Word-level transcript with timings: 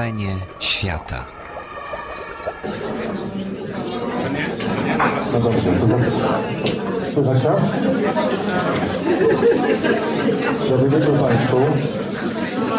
Wrażenie 0.00 0.36
świata. 0.60 1.24
No 5.32 5.40
dobrze, 5.40 5.60
słychać 7.14 7.44
nas? 7.44 7.62
Dobry 10.70 10.90
wieczór 10.90 11.14
Państwu. 11.14 11.56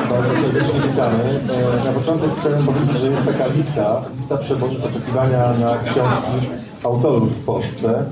Bardzo 0.09 0.33
serdecznie 0.33 0.79
witamy. 0.79 1.23
E, 1.23 1.85
Na 1.85 1.91
początek 1.91 2.29
chciałem 2.39 2.65
powiedzieć, 2.65 2.97
że 2.97 3.09
jest 3.09 3.25
taka 3.25 3.47
lista, 3.47 4.01
lista 4.15 4.37
przebożych 4.37 4.85
oczekiwania 4.85 5.53
na 5.53 5.77
książki 5.77 6.49
autorów 6.83 7.37
w 7.41 7.45
Polsce. 7.45 8.05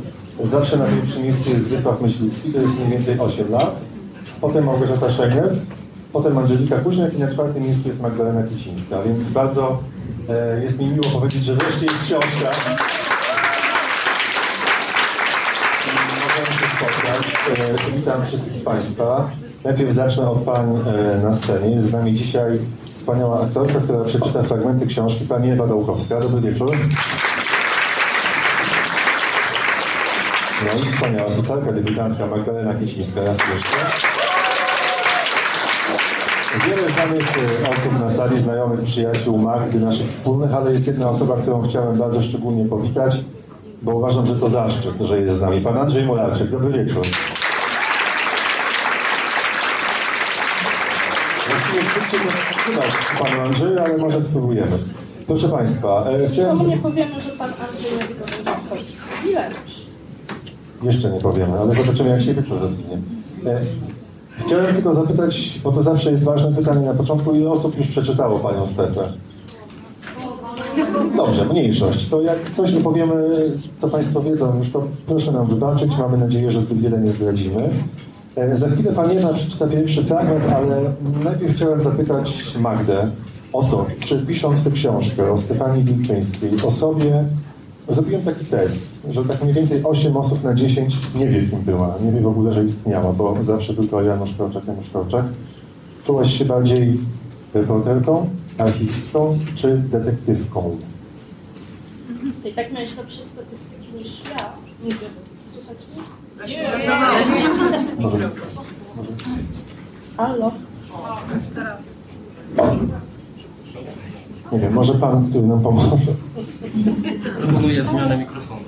Zawsze 0.44 0.78
na 0.78 0.86
pierwszym 0.86 1.24
miejscu 1.24 1.50
jest 1.50 1.70
Wiesław 1.70 2.02
Myśliwski, 2.02 2.54
to 2.54 2.62
jest 2.62 2.76
mniej 2.78 2.90
więcej 2.90 3.20
8 3.20 3.52
lat. 3.52 3.76
Potem 4.42 4.66
Małgorzata 4.66 5.10
Szegert, 5.10 5.54
potem 6.14 6.38
Angelika 6.38 6.76
Kuźniak 6.78 7.14
i 7.14 7.20
na 7.20 7.32
czwartym 7.32 7.64
miejscu 7.64 7.88
jest 7.88 8.02
Magdalena 8.02 8.44
Kicińska. 8.44 9.04
Więc 9.04 9.24
bardzo 9.24 9.80
e, 10.30 10.62
jest 10.62 10.80
mi 10.80 10.86
miło 10.86 11.06
powiedzieć, 11.06 11.44
że 11.44 11.56
wreszcie 11.56 11.86
jest 11.86 12.04
książka. 12.04 12.52
Możemy 16.22 16.60
się 16.60 16.68
spotkać. 16.78 17.34
E, 17.90 17.92
Witam 17.98 18.26
wszystkich 18.26 18.64
Państwa. 18.64 19.30
Najpierw 19.64 19.92
zacznę 19.92 20.30
od 20.30 20.42
pań 20.42 20.66
e, 20.88 21.18
na 21.24 21.34
scenie. 21.34 21.76
Jest 21.76 21.86
z 21.86 21.92
nami 21.92 22.14
dzisiaj 22.14 22.60
wspaniała 22.94 23.42
aktorka, 23.42 23.80
która 23.80 24.04
przeczyta 24.04 24.44
fragmenty 24.44 24.88
książki, 24.88 25.26
pani 25.26 25.50
Ewa 25.52 25.68
Dołkowska. 25.68 26.20
Dobry 26.20 26.52
wieczór. 26.52 26.76
No 30.66 30.84
i 30.84 30.86
wspaniała 30.86 31.32
pisarka, 31.32 31.72
debiutantka 31.72 32.28
Magdalena 32.28 32.74
Kicińska. 32.74 33.22
Raz 33.22 33.38
jeszcze. 33.52 34.09
Znanych 37.00 37.38
e, 37.38 37.70
osób 37.70 38.00
na 38.00 38.10
sali, 38.10 38.38
znajomych, 38.38 38.82
przyjaciół, 38.82 39.38
Magdy, 39.38 39.80
naszych 39.80 40.08
wspólnych, 40.08 40.54
ale 40.54 40.72
jest 40.72 40.88
jedna 40.88 41.10
osoba, 41.10 41.38
którą 41.38 41.62
chciałem 41.62 41.98
bardzo 41.98 42.22
szczególnie 42.22 42.66
powitać, 42.66 43.24
bo 43.82 43.96
uważam, 43.96 44.26
że 44.26 44.36
to 44.36 44.48
zaszczyt, 44.50 45.02
że 45.02 45.22
jest 45.22 45.36
z 45.36 45.42
nami. 45.42 45.62
Pan 45.62 45.78
Andrzej 45.78 46.06
Mularczyk, 46.06 46.50
dobry 46.50 46.70
wieczór. 46.72 47.06
Właściwie 51.50 52.26
przydać 52.58 52.92
panu 53.20 53.42
Andrzeju, 53.42 53.80
ale 53.80 53.98
może 53.98 54.22
spróbujemy. 54.22 54.78
Proszę 55.28 55.50
Państwa, 55.50 56.06
e, 56.10 56.30
chciałem... 56.30 56.68
Nie 56.68 56.78
powiemy, 56.78 57.22
że 57.22 57.30
pan 57.30 57.54
Andrzej 57.70 58.16
wchodzi. 58.66 58.96
Ile? 59.30 59.50
Jeszcze 60.84 61.10
nie 61.10 61.20
powiemy, 61.20 61.60
ale 61.60 61.74
zobaczymy, 61.74 62.10
jak 62.10 62.22
się 62.22 62.34
wieczór 62.34 62.60
rozwinie. 62.60 62.98
E, 63.46 63.62
Chciałem 64.40 64.74
tylko 64.74 64.94
zapytać, 64.94 65.60
bo 65.64 65.72
to 65.72 65.82
zawsze 65.82 66.10
jest 66.10 66.24
ważne 66.24 66.54
pytanie 66.54 66.86
na 66.86 66.94
początku, 66.94 67.36
ile 67.36 67.50
osób 67.50 67.78
już 67.78 67.88
przeczytało 67.88 68.40
Panią 68.40 68.68
Stefę? 68.68 69.14
Dobrze, 71.18 71.46
mniejszość. 71.46 72.10
To 72.10 72.22
jak 72.22 72.50
coś 72.50 72.74
nie 72.74 72.82
powiemy, 72.82 73.14
co 73.80 73.88
Państwo 73.88 74.22
wiedzą 74.22 74.58
już, 74.58 74.72
to 74.72 74.84
proszę 75.08 75.32
nam 75.32 75.48
wybaczyć. 75.48 75.98
Mamy 75.98 76.18
nadzieję, 76.18 76.52
że 76.52 76.62
zbyt 76.62 76.80
wiele 76.82 77.00
nie 77.00 77.12
zdradzimy. 77.12 77.70
E, 78.36 78.56
Za 78.56 78.70
chwilę 78.70 78.92
Pani 78.92 79.18
Ewa 79.18 79.34
przeczyta 79.34 79.68
pierwszy 79.68 80.04
fragment, 80.04 80.44
ale 80.56 80.82
najpierw 81.24 81.56
chciałem 81.56 81.82
zapytać 81.82 82.58
Magdę 82.60 83.12
o 83.54 83.64
to, 83.64 83.86
czy 84.00 84.26
pisząc 84.26 84.64
tę 84.64 84.72
książkę 84.72 85.32
o 85.32 85.38
Stefanii 85.38 85.84
Wilczyńskiej, 85.84 86.52
o 86.68 86.72
sobie, 86.72 87.24
zrobiłem 87.90 88.22
taki 88.22 88.46
test, 88.46 88.86
że 89.10 89.26
tak 89.26 89.42
mniej 89.42 89.54
więcej 89.54 89.84
8 89.84 90.18
osób 90.18 90.44
na 90.44 90.54
10 90.54 90.98
nie 91.16 91.28
wie, 91.28 91.42
kim 91.42 91.62
była, 91.62 91.96
nie 92.02 92.12
wie 92.12 92.22
w 92.22 92.28
ogóle, 92.28 92.54
że 92.54 92.64
istniała, 92.64 93.14
bo 93.14 93.44
zawsze 93.44 93.74
tylko 93.74 94.02
Janusz 94.02 94.34
Korczak, 94.34 94.68
Janusz 94.68 94.90
Korczak. 94.90 95.26
Czułaś 96.04 96.38
się 96.38 96.46
bardziej 96.46 97.00
reporterką, 97.54 98.30
archiwistką 98.58 99.40
czy 99.56 99.78
detektywką? 99.78 100.78
To 102.44 102.48
i 102.48 102.54
tak 102.54 102.74
miałeś 102.74 102.98
lepsze 102.98 103.24
statystyki 103.24 103.88
niż 103.98 104.24
ja. 104.30 104.54
Nie 104.84 104.92
wiem, 104.92 105.12
słuchać 105.54 105.78
mnie? 105.96 106.04
Może, 108.00 108.30
może. 108.96 109.12
Halo? 110.18 110.52
Nie 114.52 114.60
wiem, 114.60 114.74
może 114.74 114.94
pan, 114.94 115.30
który 115.30 115.48
nam 115.48 115.62
pomoże. 115.62 115.96
Proponuję 117.42 117.84
zmianę 117.84 118.18
mikrofonu. 118.18 118.62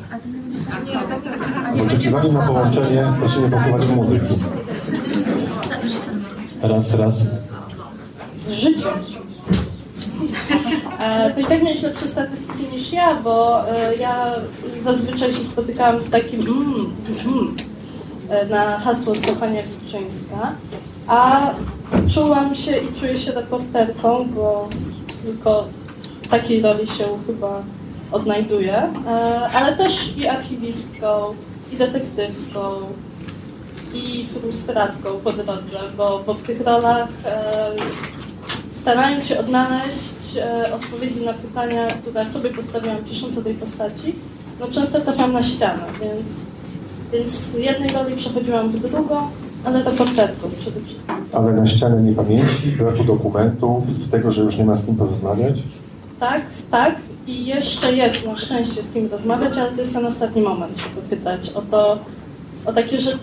W 1.75 1.81
oczekiwaniu 1.81 2.31
na 2.31 2.47
połączenie 2.47 3.03
proszę 3.19 3.42
nie 3.42 3.50
posuwać 3.50 3.88
muzyki. 3.96 4.36
Raz, 6.62 6.94
raz. 6.94 7.28
Z 8.47 8.52
życiem. 8.52 8.90
E, 11.00 11.34
to 11.34 11.40
i 11.40 11.46
tak 11.46 11.64
miałeś 11.64 11.81
lepsze 11.81 12.08
statystyki 12.08 12.68
niż 12.74 12.94
ja, 12.94 13.16
bo 13.24 13.68
e, 13.70 13.96
ja 13.96 14.36
zazwyczaj 14.80 15.34
się 15.34 15.44
spotykałam 15.44 16.00
z 16.00 16.09
takim 16.09 16.41
mm, 16.41 16.94
mm, 17.28 17.56
e, 18.30 18.46
na 18.46 18.80
hasło 18.80 19.16
Stefania 19.16 19.62
Wilczyńska, 19.64 20.52
a 21.08 21.50
czułam 22.14 22.56
się 22.56 22.78
i 22.78 22.94
czuję 23.00 23.18
się 23.18 23.31
reporterką, 23.31 24.28
bo 24.36 24.70
tylko 25.24 25.68
w 26.22 26.28
takiej 26.28 26.62
roli 26.62 26.88
się 26.88 27.06
chyba 27.28 27.64
odnajduję, 28.12 28.78
e, 29.08 29.12
ale 29.54 29.78
też 29.78 30.18
i 30.18 30.28
archiwistką, 30.28 31.36
i 31.74 31.76
detektywką, 31.76 32.59
i 33.94 34.26
frustratką 34.26 35.09
po 35.24 35.32
drodze, 35.32 35.80
bo, 35.98 36.24
bo 36.26 36.34
w 36.34 36.42
tych 36.42 36.62
rolach 36.62 37.09
e, 37.26 37.72
starając 38.74 39.26
się 39.26 39.40
odnaleźć 39.40 40.38
e, 40.38 40.74
odpowiedzi 40.74 41.26
na 41.26 41.34
pytania, 41.34 41.88
które 41.88 42.26
sobie 42.26 42.50
postawiłam 42.50 42.98
pisząc 42.98 43.38
o 43.38 43.42
tej 43.42 43.53
postaci, 43.53 44.16
no 44.59 44.68
często 44.68 45.02
trafiam 45.02 45.34
na 45.34 45.42
ścianę, 45.42 45.84
więc, 46.02 46.46
więc 47.14 47.30
z 47.30 47.58
jednej 47.58 47.90
roli 47.90 48.16
przechodziłam 48.16 48.70
w 48.70 48.80
drugą, 48.80 49.32
ale 49.66 49.83
reporterką 49.83 50.49
przede 50.59 50.81
wszystkim. 50.81 51.16
Ale 51.33 51.53
na 51.53 51.66
ścianę 51.66 52.01
niepamięci, 52.01 52.72
braku 52.72 53.03
dokumentów, 53.03 53.83
tego, 54.11 54.31
że 54.31 54.41
już 54.41 54.57
nie 54.57 54.66
ma 54.66 54.75
z 54.75 54.85
kim 54.85 54.95
porozmawiać? 54.95 55.55
Tak, 56.19 56.41
tak. 56.72 56.95
I 57.27 57.45
jeszcze 57.45 57.94
jest 57.94 58.27
na 58.27 58.38
szczęście 58.38 58.83
z 58.83 58.91
kim 58.91 59.07
rozmawiać, 59.11 59.57
ale 59.57 59.72
to 59.72 59.77
jest 59.77 59.94
ten 59.94 60.05
ostatni 60.05 60.41
moment, 60.41 60.77
żeby 60.77 61.07
pytać 61.09 61.49
o 61.49 61.61
to, 61.61 61.97
o 62.66 62.73
takie 62.73 62.99
rzeczy 62.99 63.17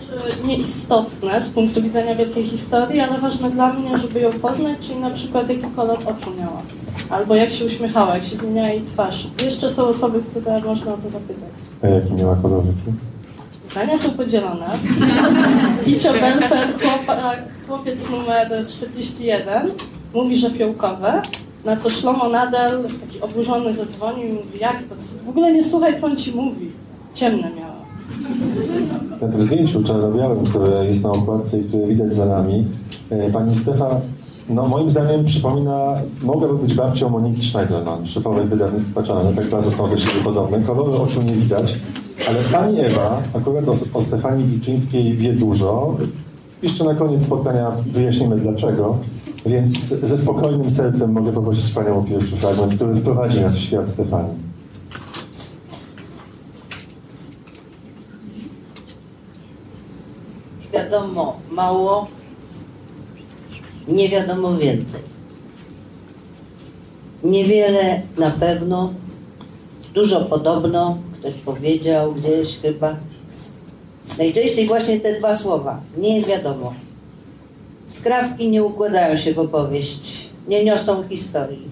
nieistotne 0.45 1.41
z 1.41 1.49
punktu 1.49 1.81
widzenia 1.81 2.15
wielkiej 2.15 2.43
historii, 2.43 2.99
ale 2.99 3.17
ważne 3.17 3.51
dla 3.51 3.73
mnie, 3.73 3.97
żeby 3.97 4.19
ją 4.19 4.31
poznać, 4.31 4.77
czyli 4.81 4.99
na 4.99 5.09
przykład 5.09 5.49
jaki 5.49 5.67
kolor 5.75 5.97
oczu 6.05 6.31
miała, 6.39 6.61
albo 7.09 7.35
jak 7.35 7.51
się 7.51 7.65
uśmiechała, 7.65 8.15
jak 8.15 8.25
się 8.25 8.35
zmieniała 8.35 8.67
jej 8.67 8.81
twarz. 8.81 9.27
Jeszcze 9.45 9.69
są 9.69 9.83
osoby, 9.87 10.19
które 10.31 10.61
można 10.61 10.93
o 10.93 10.97
to 10.97 11.09
zapytać. 11.09 11.53
A 11.83 11.87
jaki 11.87 12.13
miała 12.13 12.35
kolor 12.35 12.59
oczu? 12.59 12.93
Zdania 13.71 13.97
są 13.97 14.11
podzielone. 14.11 14.69
Icio 15.87 16.13
Belfer, 16.13 16.67
chłopak, 16.81 17.43
chłopiec 17.67 18.09
numer 18.09 18.65
41, 18.67 19.71
mówi, 20.13 20.35
że 20.35 20.49
fiołkowe, 20.49 21.21
na 21.65 21.75
co 21.75 21.89
Szlomo 21.89 22.29
Nadel, 22.29 22.83
taki 23.01 23.21
oburzony, 23.21 23.73
zadzwonił 23.73 24.27
i 24.27 24.33
mówi, 24.33 24.59
jak 24.59 24.83
to, 24.83 24.95
w 25.25 25.29
ogóle 25.29 25.53
nie 25.53 25.63
słuchaj, 25.63 25.99
co 25.99 26.07
on 26.07 26.17
ci 26.17 26.31
mówi. 26.31 26.71
Ciemne 27.13 27.51
miała. 27.55 27.79
Na 29.21 29.27
tym 29.27 29.41
zdjęciu 29.41 29.83
czarno-białym, 29.83 30.45
które 30.45 30.85
jest 30.85 31.03
na 31.03 31.11
okładce 31.11 31.59
i 31.59 31.63
które 31.63 31.87
widać 31.87 32.13
za 32.15 32.25
nami, 32.25 32.67
e, 33.09 33.31
pani 33.31 33.55
Stefa, 33.55 34.01
no 34.49 34.67
moim 34.67 34.89
zdaniem 34.89 35.25
przypomina, 35.25 35.95
mogłaby 36.21 36.53
być 36.53 36.73
babcią 36.73 37.09
Moniki 37.09 37.45
Schneiderman, 37.45 38.07
szefowej 38.07 38.45
wydawnictwa 38.45 39.03
Czarne, 39.03 39.33
tak 39.33 39.49
bardzo 39.49 39.71
są 39.71 39.89
do 39.89 39.97
siebie 39.97 40.23
podobne. 40.23 40.59
Koloru 40.59 41.01
oczu 41.03 41.21
nie 41.21 41.33
widać, 41.33 41.75
ale 42.27 42.43
pani 42.43 42.79
Ewa 42.79 43.23
akurat 43.33 43.69
o, 43.69 43.73
o 43.93 44.01
Stefanii 44.01 44.45
Wilczyńskiej 44.45 45.17
wie 45.17 45.33
dużo. 45.33 45.97
Jeszcze 46.61 46.83
na 46.83 46.95
koniec 46.95 47.23
spotkania 47.23 47.71
wyjaśnimy 47.71 48.35
dlaczego, 48.35 48.97
więc 49.45 49.71
ze 49.87 50.17
spokojnym 50.17 50.69
sercem 50.69 51.11
mogę 51.11 51.33
poprosić 51.33 51.71
panią 51.71 51.99
o 51.99 52.03
pierwszy 52.03 52.35
fragment, 52.35 52.75
który 52.75 52.95
wprowadzi 52.95 53.41
nas 53.41 53.55
w 53.55 53.59
świat 53.59 53.89
Stefanii. 53.89 54.49
Wiadomo 60.73 61.37
mało, 61.51 62.07
nie 63.87 64.09
wiadomo 64.09 64.57
więcej. 64.57 65.01
Niewiele 67.23 68.01
na 68.17 68.31
pewno, 68.31 68.93
dużo 69.93 70.25
podobno, 70.25 70.97
ktoś 71.19 71.33
powiedział 71.33 72.13
gdzieś 72.13 72.57
chyba. 72.61 72.95
Najczęściej 74.17 74.67
właśnie 74.67 74.99
te 74.99 75.19
dwa 75.19 75.35
słowa, 75.35 75.81
nie 75.97 76.21
wiadomo. 76.21 76.73
Skrawki 77.87 78.49
nie 78.49 78.63
układają 78.63 79.15
się 79.15 79.33
w 79.33 79.39
opowieść, 79.39 80.29
nie 80.47 80.63
niosą 80.63 81.03
historii. 81.09 81.69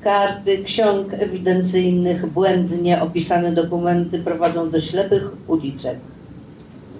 Karty 0.00 0.64
ksiąg 0.64 1.14
ewidencyjnych, 1.14 2.26
błędnie 2.26 3.02
opisane 3.02 3.52
dokumenty 3.52 4.18
prowadzą 4.18 4.70
do 4.70 4.80
ślepych 4.80 5.30
uliczek. 5.46 5.98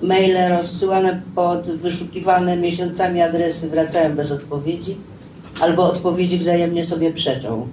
Maile 0.02 0.48
rozsyłane 0.56 1.22
pod 1.34 1.70
wyszukiwane 1.70 2.56
miesiącami 2.56 3.22
adresy 3.22 3.68
wracają 3.68 4.16
bez 4.16 4.32
odpowiedzi. 4.32 4.96
albo 5.60 5.84
odpowiedzi 5.92 6.38
wzajemnie 6.38 6.84
sobie 6.84 7.12
przeczą. 7.12 7.68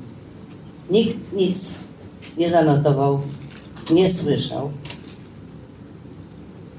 Nikt 0.89 1.33
nic 1.33 1.87
nie 2.37 2.49
zanotował, 2.49 3.19
nie 3.89 4.09
słyszał. 4.09 4.71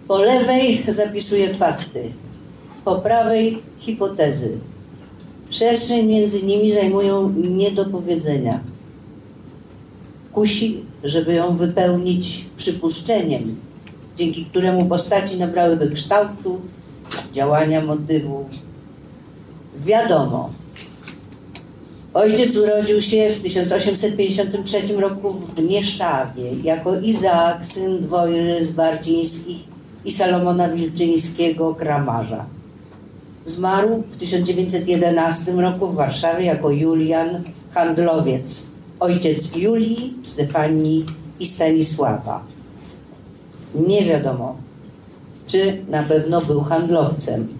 Po 0.08 0.18
lewej 0.18 0.84
zapisuje 0.88 1.54
fakty, 1.54 2.12
po 2.84 2.96
prawej 2.96 3.62
hipotezy. 3.78 4.58
Przestrzeń 5.50 6.06
między 6.06 6.42
nimi 6.42 6.70
zajmują 6.70 7.32
niedopowiedzenia. 7.36 8.60
Kusi, 10.32 10.84
żeby 11.04 11.34
ją 11.34 11.56
wypełnić 11.56 12.46
przypuszczeniem, 12.56 13.56
dzięki 14.16 14.44
któremu 14.44 14.86
postaci 14.86 15.36
nabrałyby 15.38 15.90
kształtu, 15.90 16.60
działania 17.32 17.80
motywu. 17.80 18.44
Wiadomo, 19.76 20.50
ojciec 22.18 22.56
urodził 22.56 23.00
się 23.00 23.30
w 23.30 23.42
1853 23.42 24.96
roku 24.96 25.34
w 25.56 25.62
Mieszawie 25.62 26.50
jako 26.64 27.00
Izaak, 27.00 27.66
syn 27.66 28.00
dwojry 28.00 28.64
z 28.64 28.70
Bardzińskich 28.70 29.58
i 30.04 30.12
Salomona 30.12 30.68
Wilczyńskiego, 30.68 31.74
kramarza. 31.74 32.44
Zmarł 33.44 34.02
w 34.10 34.16
1911 34.16 35.52
roku 35.52 35.86
w 35.86 35.94
Warszawie 35.94 36.44
jako 36.44 36.70
Julian, 36.70 37.42
handlowiec, 37.70 38.66
ojciec 39.00 39.56
Julii, 39.56 40.14
Stefanii 40.22 41.06
i 41.40 41.46
Stanisława. 41.46 42.44
Nie 43.74 44.04
wiadomo, 44.04 44.56
czy 45.46 45.82
na 45.88 46.02
pewno 46.02 46.40
był 46.40 46.60
handlowcem. 46.60 47.57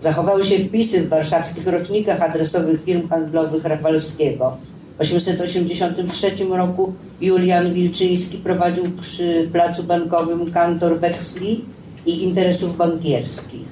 Zachowały 0.00 0.44
się 0.44 0.58
wpisy 0.58 1.02
w 1.02 1.08
warszawskich 1.08 1.66
rocznikach 1.66 2.22
adresowych 2.22 2.84
firm 2.84 3.08
handlowych 3.08 3.64
Rafalskiego. 3.64 4.56
W 4.98 5.00
883 5.00 6.30
roku 6.50 6.92
Julian 7.20 7.74
Wilczyński 7.74 8.38
prowadził 8.38 8.84
przy 9.00 9.48
placu 9.52 9.82
bankowym 9.82 10.52
kantor 10.52 11.00
weksli 11.00 11.64
i 12.06 12.22
interesów 12.22 12.76
bankierskich. 12.76 13.66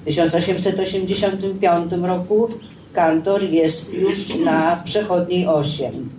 W 0.00 0.04
1885 0.04 1.92
roku 2.02 2.48
kantor 2.92 3.44
jest 3.44 3.92
już 3.94 4.38
na 4.38 4.82
przechodniej 4.84 5.46
8. 5.46 6.10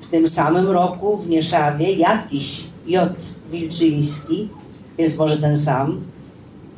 W 0.00 0.06
tym 0.06 0.28
samym 0.28 0.70
roku 0.70 1.16
w 1.16 1.28
Nieszawie 1.28 1.92
jakiś 1.92 2.64
J. 2.86 3.12
Wilczyński, 3.52 4.48
więc 4.98 5.16
może 5.16 5.36
ten 5.36 5.56
sam, 5.56 6.00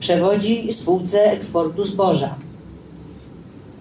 przewodzi 0.03 0.73
spółce 0.73 1.33
eksportu 1.33 1.85
zboża. 1.85 2.35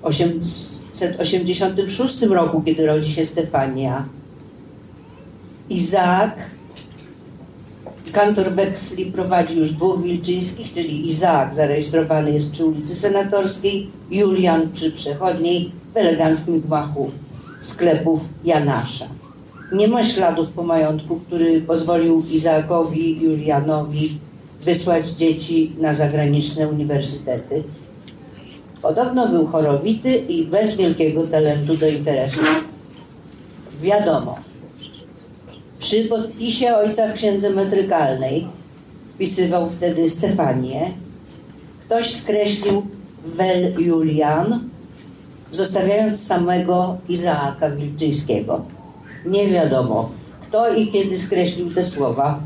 W 0.01 0.05
886 0.05 2.21
roku, 2.21 2.61
kiedy 2.61 2.85
rodzi 2.85 3.11
się 3.11 3.23
Stefania, 3.23 4.05
Izaak, 5.69 6.49
kantor 8.11 8.51
weksli 8.51 9.05
prowadzi 9.05 9.59
już 9.59 9.71
dwóch 9.71 10.01
Wilczyńskich, 10.01 10.71
czyli 10.71 11.07
Izaak 11.07 11.55
zarejestrowany 11.55 12.31
jest 12.31 12.51
przy 12.51 12.65
ulicy 12.65 12.95
Senatorskiej, 12.95 13.89
Julian 14.11 14.71
przy 14.71 14.91
Przechodniej 14.91 15.71
w 15.93 15.97
eleganckim 15.97 16.61
gmachu 16.61 17.11
sklepów 17.59 18.21
Janasza. 18.43 19.07
Nie 19.71 19.87
ma 19.87 20.03
śladów 20.03 20.49
po 20.49 20.63
majątku, 20.63 21.19
który 21.27 21.61
pozwolił 21.61 22.23
Izaakowi 22.31 23.23
Julianowi 23.23 24.17
wysłać 24.63 25.07
dzieci 25.07 25.71
na 25.79 25.93
zagraniczne 25.93 26.67
uniwersytety. 26.67 27.63
Podobno 28.81 29.27
był 29.27 29.47
chorowity 29.47 30.15
i 30.15 30.45
bez 30.45 30.75
wielkiego 30.77 31.27
talentu 31.27 31.77
do 31.77 31.87
interesu. 31.87 32.41
Wiadomo, 33.81 34.35
przy 35.79 36.03
podpisie 36.05 36.75
ojca 36.75 37.07
w 37.07 37.13
księdze 37.13 37.49
metrykalnej 37.49 38.47
wpisywał 39.09 39.69
wtedy 39.69 40.09
Stefanię. 40.09 40.91
Ktoś 41.85 42.09
skreślił 42.09 42.85
Wel 43.25 43.73
Julian, 43.79 44.69
zostawiając 45.51 46.27
samego 46.27 46.97
Izaaka 47.09 47.69
Wilczyńskiego. 47.69 48.65
Nie 49.25 49.47
wiadomo, 49.47 50.11
kto 50.41 50.75
i 50.75 50.91
kiedy 50.91 51.17
skreślił 51.17 51.73
te 51.73 51.83
słowa. 51.83 52.39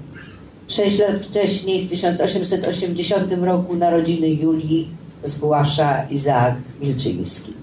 Sześć 0.67 0.99
lat 0.99 1.19
wcześniej, 1.19 1.81
w 1.81 1.89
1880 1.89 3.33
roku, 3.41 3.75
narodziny 3.75 4.29
Julii 4.29 4.89
zgłasza 5.23 6.03
Izaak 6.09 6.55
Wilczyński. 6.81 7.53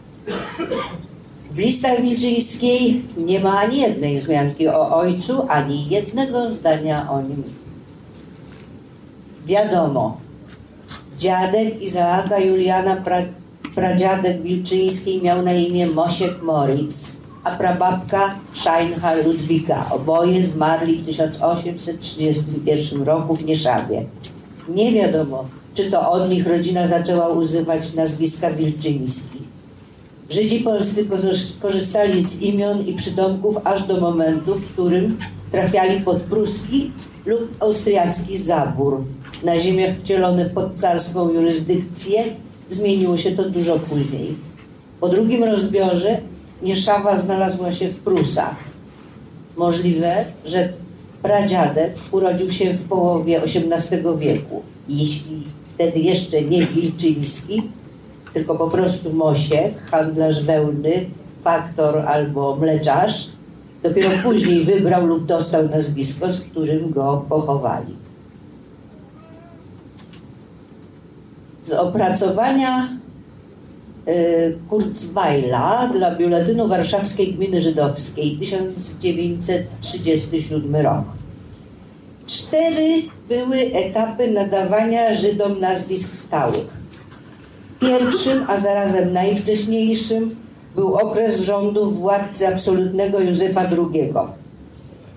W 1.50 1.58
listach 1.58 2.02
Wilczyńskiej 2.02 3.02
nie 3.16 3.40
ma 3.40 3.60
ani 3.60 3.80
jednej 3.80 4.18
wzmianki 4.18 4.68
o 4.68 4.96
ojcu, 4.96 5.46
ani 5.48 5.88
jednego 5.88 6.50
zdania 6.50 7.10
o 7.10 7.22
nim. 7.22 7.42
Wiadomo, 9.46 10.20
dziadek 11.18 11.82
Izaaka 11.82 12.38
Juliana, 12.38 12.96
pra, 12.96 13.22
pradziadek 13.74 14.42
Wilczyńskiej 14.42 15.22
miał 15.22 15.42
na 15.42 15.52
imię 15.52 15.86
Mosiek 15.86 16.42
Moritz, 16.42 17.21
a 17.44 17.50
prababka 17.50 18.38
Scheinha 18.54 19.14
Ludwika. 19.14 19.90
Oboje 19.90 20.46
zmarli 20.46 20.98
w 20.98 21.04
1831 21.06 23.02
roku 23.02 23.36
w 23.36 23.44
Nieszawie. 23.44 24.04
Nie 24.68 24.92
wiadomo, 24.92 25.44
czy 25.74 25.90
to 25.90 26.10
od 26.10 26.30
nich 26.30 26.46
rodzina 26.46 26.86
zaczęła 26.86 27.28
używać 27.28 27.94
nazwiska 27.94 28.50
Wilczyński. 28.50 29.38
Żydzi 30.30 30.60
polscy 30.60 31.06
korzystali 31.60 32.22
z 32.22 32.42
imion 32.42 32.86
i 32.86 32.94
przydomków 32.94 33.56
aż 33.64 33.86
do 33.86 34.00
momentu, 34.00 34.54
w 34.54 34.72
którym 34.72 35.18
trafiali 35.50 36.00
pod 36.00 36.22
pruski 36.22 36.90
lub 37.26 37.40
austriacki 37.60 38.36
zabór. 38.38 39.04
Na 39.44 39.58
ziemiach 39.58 39.96
wcielonych 39.96 40.52
pod 40.52 40.74
carską 40.74 41.30
jurysdykcję 41.30 42.24
zmieniło 42.70 43.16
się 43.16 43.30
to 43.30 43.50
dużo 43.50 43.78
później. 43.78 44.34
Po 45.00 45.08
drugim 45.08 45.44
rozbiorze 45.44 46.20
Nieszawa 46.62 47.18
znalazła 47.18 47.72
się 47.72 47.88
w 47.88 47.98
Prusach. 47.98 48.56
Możliwe, 49.56 50.24
że 50.44 50.72
pradziadek 51.22 51.94
urodził 52.10 52.52
się 52.52 52.72
w 52.72 52.84
połowie 52.84 53.42
XVIII 53.42 54.18
wieku. 54.18 54.62
Jeśli 54.88 55.42
wtedy 55.74 55.98
jeszcze 55.98 56.42
nie 56.42 56.66
Wilczyński, 56.66 57.62
tylko 58.34 58.54
po 58.54 58.70
prostu 58.70 59.12
Mosiek, 59.12 59.74
handlarz 59.90 60.44
wełny, 60.44 61.06
faktor 61.40 61.98
albo 61.98 62.56
mleczarz, 62.56 63.28
dopiero 63.82 64.10
później 64.22 64.64
wybrał 64.64 65.06
lub 65.06 65.26
dostał 65.26 65.68
nazwisko, 65.68 66.30
z 66.30 66.40
którym 66.40 66.90
go 66.90 67.24
pochowali. 67.28 67.96
Z 71.62 71.72
opracowania 71.72 72.88
Kurzweila 74.70 75.90
dla 75.92 76.16
Biuletynu 76.16 76.68
Warszawskiej 76.68 77.34
Gminy 77.34 77.62
Żydowskiej 77.62 78.36
1937 78.36 80.76
rok. 80.76 81.04
Cztery 82.26 82.88
były 83.28 83.58
etapy 83.58 84.30
nadawania 84.30 85.14
Żydom 85.14 85.60
nazwisk 85.60 86.16
stałych. 86.16 86.82
Pierwszym, 87.80 88.44
a 88.48 88.56
zarazem 88.56 89.12
najwcześniejszym 89.12 90.36
był 90.74 90.94
okres 90.94 91.40
rządów 91.40 91.98
władcy 91.98 92.48
absolutnego 92.48 93.20
Józefa 93.20 93.60
II. 93.60 94.12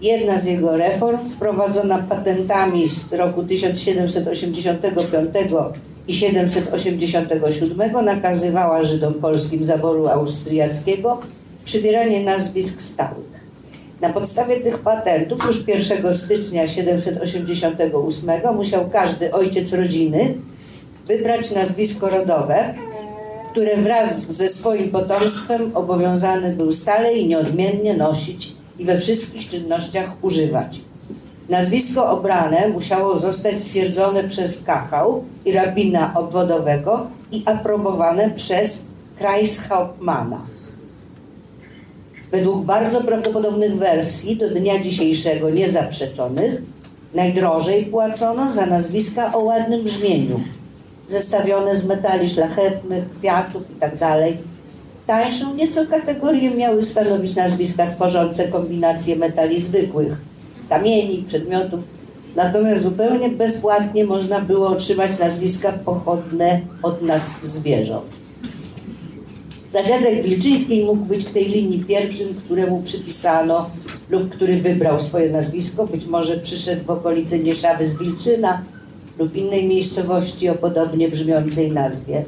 Jedna 0.02 0.38
z 0.38 0.46
jego 0.46 0.78
reform, 0.78 1.26
wprowadzona 1.26 2.00
patentami 2.00 2.90
z 2.90 3.14
roku 3.14 3.44
1785 3.44 5.30
i 6.08 6.14
787, 6.14 8.06
nakazywała 8.06 8.84
Żydom 8.84 9.14
polskim 9.14 9.64
zaboru 9.64 10.08
austriackiego 10.08 11.20
przybieranie 11.66 12.24
nazwisk 12.24 12.82
stałych. 12.82 13.46
Na 14.02 14.10
podstawie 14.10 14.60
tych 14.60 14.80
patentów 14.80 15.48
już 15.48 15.68
1 15.68 16.14
stycznia 16.14 16.68
788 16.68 18.56
musiał 18.56 18.90
każdy 18.90 19.32
ojciec 19.32 19.74
rodziny 19.74 20.36
wybrać 21.08 21.52
nazwisko 21.52 22.10
rodowe, 22.10 22.74
które 23.52 23.78
wraz 23.78 24.32
ze 24.32 24.48
swoim 24.48 24.92
potomstwem 24.92 25.72
obowiązany 25.78 26.56
był 26.56 26.72
stale 26.72 27.14
i 27.14 27.28
nieodmiennie 27.28 27.98
nosić 27.98 28.52
i 28.80 28.86
we 28.86 29.00
wszystkich 29.00 29.50
czynnościach 29.50 30.12
używać. 30.22 30.80
Nazwisko 31.50 32.10
obrane 32.10 32.68
musiało 32.68 33.18
zostać 33.18 33.64
stwierdzone 33.64 34.24
przez 34.24 34.64
kachał 34.64 35.24
i 35.46 35.52
rabina 35.52 36.14
obwodowego 36.16 37.08
i 37.32 37.44
aprobowane 37.46 38.30
przez 38.30 38.88
Kreishauptmana. 39.18 40.42
Według 42.32 42.66
bardzo 42.66 43.02
prawdopodobnych 43.02 43.76
wersji 43.76 44.36
do 44.36 44.50
dnia 44.50 44.80
dzisiejszego 44.80 45.50
niezaprzeczonych 45.50 46.62
najdrożej 47.14 47.86
płacono 47.86 48.50
za 48.50 48.66
nazwiska 48.66 49.34
o 49.34 49.40
ładnym 49.40 49.84
brzmieniu, 49.84 50.40
zestawione 51.08 51.76
z 51.76 51.86
metali 51.86 52.30
szlachetnych, 52.30 53.10
kwiatów 53.10 53.64
itd. 53.70 54.34
Tańszą 55.08 55.56
nieco 55.56 55.86
kategorię 55.86 56.52
miały 56.52 56.84
stanowić 56.84 57.36
nazwiska 57.36 57.88
tworzące 57.88 58.48
kombinacje 58.48 59.16
metali 59.16 59.60
zwykłych, 59.60 60.18
kamieni, 60.70 61.24
przedmiotów. 61.28 61.80
Natomiast 62.36 62.82
zupełnie 62.82 63.30
bezpłatnie 63.30 64.06
można 64.06 64.42
było 64.42 64.68
otrzymać 64.68 65.20
nazwiska 65.20 65.72
pochodne 65.72 66.62
od 66.84 67.02
nazw 67.02 67.44
zwierząt. 67.44 68.26
Pradziadek 69.72 70.24
Wilczyńskiej 70.24 70.86
mógł 70.86 71.06
być 71.06 71.26
w 71.26 71.32
tej 71.32 71.46
linii 71.46 71.80
pierwszym, 71.80 72.28
któremu 72.46 72.82
przypisano 72.82 73.70
lub 74.10 74.30
który 74.30 74.58
wybrał 74.58 75.00
swoje 75.00 75.30
nazwisko. 75.30 75.88
Być 75.88 76.06
może 76.06 76.38
przyszedł 76.38 76.86
w 76.86 76.90
okolice 76.90 77.40
Nieszawy 77.40 77.86
z 77.86 77.98
Wilczyna 77.98 78.62
lub 79.20 79.36
innej 79.36 79.68
miejscowości 79.68 80.50
o 80.50 80.56
podobnie 80.56 81.10
brzmiącej 81.10 81.72
nazwie. 81.72 82.26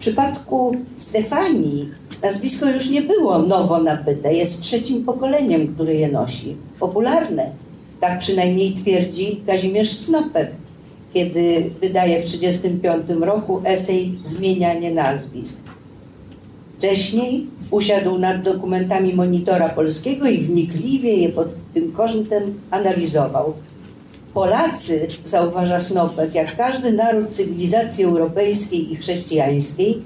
W 0.00 0.02
przypadku 0.02 0.76
Stefanii 0.96 1.88
nazwisko 2.22 2.70
już 2.70 2.90
nie 2.90 3.02
było 3.02 3.38
nowo 3.38 3.82
nabyte, 3.82 4.34
jest 4.34 4.60
trzecim 4.60 5.04
pokoleniem, 5.04 5.74
które 5.74 5.94
je 5.94 6.08
nosi. 6.08 6.56
Popularne, 6.78 7.50
tak 8.00 8.18
przynajmniej 8.18 8.74
twierdzi 8.74 9.40
Kazimierz 9.46 9.90
Snopek, 9.90 10.50
kiedy 11.14 11.70
wydaje 11.80 12.20
w 12.20 12.24
1935 12.24 13.22
roku 13.22 13.62
esej 13.64 14.18
Zmienianie 14.24 14.94
nazwisk. 14.94 15.60
Wcześniej 16.78 17.46
usiadł 17.70 18.18
nad 18.18 18.42
dokumentami 18.42 19.14
monitora 19.14 19.68
polskiego 19.68 20.26
i 20.26 20.38
wnikliwie 20.38 21.16
je 21.16 21.28
pod 21.28 21.48
tym 21.74 21.92
kątem 21.92 22.60
analizował. 22.70 23.52
Polacy, 24.34 25.08
zauważa 25.24 25.80
Snopek, 25.80 26.34
jak 26.34 26.56
każdy 26.56 26.92
naród 26.92 27.28
cywilizacji 27.28 28.04
europejskiej 28.04 28.92
i 28.92 28.96
chrześcijańskiej, 28.96 30.02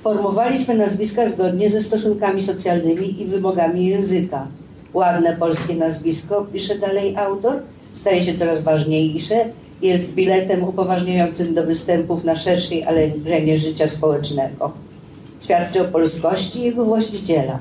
formowali 0.00 0.58
swe 0.58 0.74
nazwiska 0.74 1.26
zgodnie 1.26 1.68
ze 1.68 1.80
stosunkami 1.80 2.42
socjalnymi 2.42 3.22
i 3.22 3.26
wymogami 3.26 3.86
języka. 3.86 4.46
Ładne 4.94 5.36
polskie 5.36 5.74
nazwisko, 5.74 6.46
pisze 6.52 6.78
dalej 6.78 7.16
autor, 7.16 7.62
staje 7.92 8.20
się 8.20 8.34
coraz 8.34 8.62
ważniejsze, 8.62 9.44
jest 9.82 10.14
biletem 10.14 10.64
upoważniającym 10.64 11.54
do 11.54 11.66
występów 11.66 12.24
na 12.24 12.36
szerszej 12.36 12.84
arenie 12.84 13.56
życia 13.56 13.88
społecznego. 13.88 14.72
Świadczy 15.40 15.80
o 15.80 15.84
polskości 15.84 16.62
jego 16.62 16.84
właściciela. 16.84 17.58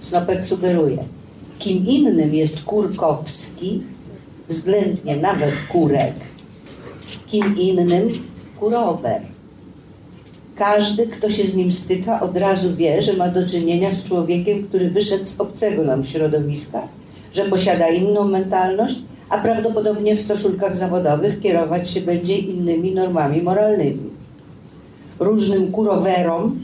Snopek 0.00 0.46
sugeruje, 0.46 0.98
kim 1.58 1.86
innym 1.86 2.34
jest 2.34 2.62
Kurkowski, 2.62 3.82
względnie 4.52 5.16
nawet 5.16 5.50
Kurek, 5.72 6.14
kim 7.26 7.58
innym 7.58 8.08
Kurower. 8.60 9.22
Każdy, 10.56 11.06
kto 11.06 11.30
się 11.30 11.44
z 11.44 11.54
nim 11.54 11.72
styka, 11.72 12.20
od 12.20 12.36
razu 12.36 12.76
wie, 12.76 13.02
że 13.02 13.12
ma 13.12 13.28
do 13.28 13.48
czynienia 13.48 13.90
z 13.90 14.04
człowiekiem, 14.04 14.64
który 14.64 14.90
wyszedł 14.90 15.24
z 15.24 15.40
obcego 15.40 15.84
nam 15.84 16.04
środowiska, 16.04 16.88
że 17.32 17.44
posiada 17.44 17.88
inną 17.88 18.28
mentalność, 18.28 18.96
a 19.28 19.38
prawdopodobnie 19.38 20.16
w 20.16 20.20
stosunkach 20.20 20.76
zawodowych 20.76 21.40
kierować 21.40 21.90
się 21.90 22.00
będzie 22.00 22.36
innymi 22.38 22.94
normami 22.94 23.42
moralnymi. 23.42 24.10
Różnym 25.18 25.72
kurowerom, 25.72 26.60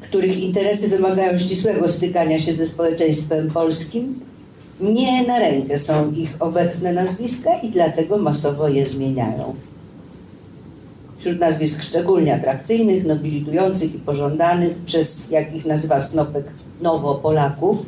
których 0.00 0.38
interesy 0.38 0.88
wymagają 0.88 1.38
ścisłego 1.38 1.88
stykania 1.88 2.38
się 2.38 2.52
ze 2.52 2.66
społeczeństwem 2.66 3.50
polskim, 3.50 4.20
nie 4.80 5.26
na 5.26 5.38
rękę 5.38 5.78
są 5.78 6.12
ich 6.12 6.36
obecne 6.40 6.92
nazwiska 6.92 7.50
i 7.62 7.70
dlatego 7.70 8.18
masowo 8.18 8.68
je 8.68 8.86
zmieniają. 8.86 9.54
Wśród 11.18 11.40
nazwisk 11.40 11.82
szczególnie 11.82 12.34
atrakcyjnych, 12.34 13.04
nobilitujących 13.06 13.94
i 13.94 13.98
pożądanych 13.98 14.78
przez, 14.78 15.30
jak 15.30 15.54
ich 15.54 15.66
nazywa 15.66 16.00
Snopek, 16.00 16.44
nowo 16.80 17.14
Polaków, 17.14 17.86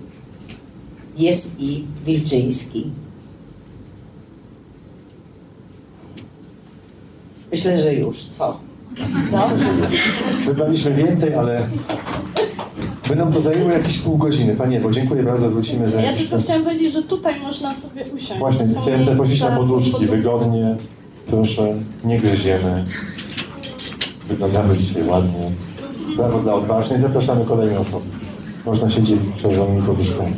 jest 1.17 1.61
i 1.61 1.85
Wilczyński. 2.05 2.91
Myślę, 7.51 7.79
że 7.79 7.95
już. 7.95 8.25
Co? 8.25 8.61
Co? 9.27 9.51
Wybraliśmy 10.45 10.95
więcej, 10.95 11.35
ale 11.35 11.69
by 13.09 13.17
nam 13.17 13.33
to 13.33 13.41
zajęło 13.41 13.71
jakieś 13.71 13.99
pół 13.99 14.19
godziny. 14.19 14.57
Panie 14.57 14.77
Ewo, 14.77 14.91
dziękuję 14.91 15.23
bardzo, 15.23 15.51
wrócimy 15.51 15.89
za 15.89 16.01
Ja 16.01 16.17
tylko 16.17 16.39
chciałam 16.39 16.65
powiedzieć, 16.65 16.93
że 16.93 17.03
tutaj 17.03 17.41
można 17.41 17.75
sobie 17.75 18.05
usiąść. 18.05 18.41
Właśnie, 18.41 18.67
Są 18.67 18.83
chciałem 18.83 19.05
zaprosić 19.05 19.41
na 19.41 19.57
poduszki, 19.57 20.07
wygodnie. 20.07 20.77
Proszę, 21.27 21.75
nie 22.05 22.21
gryziemy. 22.21 22.85
Wyglądamy 24.29 24.77
dzisiaj 24.77 25.05
ładnie. 25.05 25.51
Brawo 26.17 26.39
dla 26.39 26.55
odważnej. 26.55 26.99
Zapraszamy 26.99 27.45
kolejne 27.45 27.79
osoby. 27.79 28.07
Można 28.67 28.91
się 28.91 29.03
dzielić 29.03 29.23
czerwonymi 29.43 29.83
poduszkami. 29.83 30.35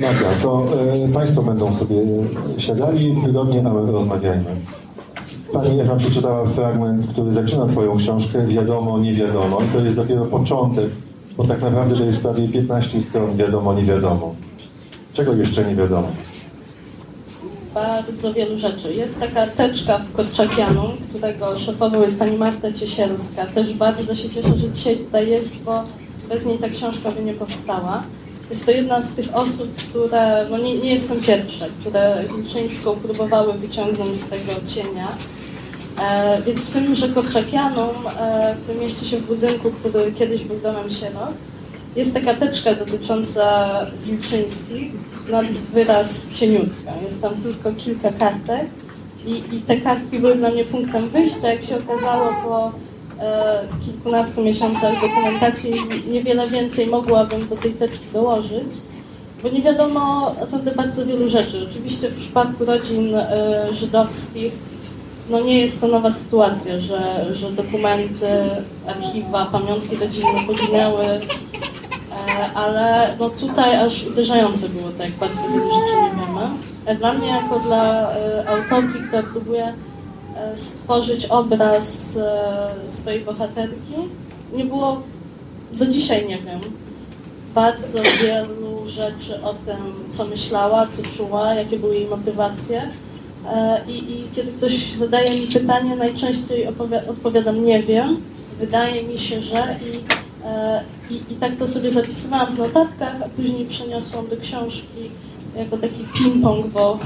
Dobra, 0.00 0.28
to 0.42 0.64
e, 1.04 1.08
Państwo 1.08 1.42
będą 1.42 1.72
sobie 1.72 1.96
siadali 2.58 3.16
wygodnie, 3.24 3.62
a 3.66 3.72
my 3.72 3.92
rozmawiajmy. 3.92 4.56
Pani 5.52 5.80
Ewa 5.80 5.96
przeczytała 5.96 6.46
fragment, 6.46 7.06
który 7.06 7.32
zaczyna 7.32 7.66
Twoją 7.66 7.96
książkę 7.96 8.46
Wiadomo, 8.46 8.98
nie 8.98 9.14
wiadomo. 9.14 9.60
I 9.60 9.74
to 9.74 9.80
jest 9.80 9.96
dopiero 9.96 10.24
początek, 10.24 10.90
bo 11.36 11.44
tak 11.44 11.62
naprawdę 11.62 11.96
to 11.96 12.04
jest 12.04 12.22
prawie 12.22 12.48
15 12.48 13.00
stron 13.00 13.36
Wiadomo, 13.36 13.74
nie 13.74 13.84
wiadomo. 13.84 14.34
Czego 15.12 15.34
jeszcze 15.34 15.64
nie 15.64 15.76
wiadomo? 15.76 16.08
bardzo 17.74 18.34
wielu 18.34 18.58
rzeczy. 18.58 18.94
Jest 18.94 19.20
taka 19.20 19.46
teczka 19.46 19.98
w 19.98 20.12
Korczakianu, 20.12 20.82
którego 21.08 21.56
szefową 21.58 22.02
jest 22.02 22.18
pani 22.18 22.38
Marta 22.38 22.72
Ciesielska. 22.72 23.46
Też 23.46 23.74
bardzo 23.74 24.14
się 24.14 24.30
cieszę, 24.30 24.54
że 24.54 24.70
dzisiaj 24.70 24.96
tutaj 24.96 25.28
jest, 25.30 25.56
bo 25.56 25.82
bez 26.28 26.46
niej 26.46 26.58
ta 26.58 26.68
książka 26.68 27.10
by 27.10 27.22
nie 27.22 27.34
powstała. 27.34 28.02
Jest 28.50 28.66
to 28.66 28.70
jedna 28.70 29.02
z 29.02 29.12
tych 29.12 29.36
osób, 29.36 29.74
które, 29.76 30.46
no 30.50 30.58
nie, 30.58 30.78
nie 30.78 30.92
jestem 30.92 31.20
pierwsza, 31.20 31.66
które 31.80 32.24
Wilczyńską 32.36 32.96
próbowały 32.96 33.52
wyciągnąć 33.52 34.16
z 34.16 34.24
tego 34.28 34.52
cienia. 34.66 35.08
E, 36.00 36.42
więc 36.42 36.62
w 36.62 36.72
tymże 36.72 37.08
Korczakianum, 37.08 38.06
e, 38.20 38.56
który 38.62 38.78
mieści 38.80 39.06
się 39.06 39.16
w 39.16 39.26
budynku, 39.26 39.70
który 39.70 40.12
kiedyś 40.12 40.44
był 40.44 40.60
domem 40.60 40.90
sierot, 40.90 41.34
jest 41.96 42.14
taka 42.14 42.34
teczka 42.34 42.74
dotycząca 42.74 43.68
Wilczyńskich, 44.04 44.92
na 45.30 45.42
wyraz 45.72 46.32
cieniutka. 46.34 46.92
Jest 47.04 47.22
tam 47.22 47.34
tylko 47.34 47.72
kilka 47.72 48.12
kartek 48.12 48.66
i, 49.26 49.56
i 49.56 49.60
te 49.60 49.76
kartki 49.76 50.18
były 50.18 50.34
dla 50.34 50.50
mnie 50.50 50.64
punktem 50.64 51.08
wyjścia. 51.08 51.52
Jak 51.52 51.64
się 51.64 51.76
okazało 51.76 52.34
po 52.44 52.72
e, 53.24 53.62
kilkunastu 53.84 54.42
miesiącach 54.42 55.00
dokumentacji, 55.00 55.72
niewiele 56.08 56.48
więcej 56.48 56.86
mogłabym 56.86 57.48
do 57.48 57.56
tej 57.56 57.72
teczki 57.72 58.04
dołożyć, 58.12 58.72
bo 59.42 59.48
nie 59.48 59.62
wiadomo 59.62 60.34
naprawdę 60.40 60.70
bardzo 60.70 61.06
wielu 61.06 61.28
rzeczy. 61.28 61.66
Oczywiście 61.70 62.08
w 62.08 62.20
przypadku 62.20 62.64
rodzin 62.64 63.14
e, 63.14 63.66
żydowskich 63.72 64.52
no 65.30 65.40
nie 65.40 65.60
jest 65.60 65.80
to 65.80 65.88
nowa 65.88 66.10
sytuacja, 66.10 66.80
że, 66.80 67.26
że 67.32 67.50
dokumenty, 67.52 68.26
archiwa, 68.86 69.46
pamiątki 69.46 69.96
rodzinne 69.96 70.46
poginęły, 70.46 71.20
E, 72.28 72.52
ale 72.54 73.16
no 73.20 73.30
tutaj 73.30 73.76
aż 73.76 74.06
uderzające 74.06 74.68
było 74.68 74.90
to, 74.90 75.02
jak 75.02 75.12
bardzo 75.12 75.48
wielu 75.48 75.70
rzeczy 75.70 75.94
nie 76.02 76.10
wiemy. 76.10 76.40
E, 76.86 76.94
Dla 76.94 77.12
mnie, 77.12 77.28
jako 77.28 77.58
dla 77.60 78.12
e, 78.12 78.48
autorki, 78.48 78.98
która 79.08 79.22
próbuje 79.22 79.72
stworzyć 80.54 81.26
obraz 81.26 82.18
swojej 82.86 83.20
bohaterki, 83.20 83.94
nie 84.52 84.64
było, 84.64 85.02
do 85.72 85.86
dzisiaj 85.86 86.26
nie 86.28 86.38
wiem, 86.38 86.60
bardzo 87.54 87.98
wielu 88.22 88.86
rzeczy 88.86 89.42
o 89.42 89.54
tym, 89.54 89.76
co 90.10 90.24
myślała, 90.24 90.86
co 90.86 91.16
czuła, 91.16 91.54
jakie 91.54 91.78
były 91.78 91.94
jej 91.94 92.06
motywacje. 92.06 92.90
E, 93.54 93.80
I, 93.88 94.12
I 94.12 94.24
kiedy 94.36 94.52
ktoś 94.52 94.92
zadaje 94.92 95.40
mi 95.40 95.46
pytanie, 95.46 95.96
najczęściej 95.96 96.68
odpowiadam 97.10 97.64
nie 97.64 97.82
wiem, 97.82 98.16
wydaje 98.58 99.02
mi 99.02 99.18
się, 99.18 99.40
że 99.40 99.76
i 99.92 100.22
E, 100.44 100.82
I, 101.10 101.14
I 101.14 101.36
tak 101.36 101.56
to 101.56 101.66
sobie 101.66 101.90
zapisywałam 101.90 102.54
w 102.54 102.58
notatkach, 102.58 103.22
a 103.24 103.28
później 103.28 103.66
przeniosłam 103.66 104.28
do 104.28 104.36
książki 104.36 105.10
jako 105.56 105.76
taki 105.76 106.04
ping-pong, 106.14 106.68
bo, 106.74 106.98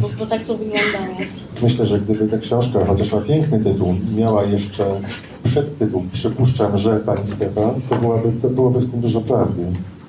bo, 0.00 0.08
bo 0.18 0.26
tak 0.26 0.46
to 0.46 0.56
wyglądało. 0.56 1.16
Myślę, 1.62 1.86
że 1.86 2.00
gdyby 2.00 2.28
ta 2.28 2.38
książka, 2.38 2.86
chociaż 2.86 3.12
ma 3.12 3.20
piękny 3.20 3.64
tytuł, 3.64 3.94
miała 4.16 4.44
jeszcze 4.44 5.00
przedtytuł 5.44 6.04
Przypuszczam, 6.12 6.76
że 6.76 7.00
Pani 7.00 7.26
Stefan, 7.26 7.80
to 7.88 7.96
byłaby, 7.96 8.32
to 8.42 8.48
byłoby 8.48 8.80
w 8.80 8.90
tym 8.90 9.00
dużo 9.00 9.20
prawdy. 9.20 9.62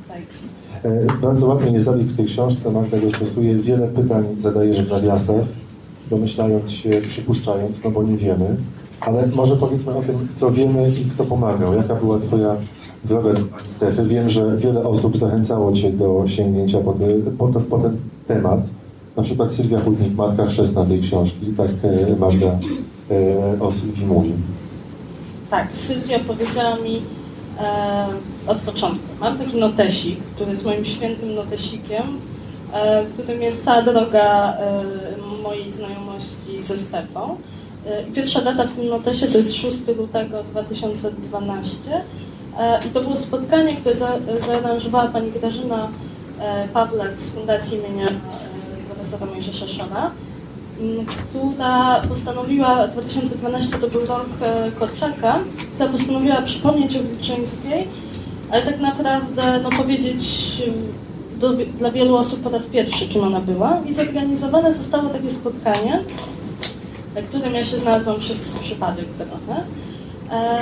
Tak. 0.07 0.21
E, 0.83 1.05
Bardzo 1.21 1.47
ładny 1.47 1.71
jest 1.71 1.85
zabieg 1.85 2.07
w 2.07 2.17
tej 2.17 2.25
książce, 2.25 2.71
Magda 2.71 2.97
go 2.97 3.09
stosuje. 3.09 3.55
Wiele 3.55 3.87
pytań 3.87 4.25
zadajesz 4.37 4.81
w 4.81 4.89
nawiasach, 4.89 5.45
domyślając 6.17 6.71
się, 6.71 6.89
przypuszczając, 7.07 7.83
no 7.83 7.91
bo 7.91 8.03
nie 8.03 8.17
wiemy. 8.17 8.55
Ale 9.01 9.27
może 9.27 9.55
powiedzmy 9.55 9.95
o 9.95 10.01
tym, 10.01 10.27
co 10.33 10.51
wiemy 10.51 10.89
i 11.01 11.05
kto 11.05 11.23
pomagał. 11.25 11.73
Jaka 11.73 11.95
była 11.95 12.19
Twoja 12.19 12.55
droga, 13.03 13.29
Stefy? 13.67 14.03
Wiem, 14.05 14.29
że 14.29 14.57
wiele 14.57 14.83
osób 14.83 15.17
zachęcało 15.17 15.73
Cię 15.73 15.91
do 15.91 16.23
sięgnięcia 16.27 16.77
po, 16.79 16.93
po, 17.37 17.47
po 17.59 17.77
ten 17.79 17.97
temat. 18.27 18.59
Na 19.17 19.23
przykład 19.23 19.53
Sylwia 19.53 19.79
Chudnik, 19.79 20.15
matka 20.15 20.45
chrzestna 20.45 20.85
tej 20.85 21.01
książki, 21.01 21.45
tak 21.57 21.69
e, 21.83 22.15
Magda 22.19 22.47
e, 22.47 23.59
o 23.61 23.71
Sylwii 23.71 24.05
mówi. 24.05 24.33
tak, 25.49 25.67
Sylwia 25.75 26.19
powiedziała 26.19 26.75
mi 26.75 27.01
e, 27.61 28.07
od 28.47 28.57
początku. 28.57 29.07
Mam 29.21 29.37
taki 29.37 29.57
notesik, 29.57 30.19
który 30.35 30.49
jest 30.49 30.65
moim 30.65 30.85
świętym 30.85 31.35
notesikiem, 31.35 32.03
e, 32.73 33.05
którym 33.05 33.41
jest 33.41 33.63
cała 33.65 33.81
droga 33.81 34.53
e, 34.53 34.83
mojej 35.43 35.71
znajomości 35.71 36.63
ze 36.63 36.77
Stepą. 36.77 37.37
E, 37.85 38.03
pierwsza 38.03 38.41
data 38.41 38.63
w 38.63 38.71
tym 38.71 38.87
notesie 38.87 39.27
to 39.27 39.37
jest 39.37 39.55
6 39.55 39.87
lutego 39.97 40.43
2012 40.43 42.03
e, 42.59 42.79
i 42.87 42.89
to 42.89 43.01
było 43.01 43.15
spotkanie, 43.15 43.75
które 43.75 43.95
za, 43.95 44.11
zaaranżowała 44.47 45.07
pani 45.07 45.31
Grażyna 45.31 45.89
e, 46.39 46.67
Pawlak 46.67 47.21
z 47.21 47.35
Fundacji 47.35 47.77
imienia 47.77 48.07
profesora 48.87 49.25
Mojżesza 49.25 49.67
Szona 49.67 50.11
która 51.07 52.01
postanowiła, 52.09 52.87
2012 52.87 53.77
to 53.77 53.87
był 53.87 54.01
rok 54.01 54.25
Korczaka, 54.79 55.39
która 55.75 55.89
postanowiła 55.89 56.41
przypomnieć 56.41 56.95
o 56.95 57.03
Wilczyńskiej, 57.03 57.87
ale 58.51 58.61
tak 58.61 58.79
naprawdę 58.79 59.59
no, 59.63 59.69
powiedzieć 59.69 60.23
do, 61.43 61.53
dla 61.77 61.91
wielu 61.91 62.15
osób 62.15 62.39
po 62.39 62.49
raz 62.49 62.65
pierwszy, 62.65 63.07
kim 63.07 63.23
ona 63.23 63.39
była. 63.39 63.81
I 63.87 63.93
zorganizowane 63.93 64.73
zostało 64.73 65.09
takie 65.09 65.31
spotkanie, 65.31 66.03
na 67.15 67.21
którym 67.21 67.53
ja 67.53 67.63
się 67.63 67.77
znalazłam 67.77 68.19
przez 68.19 68.55
przypadek 68.59 69.05
trochę. 69.17 69.63
E, 70.31 70.59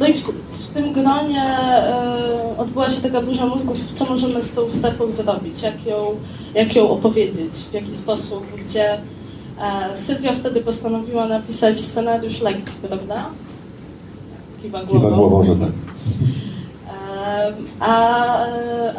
No 0.00 0.06
i 0.06 0.12
w, 0.12 0.22
w 0.52 0.66
tym 0.74 0.92
gronie 0.92 1.42
e, 1.42 2.54
odbyła 2.58 2.88
się 2.88 3.00
taka 3.00 3.20
burza 3.20 3.46
mózgów, 3.46 3.92
co 3.94 4.04
możemy 4.04 4.42
z 4.42 4.52
tą 4.54 4.70
strefą 4.70 5.10
zrobić, 5.10 5.62
jak 5.62 5.86
ją, 5.86 6.14
jak 6.54 6.76
ją 6.76 6.90
opowiedzieć, 6.90 7.52
w 7.70 7.74
jaki 7.74 7.94
sposób, 7.94 8.46
gdzie 8.64 8.98
E, 9.60 9.96
Sylwia 9.96 10.32
wtedy 10.34 10.60
postanowiła 10.60 11.28
napisać 11.28 11.80
scenariusz 11.80 12.40
lekcji, 12.40 12.88
prawda? 12.88 13.26
Kiwa 14.62 14.84
głową. 14.84 15.00
Kiwa 15.00 15.16
głową, 15.16 15.42
że 15.42 15.56
tak. 15.56 15.70
A, 17.80 18.46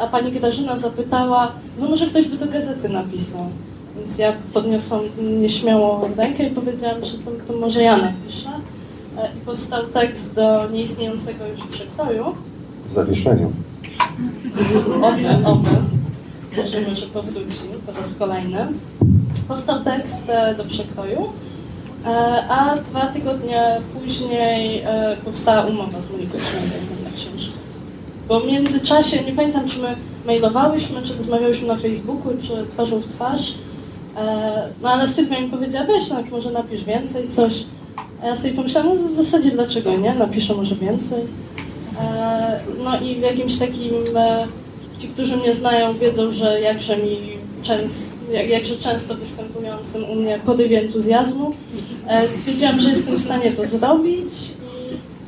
a 0.00 0.06
pani 0.06 0.32
Grażyna 0.32 0.76
zapytała, 0.76 1.52
no 1.78 1.88
może 1.88 2.06
ktoś 2.06 2.28
by 2.28 2.36
do 2.36 2.46
gazety 2.46 2.88
napisał. 2.88 3.46
Więc 3.96 4.18
ja 4.18 4.32
podniosłam 4.52 5.00
nieśmiało 5.40 6.08
rękę 6.16 6.46
i 6.46 6.50
powiedziałam, 6.50 7.04
że 7.04 7.18
to, 7.18 7.30
to 7.48 7.52
może 7.52 7.82
ja 7.82 7.96
napiszę. 7.96 8.48
E, 9.18 9.28
I 9.36 9.40
powstał 9.46 9.84
tekst 9.84 10.34
do 10.34 10.68
nieistniejącego 10.70 11.46
już 11.46 11.66
przekroju. 11.66 12.24
W 12.88 12.92
zawieszeniu. 12.92 13.52
Oby, 15.02 15.46
oby. 15.46 15.70
Wierzymy, 16.52 16.96
że 16.96 17.06
powróci 17.06 17.60
po 17.86 17.92
raz 17.92 18.14
kolejny. 18.14 18.66
Powstał 19.48 19.84
tekst 19.84 20.28
e, 20.28 20.54
do 20.54 20.64
przekroju, 20.64 21.26
e, 22.06 22.08
a 22.48 22.76
dwa 22.76 23.06
tygodnie 23.06 23.80
później 23.94 24.82
powstała 25.24 25.66
umowa 25.66 26.02
z 26.02 26.10
Moniką 26.10 26.38
Szmendem 26.38 27.04
na 27.04 27.10
książkę. 27.10 27.61
Bo 28.28 28.40
w 28.40 28.46
międzyczasie, 28.46 29.24
nie 29.24 29.32
pamiętam 29.32 29.68
czy 29.68 29.78
my 29.78 29.96
mailowałyśmy, 30.26 31.02
czy 31.02 31.14
rozmawiałyśmy 31.16 31.68
na 31.68 31.76
Facebooku, 31.76 32.32
czy 32.42 32.66
twarzą 32.72 32.98
w 32.98 33.06
twarz, 33.06 33.54
e, 34.16 34.68
no 34.82 34.88
ale 34.90 35.08
Sylwia 35.08 35.40
mi 35.40 35.50
powiedziała, 35.50 35.86
weź, 35.86 36.08
no, 36.08 36.22
może 36.30 36.50
napisz 36.50 36.84
więcej, 36.84 37.28
coś. 37.28 37.64
A 38.22 38.26
ja 38.26 38.36
sobie 38.36 38.54
pomyślałam, 38.54 38.88
no 38.88 38.94
w 38.94 39.14
zasadzie 39.14 39.50
dlaczego 39.50 39.96
nie, 39.96 40.14
napiszę 40.14 40.54
może 40.54 40.74
więcej. 40.74 41.22
E, 42.00 42.60
No 42.84 43.00
i 43.00 43.14
w 43.14 43.20
jakimś 43.20 43.58
takim, 43.58 43.94
e, 44.16 44.46
ci, 44.98 45.08
którzy 45.08 45.36
mnie 45.36 45.54
znają, 45.54 45.94
wiedzą, 45.98 46.32
że 46.32 46.60
jakże 46.60 46.96
mi 46.96 47.18
częst, 47.62 48.18
jak, 48.32 48.48
jakże 48.48 48.76
często 48.76 49.14
występującym 49.14 50.10
u 50.10 50.14
mnie 50.14 50.40
porywie 50.46 50.80
entuzjazmu, 50.80 51.52
stwierdziłam, 52.26 52.80
że 52.80 52.88
jestem 52.88 53.16
w 53.16 53.20
stanie 53.20 53.50
to 53.50 53.64
zrobić 53.64 54.28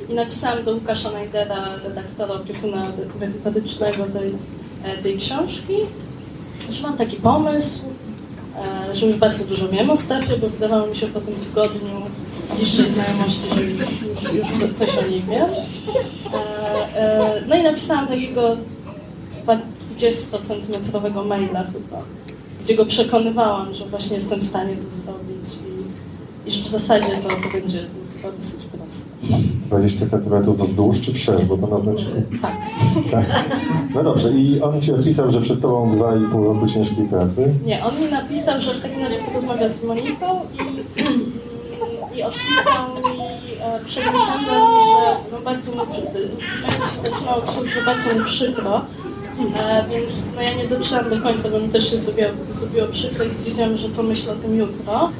napisałam 0.08 0.64
do 0.64 0.72
Łukasza 0.74 1.10
Najdera, 1.10 1.64
redaktora 1.84 2.34
opiekuna 2.34 2.92
merytorycznego 3.20 4.04
tej, 4.06 4.32
e, 4.84 5.02
tej 5.02 5.18
książki, 5.18 5.72
że 6.70 6.82
mam 6.82 6.96
taki 6.96 7.16
pomysł, 7.16 7.82
e, 8.90 8.94
że 8.94 9.06
już 9.06 9.16
bardzo 9.16 9.44
dużo 9.44 9.68
wiem 9.68 9.90
o 9.90 9.96
Stefie, 9.96 10.36
bo 10.40 10.48
wydawało 10.48 10.86
mi 10.86 10.96
się 10.96 11.06
po 11.06 11.20
tym 11.20 11.34
tygodniu 11.34 11.90
bliższej 12.56 12.88
znajomości, 12.88 13.48
że 13.54 13.62
już, 13.62 13.80
już, 13.80 14.32
już 14.34 14.58
co- 14.60 14.74
coś 14.86 14.98
o 14.98 15.08
niej 15.10 15.22
wiem. 15.30 15.46
E, 16.96 17.42
No 17.48 17.56
i 17.56 17.62
napisałam 17.62 18.06
takiego 18.08 18.56
20-centymetrowego 19.98 21.24
maila 21.26 21.64
chyba, 21.64 22.02
gdzie 22.64 22.74
go 22.74 22.86
przekonywałam, 22.86 23.74
że 23.74 23.86
właśnie 23.86 24.16
jestem 24.16 24.40
w 24.40 24.44
stanie 24.44 24.76
to 24.76 24.82
zrobić 24.90 25.48
i, 25.54 26.48
i 26.48 26.50
że 26.50 26.62
w 26.64 26.68
zasadzie 26.68 27.06
to 27.08 27.48
będzie 27.52 27.84
chyba 28.24 28.36
dosyć 28.36 28.60
proste. 28.64 29.10
20 29.66 30.06
cm 30.06 30.52
wzdłuż 30.56 31.00
czy 31.00 31.12
wszerz, 31.12 31.44
bo 31.44 31.56
to 31.56 31.66
ma 31.66 31.78
znaczenie. 31.78 32.22
Tak. 32.42 32.56
Tak. 33.10 33.44
No 33.94 34.04
dobrze, 34.04 34.30
i 34.30 34.60
on 34.60 34.80
ci 34.80 34.92
odpisał, 34.92 35.30
że 35.30 35.40
przed 35.40 35.60
tobą 35.60 35.90
2,5 35.90 36.44
roku 36.44 36.66
ciężkiej 36.66 37.08
pracy. 37.08 37.54
Nie, 37.66 37.84
on 37.84 38.00
mi 38.00 38.10
napisał, 38.10 38.60
że 38.60 38.74
w 38.74 38.80
takim 38.80 39.02
razie 39.02 39.16
porozmawia 39.16 39.68
z 39.68 39.84
Moniką 39.84 40.40
i, 40.54 42.18
i 42.18 42.22
odpisał 42.22 42.88
mi 43.02 43.20
e, 43.60 43.84
przed 43.84 44.04
weekendem, 44.04 44.64
że 44.86 45.32
no 45.32 45.40
bardzo 45.44 45.70
mu 45.70 45.86
przykro, 45.86 46.20
się 46.20 47.10
zaczynało 47.10 47.42
że 47.74 47.82
bardzo 47.86 48.14
mu 48.18 48.24
przykro, 48.24 48.80
e, 49.56 49.84
więc 49.90 50.26
no 50.36 50.42
ja 50.42 50.54
nie 50.54 50.68
dotrzymam 50.68 51.10
do 51.10 51.20
końca, 51.20 51.48
bo 51.48 51.60
mi 51.60 51.68
też 51.68 51.90
się 51.90 51.96
zrobiło, 51.96 52.28
zrobiło 52.50 52.86
przykro 52.86 53.24
i 53.24 53.30
stwierdziłam, 53.30 53.76
że 53.76 53.88
pomyślę 53.88 54.32
o 54.32 54.36
tym 54.36 54.56
jutro. 54.56 55.10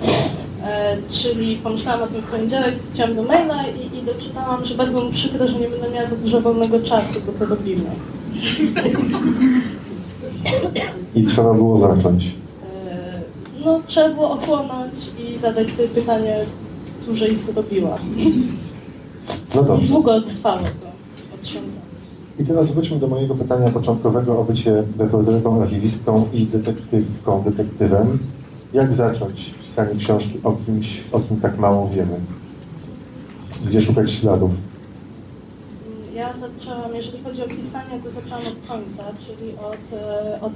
E, 0.64 0.96
czyli 1.10 1.56
pomyślałam 1.56 2.02
o 2.02 2.06
tym 2.06 2.20
w 2.20 2.24
poniedziałek, 2.24 2.74
wróciłam 2.78 3.14
do 3.16 3.22
maila 3.22 3.62
i, 3.66 3.98
i 3.98 4.02
doczytałam, 4.02 4.64
że 4.64 4.74
bardzo 4.74 5.04
mu 5.04 5.10
przykro, 5.10 5.46
że 5.46 5.58
nie 5.58 5.68
będę 5.68 5.90
miała 5.90 6.06
za 6.06 6.16
dużo 6.16 6.40
wolnego 6.40 6.80
czasu, 6.80 7.20
bo 7.26 7.32
to 7.32 7.46
robimy. 7.46 7.84
I 11.14 11.24
trzeba 11.24 11.54
było 11.54 11.76
zacząć. 11.76 12.34
E, 12.90 13.20
No, 13.64 13.80
trzeba 13.86 14.08
było 14.08 14.30
ochłonąć 14.30 14.94
i 15.18 15.38
zadać 15.38 15.70
sobie 15.72 15.88
pytanie, 15.88 16.36
cóżeś 17.06 17.36
zrobiła. 17.36 17.98
No 19.54 19.62
dobrze. 19.62 19.86
Długo 19.86 20.20
trwało 20.20 20.58
to 20.62 21.34
otrząsanie. 21.40 21.84
I 22.38 22.44
teraz 22.44 22.70
wróćmy 22.72 22.98
do 22.98 23.06
mojego 23.08 23.34
pytania 23.34 23.70
początkowego 23.70 24.38
o 24.38 24.44
bycie 24.44 24.82
reporterką, 24.98 25.62
archiwistką 25.62 26.28
i 26.32 26.46
detektywką, 26.46 27.42
detektywem. 27.42 28.18
Jak 28.72 28.92
zacząć 28.94 29.50
pisanie 29.74 29.96
książki 29.96 30.40
o 30.44 30.52
kimś, 30.52 31.02
o 31.12 31.20
kim 31.20 31.40
tak 31.40 31.58
mało 31.58 31.88
wiemy? 31.88 32.20
Gdzie 33.66 33.80
szukać 33.80 34.10
śladów? 34.10 34.50
Ja 36.14 36.32
zaczęłam, 36.32 36.94
jeżeli 36.94 37.24
chodzi 37.24 37.42
o 37.42 37.48
pisanie, 37.48 38.00
to 38.04 38.10
zaczęłam 38.10 38.46
od 38.46 38.68
końca, 38.68 39.02
czyli 39.26 39.52
od, 39.52 39.98
e, 40.00 40.40
od, 40.40 40.52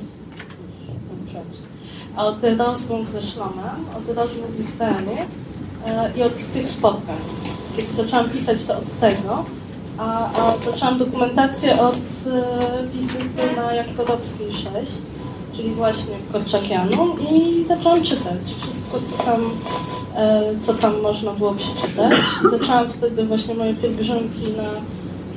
odprzejdź, 1.12 1.59
od 2.16 2.59
rozmów 2.59 3.09
ze 3.09 3.22
Szlomem, 3.22 3.85
od 3.98 4.16
rozmów 4.16 4.59
Izraelu 4.59 5.11
e, 5.87 6.11
i 6.16 6.22
od 6.22 6.52
tych 6.52 6.68
spotkań. 6.68 7.16
Kiedy 7.76 7.92
zaczęłam 7.92 8.31
pisać, 8.31 8.64
to 8.64 8.78
od 8.78 8.98
tego, 8.98 9.44
a, 9.98 10.31
a 10.40 10.59
zaczęłam 10.59 10.98
dokumentację 10.98 11.81
od 11.81 11.96
e, 11.96 12.87
wizyty 12.92 13.57
na 13.57 13.72
Jaktorowskiej 13.72 14.52
6, 14.52 14.68
czyli 15.59 15.71
właśnie 15.71 16.14
Korczakianu 16.33 17.16
i 17.33 17.64
zaczęłam 17.64 18.03
czytać 18.03 18.38
wszystko, 18.62 18.99
co 19.01 19.25
tam, 19.25 19.40
e, 20.16 20.42
co 20.61 20.75
tam 20.75 21.01
można 21.01 21.33
było 21.33 21.55
przeczytać. 21.55 22.14
Zaczęłam 22.51 22.88
wtedy 22.88 23.25
właśnie 23.25 23.55
moje 23.55 23.75
pielgrzymki 23.75 24.42
na 24.57 24.71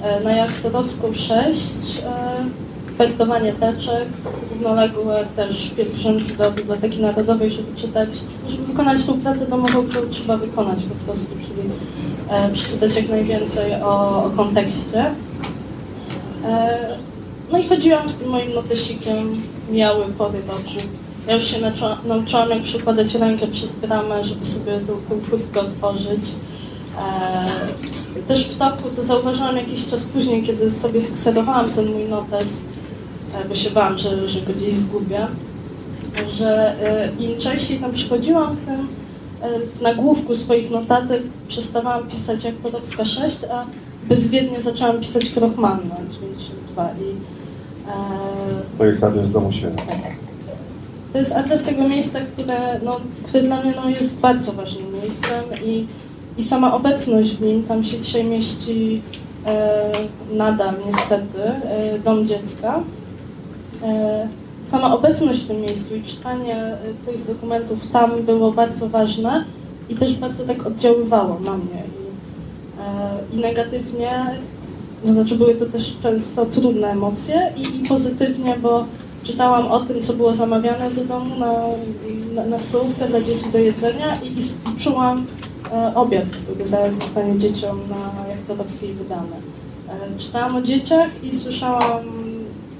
e, 0.07 0.23
na 0.23 0.31
Jaktorowską 0.31 1.13
6, 1.13 1.63
e, 2.05 2.97
wertowanie 2.97 3.53
teczek, 3.53 4.07
równoległe 4.49 5.25
też 5.35 5.69
pielgrzymki 5.69 6.33
do 6.37 6.51
Biblioteki 6.51 7.01
Narodowej, 7.01 7.51
żeby 7.51 7.75
czytać, 7.75 8.09
żeby 8.47 8.63
wykonać 8.63 9.03
tą 9.03 9.21
pracę 9.21 9.47
domową, 9.47 9.83
którą 9.83 10.09
trzeba 10.09 10.37
wykonać 10.37 10.79
po 10.83 11.05
prostu, 11.05 11.27
czyli 11.35 11.69
przeczytać 12.53 12.95
jak 12.95 13.09
najwięcej 13.09 13.73
o, 13.83 14.23
o 14.25 14.29
kontekście. 14.29 15.05
No 17.51 17.57
i 17.57 17.67
chodziłam 17.67 18.09
z 18.09 18.17
tym 18.17 18.29
moim 18.29 18.53
notesikiem, 18.53 19.41
miały 19.71 20.05
pory 20.05 20.41
roku. 20.47 20.87
Ja 21.27 21.33
już 21.33 21.43
się 21.43 21.57
nauczyłam, 22.05 22.49
jak 22.49 22.63
przykładać 22.63 23.15
rękę 23.15 23.47
przez 23.47 23.71
bramę, 23.71 24.23
żeby 24.23 24.45
sobie 24.45 24.79
tą, 25.09 25.21
furtkę 25.21 25.61
otworzyć. 25.61 26.23
E, 28.17 28.21
też 28.27 28.45
w 28.47 28.57
toku 28.57 28.89
to 28.95 29.01
zauważyłam 29.01 29.57
jakiś 29.57 29.85
czas 29.85 30.03
później, 30.03 30.43
kiedy 30.43 30.69
sobie 30.69 31.01
skserowałam 31.01 31.69
ten 31.69 31.91
mój 31.91 32.03
notes, 32.03 32.61
e, 33.35 33.47
bo 33.47 33.53
się 33.53 33.69
bałam, 33.69 33.97
że, 33.97 34.27
że 34.27 34.41
go 34.41 34.53
gdzieś 34.53 34.73
zgubię, 34.73 35.27
że 36.27 36.75
e, 36.81 37.11
im 37.19 37.37
częściej 37.39 37.79
tam 37.79 37.91
przychodziłam, 37.91 38.57
tym 38.65 38.87
w 39.75 39.81
nagłówku 39.81 40.35
swoich 40.35 40.71
notatek 40.71 41.21
przestawałam 41.47 42.07
pisać 42.07 42.43
jak 42.43 42.55
Torowska 42.55 43.05
6, 43.05 43.37
a 43.51 43.65
bezwiednie 44.09 44.61
zaczęłam 44.61 44.99
pisać 44.99 45.29
Krochmanna 45.29 45.95
92 46.11 46.89
i 46.89 47.09
e, 47.89 48.30
To 48.81 48.85
jest 48.85 49.03
adres 49.03 49.31
domu 49.31 49.51
święta. 49.51 49.83
to 51.13 51.17
jest 51.19 51.31
adres 51.31 51.63
tego 51.63 51.87
miejsca, 51.87 52.19
które, 52.19 52.79
no, 52.83 52.99
które 53.27 53.43
dla 53.43 53.61
mnie 53.61 53.73
no, 53.75 53.89
jest 53.89 54.19
bardzo 54.19 54.53
ważnym 54.53 54.93
miejscem 55.01 55.43
i, 55.65 55.69
i 55.69 55.87
i 56.37 56.43
sama 56.43 56.73
obecność 56.73 57.35
w 57.35 57.41
nim, 57.41 57.63
tam 57.63 57.83
się 57.83 57.99
dzisiaj 57.99 58.23
mieści 58.23 59.01
e, 59.45 59.91
nadal 60.31 60.73
niestety 60.85 61.43
e, 61.43 61.99
dom 61.99 62.25
dziecka. 62.25 62.83
E, 63.83 64.27
sama 64.65 64.95
obecność 64.95 65.39
w 65.39 65.47
tym 65.47 65.61
miejscu 65.61 65.95
i 65.95 66.03
czytanie 66.03 66.55
e, 66.55 66.77
tych 67.05 67.27
dokumentów 67.27 67.91
tam 67.91 68.11
było 68.25 68.51
bardzo 68.51 68.89
ważne 68.89 69.45
i 69.89 69.95
też 69.95 70.15
bardzo 70.15 70.45
tak 70.45 70.67
oddziaływało 70.67 71.39
na 71.39 71.53
mnie. 71.53 71.83
I, 71.99 72.03
e, 72.81 73.37
i 73.37 73.41
negatywnie, 73.41 74.11
to 75.01 75.11
znaczy 75.11 75.35
były 75.35 75.55
to 75.55 75.65
też 75.65 75.97
często 76.03 76.45
trudne 76.45 76.87
emocje 76.87 77.53
i, 77.57 77.61
i 77.61 77.87
pozytywnie, 77.89 78.55
bo 78.61 78.85
czytałam 79.23 79.67
o 79.67 79.79
tym, 79.79 80.01
co 80.01 80.13
było 80.13 80.33
zamawiane 80.33 80.91
do 80.91 81.05
domu 81.05 81.35
na, 81.39 81.53
na, 82.35 82.45
na 82.45 82.59
stołówkę 82.59 83.07
dla 83.07 83.21
dzieci 83.21 83.51
do 83.51 83.57
jedzenia 83.57 84.21
i, 84.23 84.27
i, 84.27 84.41
czułam 84.79 85.25
e, 85.71 85.95
obiad, 85.95 86.25
który 86.25 86.65
zaraz 86.65 86.93
zostanie 86.93 87.37
dzieciom 87.37 87.79
na 87.89 88.27
Jachtowskiej 88.27 88.93
wydany. 88.93 89.35
E, 89.89 90.17
czytałam 90.17 90.55
o 90.55 90.61
dzieciach 90.61 91.23
i 91.23 91.35
słyszałam 91.35 92.03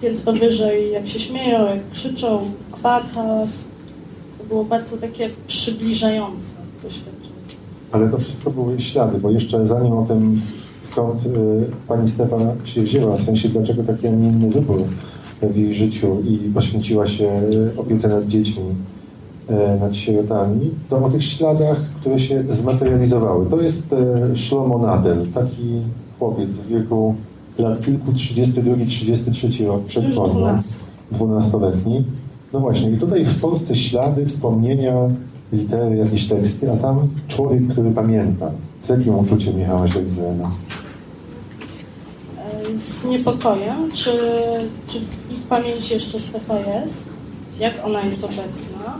piętro 0.02 0.34
wyżej, 0.34 0.92
jak 0.92 1.08
się 1.08 1.20
śmieją, 1.20 1.66
jak 1.66 1.90
krzyczą, 1.90 2.52
kwar, 2.72 3.04
hałas. 3.16 3.68
To 4.38 4.44
było 4.44 4.66
bardzo 4.66 4.98
takie 4.98 5.30
przybliżające 5.48 6.56
doświadczenie. 6.84 7.32
Ale 7.92 8.10
to 8.10 8.18
wszystko 8.18 8.52
były 8.52 8.80
ślady, 8.80 9.18
bo 9.18 9.32
jeszcze 9.32 9.66
zanim 9.66 9.94
o 9.94 10.06
tym, 10.06 10.42
skąd 10.84 11.26
y, 11.26 11.30
pani 11.88 12.08
Stefa 12.08 12.38
się 12.64 12.82
wzięła, 12.82 13.18
w 13.18 13.24
sensie 13.24 13.50
dlaczego 13.50 13.84
taki, 13.84 14.08
a 14.08 14.12
nie 14.12 14.30
inny 14.30 14.50
wybór 14.50 14.84
w 15.42 15.58
jej 15.58 15.74
życiu 15.74 16.22
i 16.22 16.52
poświęciła 16.54 17.08
się 17.08 17.42
y, 17.54 17.80
opiece 17.80 18.08
nad 18.08 18.28
dziećmi, 18.28 18.64
y, 19.50 19.80
nad 19.80 19.96
sierotami, 19.96 20.72
to 20.90 21.06
o 21.06 21.10
tych 21.10 21.24
śladach, 21.24 21.78
które 22.00 22.20
się 22.20 22.44
zmaterializowały. 22.50 23.46
To 23.46 23.62
jest 23.62 23.96
Shlomo 24.36 24.78
Nadel, 24.78 25.28
taki 25.34 25.82
chłopiec 26.20 26.50
w 26.52 26.68
wieku 26.68 27.16
lat 27.60 27.86
kilku, 27.86 28.14
32, 28.14 28.86
33 28.86 29.66
rok 29.66 29.86
przed 29.86 30.16
wojną. 30.16 30.40
12. 30.40 30.84
12-letni. 31.14 32.04
No 32.54 32.60
właśnie, 32.60 32.92
i 32.92 32.98
tutaj 32.98 33.26
w 33.26 33.42
Polsce 33.42 33.76
ślady, 33.76 34.26
wspomnienia, 34.26 34.94
litery, 35.54 35.96
jakieś 35.96 36.28
teksty, 36.28 36.72
a 36.72 36.78
tam 36.78 37.08
człowiek, 37.28 37.68
który 37.68 37.92
pamięta. 37.92 38.52
Z 38.82 38.90
jakim 38.90 39.16
uczuciem 39.16 39.60
jechałaś 39.60 39.92
do 39.92 40.02
Izraela? 40.02 40.52
Z 42.76 43.06
niepokojem, 43.06 43.92
czy, 43.94 44.12
czy 44.88 44.98
ich 45.34 45.44
pamięci 45.50 45.94
jeszcze 45.94 46.20
Stefa 46.20 46.60
jest, 46.60 47.10
jak 47.60 47.86
ona 47.86 48.02
jest 48.02 48.24
obecna, 48.24 48.98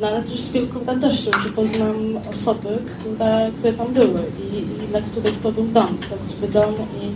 no 0.00 0.06
ale 0.06 0.22
też 0.22 0.40
z 0.40 0.52
wielką 0.52 0.84
radością, 0.86 1.30
że 1.42 1.48
poznam 1.48 1.94
osoby, 2.30 2.68
które, 2.90 3.50
które 3.58 3.72
tam 3.72 3.92
były 3.94 4.22
i, 4.52 4.84
i 4.84 4.88
dla 4.88 5.00
których 5.00 5.38
to 5.38 5.52
był 5.52 5.66
dom, 5.66 5.98
prawdziwy 6.08 6.48
dom 6.48 6.74
i 6.74 7.06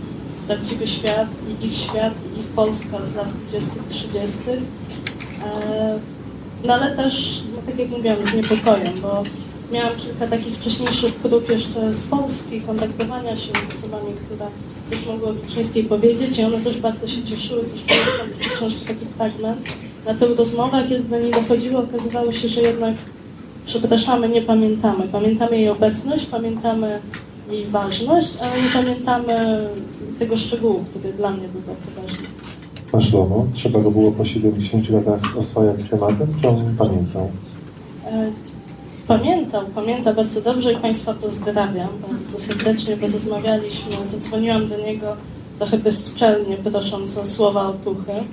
prawdziwy 0.47 0.87
świat 0.87 1.27
i 1.61 1.65
ich 1.65 1.75
świat 1.77 2.13
i 2.35 2.39
ich 2.39 2.45
Polska 2.45 3.03
z 3.03 3.15
lat 3.15 3.27
20-30. 3.51 4.49
E, 5.43 5.99
No 6.65 6.73
ale 6.73 6.95
też, 6.95 7.43
no 7.53 7.61
tak 7.65 7.79
jak 7.79 7.89
mówiłam, 7.89 8.25
z 8.25 8.33
niepokojem, 8.33 9.01
bo 9.01 9.23
miałam 9.71 9.95
kilka 9.97 10.27
takich 10.27 10.53
wcześniejszych 10.53 11.15
prób 11.15 11.49
jeszcze 11.49 11.93
z 11.93 12.03
Polski, 12.03 12.61
kontaktowania 12.61 13.35
się 13.35 13.51
z 13.69 13.77
osobami, 13.77 14.13
które 14.25 14.49
coś 14.85 15.05
mogły 15.05 15.27
o 15.27 15.33
Wilczyńskiej 15.33 15.83
powiedzieć 15.83 16.39
i 16.39 16.43
one 16.43 16.59
też 16.59 16.79
bardzo 16.79 17.07
się 17.07 17.23
cieszyły, 17.23 17.63
zresztą 17.65 17.95
jest 17.95 18.11
w 18.49 18.57
książce 18.57 18.85
taki 18.85 19.05
fragment 19.05 19.61
na 20.05 20.13
tę 20.13 20.27
rozmowę, 20.27 20.77
a 20.77 20.87
kiedy 20.87 21.03
do 21.03 21.19
niej 21.19 21.31
dochodziło, 21.31 21.79
okazywało 21.79 22.31
się, 22.31 22.47
że 22.47 22.61
jednak 22.61 22.95
przepraszamy, 23.65 24.29
nie 24.29 24.41
pamiętamy. 24.41 25.07
Pamiętamy 25.11 25.57
jej 25.57 25.69
obecność, 25.69 26.25
pamiętamy 26.25 26.99
jej 27.51 27.65
ważność, 27.65 28.37
ale 28.41 28.61
nie 28.61 28.69
pamiętamy 28.69 29.67
tego 30.19 30.37
szczegółu, 30.37 30.83
który 30.89 31.13
dla 31.13 31.31
mnie 31.31 31.47
był 31.47 31.61
bardzo 31.61 31.91
ważny. 32.01 32.27
A 32.91 32.99
Szlomo, 32.99 33.45
trzeba 33.53 33.79
go 33.79 33.91
było 33.91 34.11
po 34.11 34.25
70 34.25 34.89
latach 34.89 35.37
oswajać 35.37 35.81
z 35.81 35.89
tematem, 35.89 36.27
czy 36.41 36.47
on 36.47 36.75
pamiętał? 36.77 37.31
E, 38.05 38.31
Pamiętał, 39.07 39.65
pamięta 39.75 40.13
bardzo 40.13 40.41
dobrze 40.41 40.73
i 40.73 40.75
Państwa 40.75 41.13
pozdrawiam 41.13 41.89
bardzo 42.09 42.39
serdecznie, 42.39 42.97
bo 42.97 43.07
rozmawialiśmy, 43.07 44.05
zadzwoniłam 44.05 44.67
do 44.67 44.77
niego 44.77 45.15
trochę 45.57 45.77
bezczelnie, 45.77 46.57
prosząc 46.57 47.17
o 47.17 47.25
słowa 47.25 47.67
otuchy 47.67 48.11
e, 48.11 48.25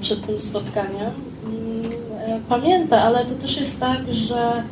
przed 0.00 0.26
tym 0.26 0.38
spotkaniem. 0.38 1.10
Mm, 1.44 1.92
e, 2.20 2.40
Pamięta, 2.48 3.02
ale 3.02 3.24
to 3.24 3.34
też 3.34 3.60
jest 3.60 3.80
tak, 3.80 4.12
że 4.12 4.62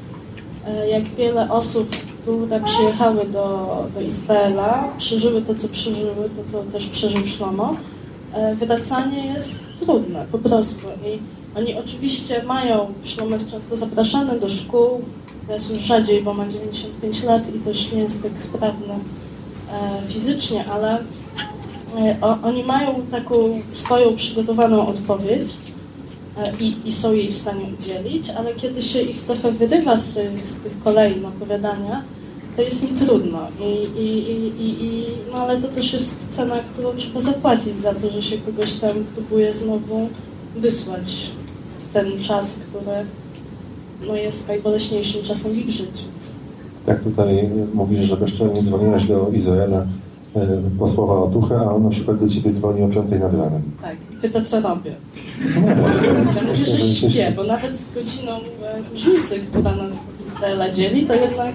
e, 0.67 0.89
jak 0.89 1.05
wiele 1.05 1.51
osób, 1.51 1.97
które 2.23 2.61
przyjechały 2.61 3.27
do, 3.27 3.69
do 3.95 4.01
Izraela, 4.01 4.89
przeżyły 4.99 5.43
to, 5.43 5.55
co 5.55 5.69
przeżyły, 5.69 6.31
to, 6.37 6.53
co 6.53 6.73
też 6.73 6.87
przeżył 6.87 7.27
Szlomo, 7.27 7.77
wracanie 8.55 9.27
jest 9.27 9.65
trudne, 9.81 10.27
po 10.33 10.39
prostu. 10.39 10.87
I 10.87 11.19
oni 11.59 11.75
oczywiście 11.75 12.43
mają, 12.43 12.93
Szlomo 13.05 13.31
jest 13.31 13.51
często 13.51 13.77
zapraszany 13.77 14.41
do 14.41 14.49
szkół, 14.49 15.01
teraz 15.47 15.71
już 15.71 15.81
rzadziej, 15.81 16.23
bo 16.23 16.35
ma 16.35 16.49
95 16.49 17.23
lat 17.23 17.55
i 17.55 17.59
też 17.59 17.93
nie 17.93 18.01
jest 18.01 18.23
tak 18.23 18.41
sprawny 18.41 18.95
e, 18.95 20.09
fizycznie, 20.09 20.65
ale 20.67 20.99
e, 21.99 22.17
oni 22.43 22.65
mają 22.65 23.07
taką 23.11 23.35
swoją 23.73 24.17
przygotowaną 24.17 24.87
odpowiedź 24.87 25.51
e, 26.39 26.53
i, 26.61 26.77
i 26.85 26.93
są 26.93 27.13
jej 27.13 27.29
w 27.29 27.35
stanie 27.35 27.65
udzielić, 27.79 28.31
ale 28.31 28.55
kiedy 28.55 28.83
się 28.83 29.01
ich 29.01 29.21
trochę 29.21 29.53
wyrywa 29.53 29.97
z 29.97 30.09
tych, 30.09 30.47
z 30.47 30.57
tych 30.57 30.83
kolei 30.85 31.25
opowiadania, 31.25 32.03
to 32.57 32.63
jest 32.63 32.91
im 32.91 32.97
trudno. 32.97 33.39
I, 33.61 34.01
i, 34.01 34.31
i, 34.63 34.85
i, 34.85 35.07
no 35.33 35.39
ale 35.39 35.63
to 35.63 35.69
też 35.69 35.93
jest 35.93 36.29
cena, 36.29 36.55
którą 36.73 36.93
trzeba 36.97 37.21
zapłacić 37.21 37.77
za 37.77 37.95
to, 37.95 38.11
że 38.11 38.23
się 38.23 38.39
kogoś 38.39 38.75
tam 38.75 38.91
próbuje 39.15 39.53
znowu 39.53 40.09
wysłać 40.57 41.31
w 41.91 41.93
ten 41.93 42.19
czas, 42.19 42.59
który 42.71 42.97
no, 44.07 44.17
jest 44.17 44.49
najboleśniejszym 44.49 45.23
czasem 45.23 45.53
w 45.53 45.57
ich 45.57 45.71
życiu. 45.71 46.05
Jak 46.87 47.03
tutaj 47.03 47.51
mówisz, 47.75 48.01
że 48.01 48.17
bezczelnie 48.17 48.63
dzwoniłaś 48.63 49.05
do 49.05 49.31
Izraela 49.33 49.87
e, 50.37 50.47
po 50.79 50.87
słowa 50.87 51.23
otuchy, 51.23 51.57
a 51.57 51.75
on 51.75 51.83
na 51.83 51.91
przykład 51.91 52.19
do 52.19 52.29
ciebie 52.29 52.51
dzwoni 52.51 52.83
o 52.83 52.89
5 52.89 53.11
nad 53.11 53.35
ranem. 53.35 53.63
Tak, 53.83 53.97
i 54.13 54.17
pyta, 54.23 54.43
co 54.43 54.61
robię. 54.61 54.95
No 55.61 55.69
ja 56.37 56.43
mówię, 56.43 56.65
że 56.65 56.79
śpię, 56.79 57.33
bo 57.37 57.45
nawet 57.45 57.79
z 57.79 57.95
godziną 57.95 58.33
e, 58.33 58.91
różnicy, 58.91 59.41
która 59.41 59.77
nas 59.77 59.93
od 59.93 60.27
Izraela 60.27 60.71
dzieli, 60.71 61.07
to 61.07 61.15
jednak 61.15 61.55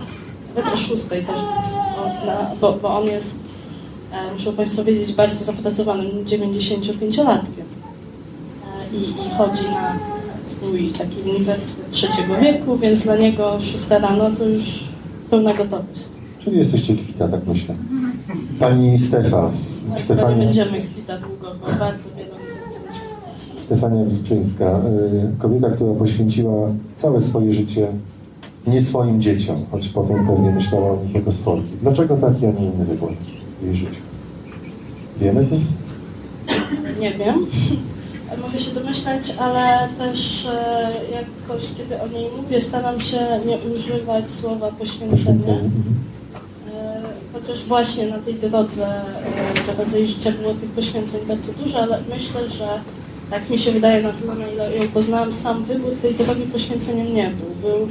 nawet 0.56 0.74
o 0.74 0.78
szóstej 0.78 1.26
też, 1.26 1.36
na, 2.26 2.52
bo, 2.62 2.74
bo 2.82 3.00
on 3.00 3.06
jest, 3.06 3.40
e, 4.14 4.34
muszą 4.34 4.54
Państwo 4.54 4.84
wiedzieć, 4.84 5.14
bardzo 5.14 5.44
zapracowanym 5.44 6.08
95-latkiem. 6.26 7.66
E, 8.66 8.96
i, 8.96 9.28
I 9.28 9.30
chodzi 9.38 9.64
na 9.70 10.00
swój 10.46 10.88
taki 10.88 11.30
uniwersytet 11.30 11.92
trzeciego 11.92 12.36
wieku, 12.42 12.78
więc 12.78 13.04
dla 13.04 13.16
niego 13.16 13.60
szósta 13.60 14.00
rano 14.00 14.30
to 14.38 14.46
już 14.46 14.88
pełna 15.30 15.54
gotowość. 15.54 16.10
Czyli 16.40 16.58
jesteście 16.58 16.96
kwita, 16.96 17.28
tak 17.28 17.48
myślę. 17.48 17.76
Pani 18.60 19.00
Stefa. 19.00 19.52
Chyba 20.08 20.32
nie 20.32 20.36
będziemy 20.36 20.82
kwita 20.82 21.18
długo, 21.18 21.56
bo 21.62 21.80
bardzo 21.80 22.10
wiele. 22.18 22.32
Stefania 23.56 24.06
Wilczyńska, 24.06 24.66
y, 24.66 25.40
kobieta, 25.40 25.70
która 25.70 25.94
poświęciła 25.94 26.70
całe 26.96 27.22
swoje 27.22 27.54
życie 27.54 27.88
nie 28.68 28.82
swoim 28.82 29.22
dzieciom, 29.22 29.66
choć 29.72 29.90
potem 29.90 30.28
pewnie 30.28 30.52
myślała 30.52 30.92
o 30.92 31.04
nich 31.04 31.16
jako 31.16 31.32
swoich. 31.32 31.80
Dlaczego 31.82 32.18
taki, 32.18 32.46
a 32.46 32.52
nie 32.52 32.66
inny 32.66 32.86
wybór 32.86 33.12
w 33.62 33.66
jej 33.66 33.76
życiu? 33.76 34.02
Wiemy 35.20 35.46
to? 35.46 35.56
Nie 37.02 37.12
wiem. 37.12 37.46
Mogę 38.42 38.60
się 38.60 38.72
domyślać, 38.72 39.34
ale 39.40 39.90
też 39.98 40.46
e, 40.46 40.92
jakoś, 41.12 41.64
kiedy 41.78 42.02
o 42.02 42.08
niej 42.08 42.28
mówię, 42.38 42.62
staram 42.62 43.00
się 43.00 43.18
nie 43.46 43.58
używać 43.74 44.32
słowa 44.32 44.72
poświęcenie. 44.72 45.54
Mhm. 45.54 45.72
Chociaż 47.34 47.66
właśnie 47.66 48.08
na 48.08 48.18
tej 48.18 48.36
drodze, 48.36 48.88
drodze 49.76 49.98
jej 49.98 50.08
życia 50.08 50.32
było 50.32 50.54
tych 50.54 50.70
poświęceń 50.70 51.22
bardzo 51.28 51.54
dużo, 51.54 51.80
ale 51.80 52.00
myślę, 52.10 52.50
że 52.50 52.68
tak 53.30 53.50
mi 53.50 53.60
się 53.60 53.72
wydaje 53.72 54.04
na 54.04 54.14
tyle, 54.14 54.36
na 54.36 54.48
ile 54.48 54.78
ją 54.78 54.88
poznałam, 54.88 55.32
sam 55.32 55.64
wybór 55.64 55.96
tej 55.96 56.16
drogi 56.16 56.42
poświęceniem 56.42 57.14
nie 57.14 57.30
był. 57.30 57.72
Był 57.72 57.88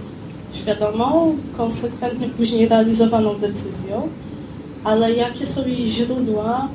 świadomą, 0.53 1.37
konsekwentnie 1.57 2.29
później 2.29 2.69
realizowaną 2.69 3.35
decyzją, 3.35 4.09
ale 4.85 5.13
jakie 5.13 5.47
są 5.47 5.67
jej 5.67 5.87
źródła, 5.87 6.69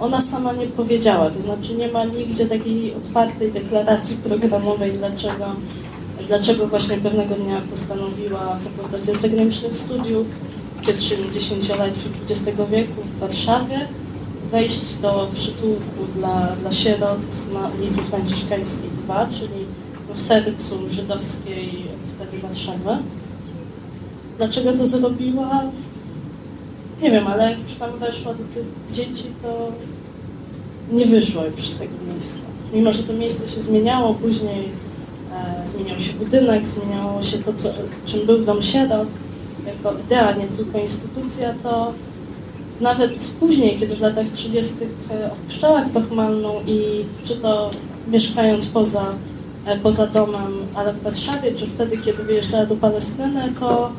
ona 0.00 0.20
sama 0.20 0.52
nie 0.52 0.66
powiedziała. 0.66 1.30
To 1.30 1.40
znaczy 1.40 1.74
nie 1.74 1.88
ma 1.88 2.04
nigdzie 2.04 2.46
takiej 2.46 2.94
otwartej 2.94 3.52
deklaracji 3.52 4.16
programowej, 4.16 4.92
dlaczego, 4.92 5.44
dlaczego 6.28 6.66
właśnie 6.66 6.96
pewnego 6.96 7.34
dnia 7.34 7.60
postanowiła 7.70 8.58
po 8.64 8.82
powrocie 8.82 9.14
z 9.14 9.20
zagranicznych 9.20 9.74
studiów 9.74 10.26
w 10.82 10.86
pierwszym 10.86 11.32
dziesięcioleciu 11.32 12.08
XX 12.30 12.58
wieku 12.70 13.02
w 13.16 13.20
Warszawie 13.20 13.88
wejść 14.52 14.94
do 14.94 15.28
przytułku 15.34 16.06
dla, 16.16 16.56
dla 16.60 16.72
sierot 16.72 17.20
na 17.52 17.70
ulicy 17.78 18.00
Franciszkańskiej 18.00 18.90
2, 19.04 19.26
czyli 19.26 19.66
w 20.14 20.20
sercu 20.20 20.90
żydowskiej 20.90 21.91
Warszawy. 22.42 23.02
Dlaczego 24.38 24.72
to 24.72 24.86
zrobiła? 24.86 25.62
nie 27.02 27.10
wiem, 27.10 27.26
ale 27.26 27.50
jak 27.50 27.58
już 27.60 27.98
weszła 28.00 28.34
do 28.34 28.44
tych 28.44 28.66
dzieci, 28.92 29.24
to 29.42 29.72
nie 30.92 31.06
wyszła 31.06 31.44
już 31.44 31.68
z 31.68 31.78
tego 31.78 31.92
miejsca. 32.12 32.42
Mimo, 32.72 32.92
że 32.92 33.02
to 33.02 33.12
miejsce 33.12 33.48
się 33.48 33.60
zmieniało, 33.60 34.14
później 34.14 34.68
e, 35.34 35.68
zmieniał 35.68 36.00
się 36.00 36.12
budynek, 36.12 36.66
zmieniało 36.66 37.22
się 37.22 37.38
to, 37.38 37.52
co, 37.52 37.68
czym 38.04 38.26
był 38.26 38.38
dom 38.38 38.62
sierot, 38.62 39.08
jako 39.66 39.98
idea, 39.98 40.32
nie 40.32 40.46
tylko 40.46 40.78
instytucja, 40.78 41.54
to 41.62 41.92
nawet 42.80 43.30
później, 43.40 43.78
kiedy 43.78 43.96
w 43.96 44.00
latach 44.00 44.28
30. 44.28 44.74
e, 45.10 45.32
opuszczała 45.32 45.82
Pachmalną 45.94 46.54
i 46.66 47.04
czy 47.24 47.36
to 47.36 47.70
mieszkając 48.08 48.66
poza, 48.66 49.14
poza 49.82 50.06
domem, 50.06 50.52
ale 50.74 50.92
w 50.92 51.02
Warszawie, 51.02 51.54
czy 51.54 51.66
wtedy, 51.66 51.98
kiedy 51.98 52.24
wyjeżdżała 52.24 52.66
do 52.66 52.76
Palestyny, 52.76 53.52
to 53.60 53.92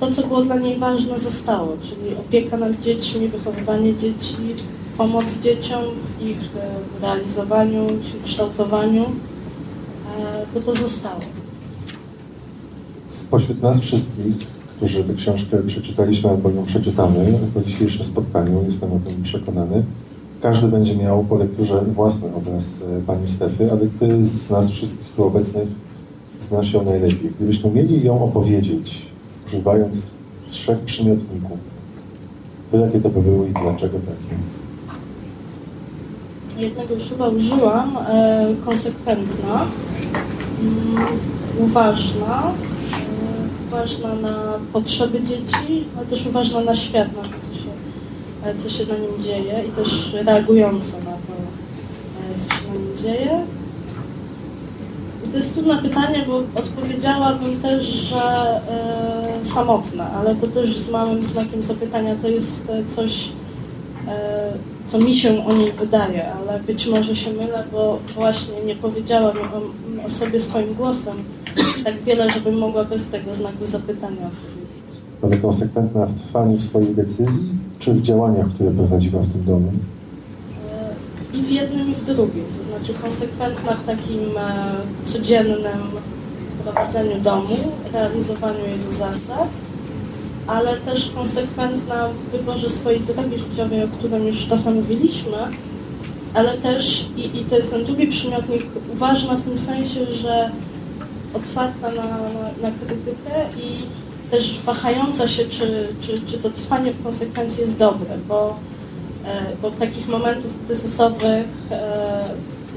to, 0.00 0.10
co 0.10 0.26
było 0.26 0.42
dla 0.42 0.56
niej 0.56 0.78
ważne, 0.78 1.18
zostało, 1.18 1.76
czyli 1.82 2.16
opieka 2.20 2.56
nad 2.56 2.80
dziećmi, 2.80 3.28
wychowywanie 3.28 3.96
dzieci, 3.96 4.36
pomoc 4.98 5.38
dzieciom 5.42 5.84
w 6.18 6.22
ich 6.22 6.38
e, 6.38 7.02
realizowaniu, 7.02 7.86
w 7.88 8.22
kształtowaniu, 8.22 9.02
e, 9.02 10.46
to 10.54 10.60
to 10.60 10.74
zostało. 10.74 11.20
Spośród 13.08 13.62
nas 13.62 13.80
wszystkich, 13.80 14.36
którzy 14.76 15.04
tę 15.04 15.14
książkę 15.14 15.62
przeczytaliśmy 15.66 16.30
albo 16.30 16.50
ją 16.50 16.64
przeczytamy 16.64 17.38
po 17.54 17.60
dzisiejszym 17.60 18.04
spotkaniu, 18.04 18.64
jestem 18.66 18.92
o 18.92 18.98
tym 19.08 19.22
przekonany, 19.22 19.84
każdy 20.46 20.68
będzie 20.68 20.96
miał 20.96 21.24
po 21.24 21.36
lekturze 21.36 21.82
własny 21.82 22.28
obraz 22.34 22.64
e, 22.82 23.00
pani 23.06 23.26
Stefy, 23.26 23.70
ale 23.70 23.80
ty 24.00 24.24
z 24.24 24.50
nas 24.50 24.70
wszystkich 24.70 25.06
tu 25.16 25.24
obecnych 25.24 25.68
znasz 26.40 26.72
ją 26.72 26.84
najlepiej. 26.84 27.32
Gdybyśmy 27.36 27.70
mieli 27.70 28.04
ją 28.04 28.24
opowiedzieć, 28.24 29.06
używając 29.46 30.10
trzech 30.50 30.78
przymiotników, 30.78 31.58
to 32.70 32.76
jakie 32.76 33.00
to 33.00 33.08
by 33.08 33.22
były 33.22 33.48
i 33.48 33.52
dlaczego 33.52 33.98
takie? 33.98 34.36
Jednego 36.62 36.94
już 36.94 37.08
chyba 37.08 37.28
użyłam, 37.28 37.96
e, 38.08 38.54
konsekwentna, 38.64 39.66
mm, 40.62 41.06
uważna, 41.58 42.42
e, 42.42 43.68
uważna 43.68 44.14
na 44.14 44.34
potrzeby 44.72 45.22
dzieci, 45.22 45.84
ale 45.96 46.06
też 46.06 46.26
uważna 46.26 46.60
na 46.60 46.74
świat, 46.74 47.08
na 47.16 47.22
to, 47.22 47.28
co 47.40 47.55
co 48.54 48.68
się 48.68 48.86
na 48.86 48.98
nim 48.98 49.20
dzieje 49.20 49.64
i 49.68 49.70
też 49.70 50.12
reagująca 50.12 50.98
na 50.98 51.04
to, 51.04 51.32
e, 52.34 52.38
co 52.38 52.54
się 52.54 52.68
na 52.68 52.74
nim 52.74 52.96
dzieje. 52.96 53.46
I 55.24 55.28
to 55.28 55.36
jest 55.36 55.54
trudne 55.54 55.82
pytanie, 55.82 56.24
bo 56.26 56.60
odpowiedziałabym 56.60 57.60
też, 57.60 57.84
że 57.84 58.22
e, 59.40 59.44
samotna, 59.44 60.10
ale 60.10 60.34
to 60.34 60.46
też 60.46 60.76
z 60.76 60.90
małym 60.90 61.24
znakiem 61.24 61.62
zapytania 61.62 62.14
to 62.22 62.28
jest 62.28 62.70
e, 62.70 62.84
coś, 62.86 63.32
e, 64.08 64.52
co 64.86 64.98
mi 64.98 65.14
się 65.14 65.46
o 65.46 65.52
niej 65.52 65.72
wydaje, 65.72 66.32
ale 66.32 66.60
być 66.60 66.86
może 66.86 67.14
się 67.14 67.32
mylę, 67.32 67.64
bo 67.72 67.98
właśnie 68.14 68.64
nie 68.66 68.74
powiedziałam 68.76 69.36
o, 69.36 70.04
o 70.06 70.08
sobie 70.08 70.40
swoim 70.40 70.74
głosem 70.74 71.16
tak 71.86 72.02
wiele, 72.02 72.30
żebym 72.30 72.58
mogła 72.58 72.84
bez 72.84 73.08
tego 73.08 73.34
znaku 73.34 73.64
zapytania 73.64 74.26
odpowiedzieć. 74.26 75.00
Ale 75.22 75.36
konsekwentna 75.36 76.06
w 76.06 76.20
trwaniu 76.20 76.60
swojej 76.60 76.94
decyzji, 76.94 77.55
czy 77.78 77.92
w 77.92 78.02
działaniach, 78.02 78.46
które 78.54 78.70
prowadziła 78.70 79.22
w 79.22 79.32
tym 79.32 79.44
domu? 79.44 79.72
I 81.34 81.42
w 81.42 81.50
jednym, 81.50 81.90
i 81.90 81.94
w 81.94 82.04
drugim. 82.04 82.44
To 82.58 82.64
znaczy 82.64 82.94
konsekwentna 83.02 83.72
w 83.74 83.86
takim 83.86 84.38
e, 84.38 84.74
codziennym 85.04 85.82
prowadzeniu 86.62 87.20
domu, 87.20 87.56
realizowaniu 87.92 88.66
jego 88.78 88.92
zasad, 88.92 89.48
ale 90.46 90.76
też 90.76 91.10
konsekwentna 91.10 92.08
w 92.08 92.30
wyborze 92.36 92.70
swojej 92.70 93.00
drogi 93.00 93.38
życiowej, 93.38 93.84
o 93.84 93.88
którym 93.88 94.26
już 94.26 94.44
trochę 94.44 94.70
mówiliśmy, 94.70 95.36
ale 96.34 96.52
też, 96.52 97.06
i, 97.16 97.40
i 97.40 97.44
to 97.44 97.56
jest 97.56 97.70
ten 97.70 97.84
drugi 97.84 98.06
przymiotnik, 98.06 98.66
uważna 98.92 99.34
w 99.34 99.42
tym 99.42 99.58
sensie, 99.58 100.06
że 100.06 100.50
otwarta 101.34 101.88
na, 101.88 102.06
na, 102.06 102.50
na 102.62 102.70
krytykę 102.86 103.34
i 103.62 103.86
też 104.30 104.60
wahająca 104.60 105.28
się, 105.28 105.44
czy, 105.44 105.88
czy, 106.00 106.20
czy 106.20 106.38
to 106.38 106.50
trwanie 106.50 106.92
w 106.92 107.02
konsekwencji 107.02 107.60
jest 107.60 107.78
dobre, 107.78 108.18
bo, 108.28 108.56
e, 109.24 109.56
bo 109.62 109.70
takich 109.70 110.08
momentów 110.08 110.50
kryzysowych, 110.66 111.46
e, 111.70 112.24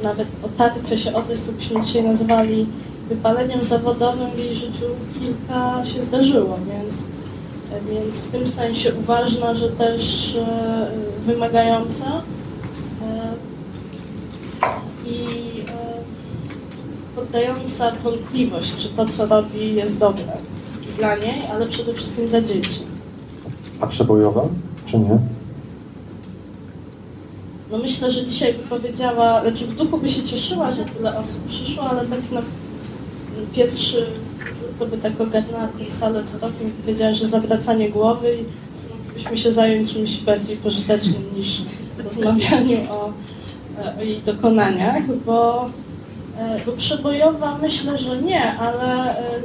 nawet 0.03 0.27
otarcie 0.43 0.97
się 0.97 1.15
o 1.15 1.21
coś, 1.21 1.39
co 1.39 1.51
byśmy 1.51 1.81
dzisiaj 1.81 2.03
nazywali 2.03 2.65
wypaleniem 3.09 3.63
zawodowym 3.63 4.31
w 4.31 4.38
jej 4.38 4.55
życiu 4.55 4.85
kilka 5.19 5.85
się 5.85 6.01
zdarzyło, 6.01 6.59
więc, 6.67 7.05
więc 7.91 8.19
w 8.19 8.31
tym 8.31 8.47
sensie 8.47 8.93
uważna, 8.95 9.53
że 9.53 9.69
też 9.69 10.35
e, 10.35 10.88
wymagająca. 11.25 12.21
I 15.05 15.25
poddająca 17.15 17.91
wątpliwość, 17.91 18.75
czy 18.75 18.89
to, 18.89 19.05
co 19.05 19.25
robi, 19.25 19.75
jest 19.75 19.99
dobre 19.99 20.48
dla 20.99 21.15
niej, 21.15 21.41
ale 21.51 21.67
przede 21.67 21.93
wszystkim 21.93 22.27
dla 22.27 22.41
dzieci. 22.41 22.81
A 23.79 23.88
przebojowa, 23.88 24.47
czy 24.85 24.99
nie? 24.99 25.17
No 27.71 27.77
myślę, 27.77 28.12
że 28.12 28.25
dzisiaj 28.25 28.53
by 28.53 28.63
powiedziała, 28.63 29.41
znaczy 29.43 29.65
w 29.65 29.75
duchu 29.75 29.97
by 29.97 30.09
się 30.09 30.23
cieszyła, 30.23 30.71
że 30.71 30.85
tyle 30.85 31.17
osób 31.17 31.45
przyszło, 31.47 31.83
ale 31.83 32.01
tak 32.05 32.31
na 32.31 32.41
pierwszy 33.53 34.05
to 34.79 34.85
by 34.85 34.97
tak 34.97 35.21
ogarnęła 35.21 35.67
tę 35.67 35.91
salę 35.91 36.23
wzrokiem 36.23 36.67
i 36.67 36.71
powiedziała, 36.71 37.13
że 37.13 37.27
zawracanie 37.27 37.89
głowy 37.89 38.27
i 38.35 38.43
moglibyśmy 38.97 39.38
się 39.38 39.51
zająć 39.51 39.93
czymś 39.93 40.19
bardziej 40.19 40.57
pożytecznym 40.57 41.23
niż 41.38 41.62
rozmawianiu 42.03 42.77
o, 42.91 43.13
o 43.99 44.03
jej 44.03 44.17
dokonaniach, 44.25 45.03
bo, 45.25 45.69
e, 46.39 46.59
bo 46.65 46.71
przebojowa 46.71 47.57
myślę, 47.62 47.97
że 47.97 48.21
nie, 48.21 48.53
ale 48.53 49.17
e, 49.17 49.41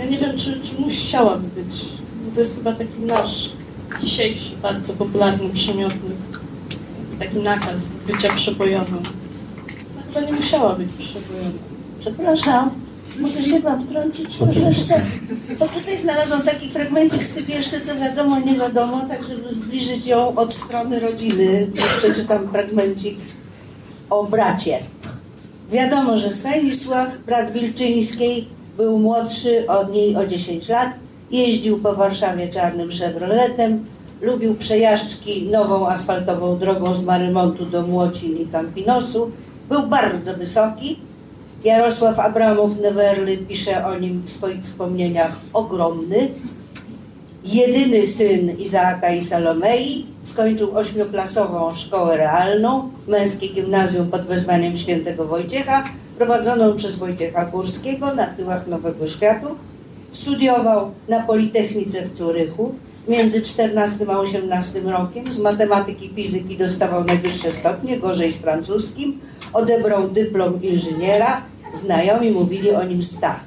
ja 0.00 0.10
nie 0.10 0.18
wiem, 0.18 0.38
czy, 0.38 0.60
czy 0.60 0.80
musiałaby 0.80 1.62
być. 1.62 1.74
To 2.34 2.40
jest 2.40 2.56
chyba 2.56 2.72
taki 2.72 3.00
nasz 3.00 3.52
dzisiejszy, 4.00 4.56
bardzo 4.62 4.92
popularny 4.92 5.50
przymiotnik 5.50 6.40
taki 7.20 7.38
nakaz 7.38 7.92
bycia 8.06 8.34
przebojowym. 8.34 9.02
No, 9.96 10.02
chyba 10.08 10.26
nie 10.26 10.32
musiała 10.32 10.74
być 10.74 10.88
przebojowa. 10.98 11.58
Przepraszam, 12.00 12.70
mogę 13.18 13.42
się 13.42 13.60
Wam 13.60 13.80
wtrącić 13.80 14.36
troszeczkę? 14.36 15.00
Bo 15.58 15.68
tutaj 15.68 15.98
znalazłam 15.98 16.42
taki 16.42 16.70
fragmencik 16.70 17.24
z 17.24 17.34
tych 17.34 17.48
jeszcze, 17.48 17.80
co 17.80 17.96
wiadomo, 17.96 18.40
nie 18.40 18.54
wiadomo, 18.54 19.00
tak 19.08 19.24
żeby 19.24 19.52
zbliżyć 19.52 20.06
ją 20.06 20.34
od 20.34 20.54
strony 20.54 21.00
rodziny. 21.00 21.70
Przeczytam 21.98 22.48
fragmencik 22.48 23.18
o 24.10 24.24
bracie. 24.24 24.78
Wiadomo, 25.70 26.18
że 26.18 26.34
Stanisław, 26.34 27.18
brat 27.26 27.52
Wilczyńskiej, 27.52 28.48
był 28.80 28.98
młodszy 28.98 29.68
od 29.68 29.92
niej 29.92 30.16
o 30.16 30.26
10 30.26 30.68
lat, 30.68 30.88
jeździł 31.30 31.78
po 31.78 31.94
Warszawie 31.94 32.48
czarnym 32.48 32.90
Chevroletem, 32.90 33.84
lubił 34.22 34.54
przejażdżki 34.54 35.42
nową 35.42 35.88
asfaltową 35.88 36.58
drogą 36.58 36.94
z 36.94 37.02
Marymontu 37.02 37.66
do 37.66 37.82
Młocin 37.82 38.38
i 38.38 38.46
Campinosu, 38.46 39.30
był 39.68 39.82
bardzo 39.82 40.34
wysoki. 40.34 40.98
Jarosław 41.64 42.18
Abramow 42.18 42.80
Newerly 42.80 43.36
pisze 43.36 43.86
o 43.86 43.98
nim 43.98 44.22
w 44.24 44.30
swoich 44.30 44.62
wspomnieniach 44.62 45.36
ogromny. 45.52 46.28
Jedyny 47.44 48.06
syn 48.06 48.58
Izaaka 48.58 49.10
i 49.12 49.22
Salomei, 49.22 50.06
skończył 50.22 50.78
ośmioklasową 50.78 51.74
szkołę 51.74 52.16
realną, 52.16 52.90
męskie 53.08 53.48
gimnazjum 53.48 54.10
pod 54.10 54.22
wezwaniem 54.22 54.76
świętego 54.76 55.24
Wojciecha, 55.24 55.84
prowadzoną 56.20 56.76
przez 56.76 56.96
Wojciecha 56.96 57.44
Górskiego 57.46 58.14
na 58.14 58.26
tyłach 58.26 58.66
Nowego 58.66 59.06
Światu. 59.06 59.46
Studiował 60.10 60.90
na 61.08 61.22
Politechnice 61.22 62.02
w 62.02 62.10
Curychu. 62.10 62.74
Między 63.08 63.42
14 63.42 64.06
a 64.08 64.18
18 64.18 64.80
rokiem 64.80 65.32
z 65.32 65.38
matematyki 65.38 66.06
i 66.06 66.14
fizyki 66.14 66.56
dostawał 66.56 67.04
najwyższe 67.04 67.52
stopnie, 67.52 67.98
gorzej 67.98 68.30
z 68.30 68.36
francuskim. 68.36 69.18
Odebrał 69.52 70.08
dyplom 70.08 70.62
inżyniera. 70.62 71.42
Znajomi 71.72 72.30
mówili 72.30 72.70
o 72.70 72.84
nim 72.84 73.02
Stach. 73.02 73.44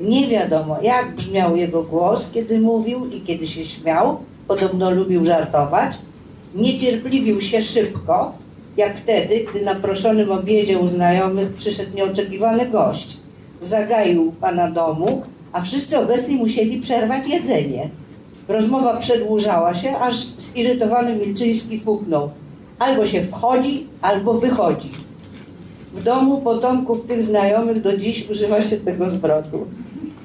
Nie 0.00 0.28
wiadomo, 0.28 0.78
jak 0.82 1.14
brzmiał 1.14 1.56
jego 1.56 1.82
głos, 1.82 2.30
kiedy 2.32 2.60
mówił 2.60 3.06
i 3.06 3.20
kiedy 3.20 3.46
się 3.46 3.64
śmiał. 3.66 4.16
Podobno 4.48 4.90
lubił 4.90 5.24
żartować. 5.24 5.98
Niecierpliwił 6.54 7.40
się 7.40 7.62
szybko, 7.62 8.32
jak 8.76 8.96
wtedy, 8.96 9.46
gdy 9.50 9.64
na 9.64 9.74
proszonym 9.74 10.32
obiedzie 10.32 10.78
u 10.78 10.88
znajomych 10.88 11.52
przyszedł 11.52 11.96
nieoczekiwany 11.96 12.66
gość. 12.66 13.16
Zagaił 13.60 14.32
pana 14.40 14.70
domu, 14.70 15.22
a 15.52 15.60
wszyscy 15.60 15.98
obecni 15.98 16.36
musieli 16.36 16.80
przerwać 16.80 17.26
jedzenie. 17.26 17.88
Rozmowa 18.48 18.96
przedłużała 18.96 19.74
się, 19.74 19.98
aż 19.98 20.26
zirytowany 20.38 21.16
Milczyński 21.16 21.78
puknął. 21.78 22.30
Albo 22.78 23.06
się 23.06 23.22
wchodzi, 23.22 23.86
albo 24.02 24.34
wychodzi. 24.34 24.90
W 25.94 26.02
domu 26.02 26.40
potomków 26.40 27.06
tych 27.06 27.22
znajomych 27.22 27.82
do 27.82 27.96
dziś 27.96 28.30
używa 28.30 28.60
się 28.60 28.76
tego 28.76 29.08
zwrotu. 29.08 29.66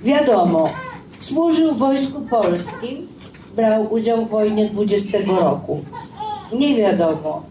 Wiadomo, 0.04 0.70
służył 1.20 1.76
w 1.76 1.78
Wojsku 1.78 2.22
Polskim, 2.22 3.08
brał 3.56 3.94
udział 3.94 4.26
w 4.26 4.30
wojnie 4.30 4.66
20 4.66 5.18
roku. 5.42 5.84
Nie 6.54 6.76
wiadomo, 6.76 7.44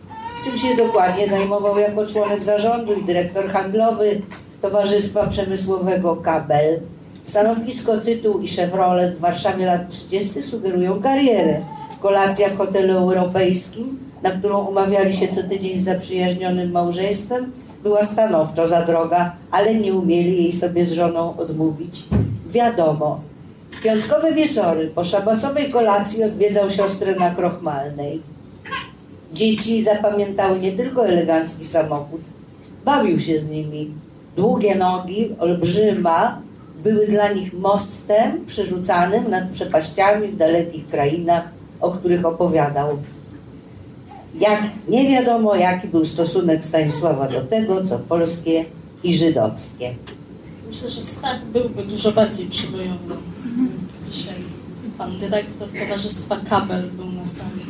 czym 0.44 0.56
się 0.56 0.76
dokładnie 0.76 1.28
zajmował 1.28 1.78
jako 1.78 2.06
członek 2.06 2.42
zarządu 2.42 2.94
i 2.94 3.04
dyrektor 3.04 3.48
handlowy 3.48 4.22
Towarzystwa 4.62 5.26
Przemysłowego 5.26 6.16
Kabel. 6.16 6.80
Stanowisko, 7.24 7.96
tytuł 7.96 8.40
i 8.40 8.48
Chevrolet 8.48 9.14
w 9.14 9.20
Warszawie 9.20 9.66
lat 9.66 9.88
30. 9.88 10.42
sugerują 10.42 11.02
karierę. 11.02 11.60
Kolacja 12.00 12.48
w 12.48 12.56
hotelu 12.56 12.98
europejskim, 12.98 13.98
na 14.22 14.30
którą 14.30 14.64
umawiali 14.64 15.16
się 15.16 15.28
co 15.28 15.42
tydzień 15.42 15.78
z 15.78 15.84
zaprzyjaźnionym 15.84 16.70
małżeństwem, 16.72 17.52
była 17.82 18.04
stanowczo 18.04 18.66
za 18.66 18.82
droga, 18.82 19.32
ale 19.50 19.74
nie 19.74 19.94
umieli 19.94 20.42
jej 20.42 20.52
sobie 20.52 20.84
z 20.84 20.92
żoną 20.92 21.36
odmówić. 21.36 22.04
Wiadomo, 22.48 23.20
piątkowe 23.82 24.32
wieczory 24.32 24.90
po 24.94 25.04
szabasowej 25.04 25.70
kolacji 25.70 26.24
odwiedzał 26.24 26.70
siostrę 26.70 27.14
na 27.14 27.30
Krochmalnej. 27.30 28.35
Dzieci 29.32 29.82
zapamiętały 29.82 30.60
nie 30.60 30.72
tylko 30.72 31.06
elegancki 31.06 31.64
samochód, 31.64 32.20
bawił 32.84 33.18
się 33.18 33.38
z 33.38 33.48
nimi. 33.48 33.90
Długie 34.36 34.74
nogi, 34.74 35.28
olbrzyma, 35.38 36.40
były 36.84 37.06
dla 37.06 37.32
nich 37.32 37.52
mostem 37.52 38.46
przerzucanym 38.46 39.30
nad 39.30 39.50
przepaściami 39.50 40.28
w 40.28 40.36
dalekich 40.36 40.88
krainach, 40.88 41.48
o 41.80 41.90
których 41.90 42.24
opowiadał. 42.26 42.98
Jak 44.40 44.62
nie 44.88 45.08
wiadomo, 45.08 45.56
jaki 45.56 45.88
był 45.88 46.04
stosunek 46.04 46.64
Stanisława 46.64 47.28
do 47.28 47.40
tego, 47.40 47.84
co 47.84 47.98
polskie 47.98 48.64
i 49.02 49.14
żydowskie. 49.14 49.94
Myślę, 50.68 50.88
że 50.88 51.02
Stach 51.02 51.44
byłby 51.44 51.82
dużo 51.82 52.12
bardziej 52.12 52.46
przybojowy. 52.46 53.14
Dzisiaj 54.10 54.34
pan 54.98 55.18
dyrektor 55.18 55.68
Towarzystwa 55.80 56.36
Kabel 56.50 56.90
był 56.90 57.12
na 57.12 57.26
sali. 57.26 57.65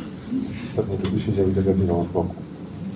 Pewnie 0.77 0.97
by 0.97 1.07
tu 1.07 1.19
siedział 1.19 1.47
i 1.49 1.51
dogadywał 1.51 2.03
z 2.03 2.07
boku. 2.07 2.33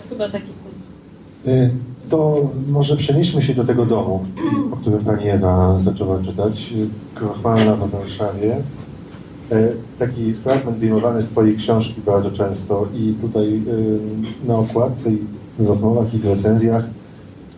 Chyba 0.09 0.29
taki 0.29 0.45
typ. 0.47 1.47
Y, 1.47 1.69
To 2.09 2.49
może 2.69 2.95
przenieśmy 2.97 3.41
się 3.41 3.53
do 3.53 3.63
tego 3.63 3.85
domu, 3.85 4.25
o 4.71 4.75
którym 4.77 5.05
pani 5.05 5.29
Ewa 5.29 5.79
zaczęła 5.79 6.19
czytać. 6.23 6.73
Krochmalna 7.15 7.75
w 7.75 7.89
Warszawie. 7.89 8.57
Y, 9.51 9.73
Taki 9.99 10.33
fragment 10.33 10.77
wyjmowany 10.77 11.21
z 11.21 11.27
twojej 11.27 11.57
książki 11.57 12.01
bardzo 12.05 12.31
często 12.31 12.87
i 12.95 13.13
tutaj 13.21 13.47
y, 13.53 13.99
na 14.47 14.55
okładce 14.55 15.11
i 15.11 15.17
w 15.59 15.67
rozmowach 15.67 16.13
i 16.13 16.17
w 16.17 16.25
recenzjach, 16.25 16.83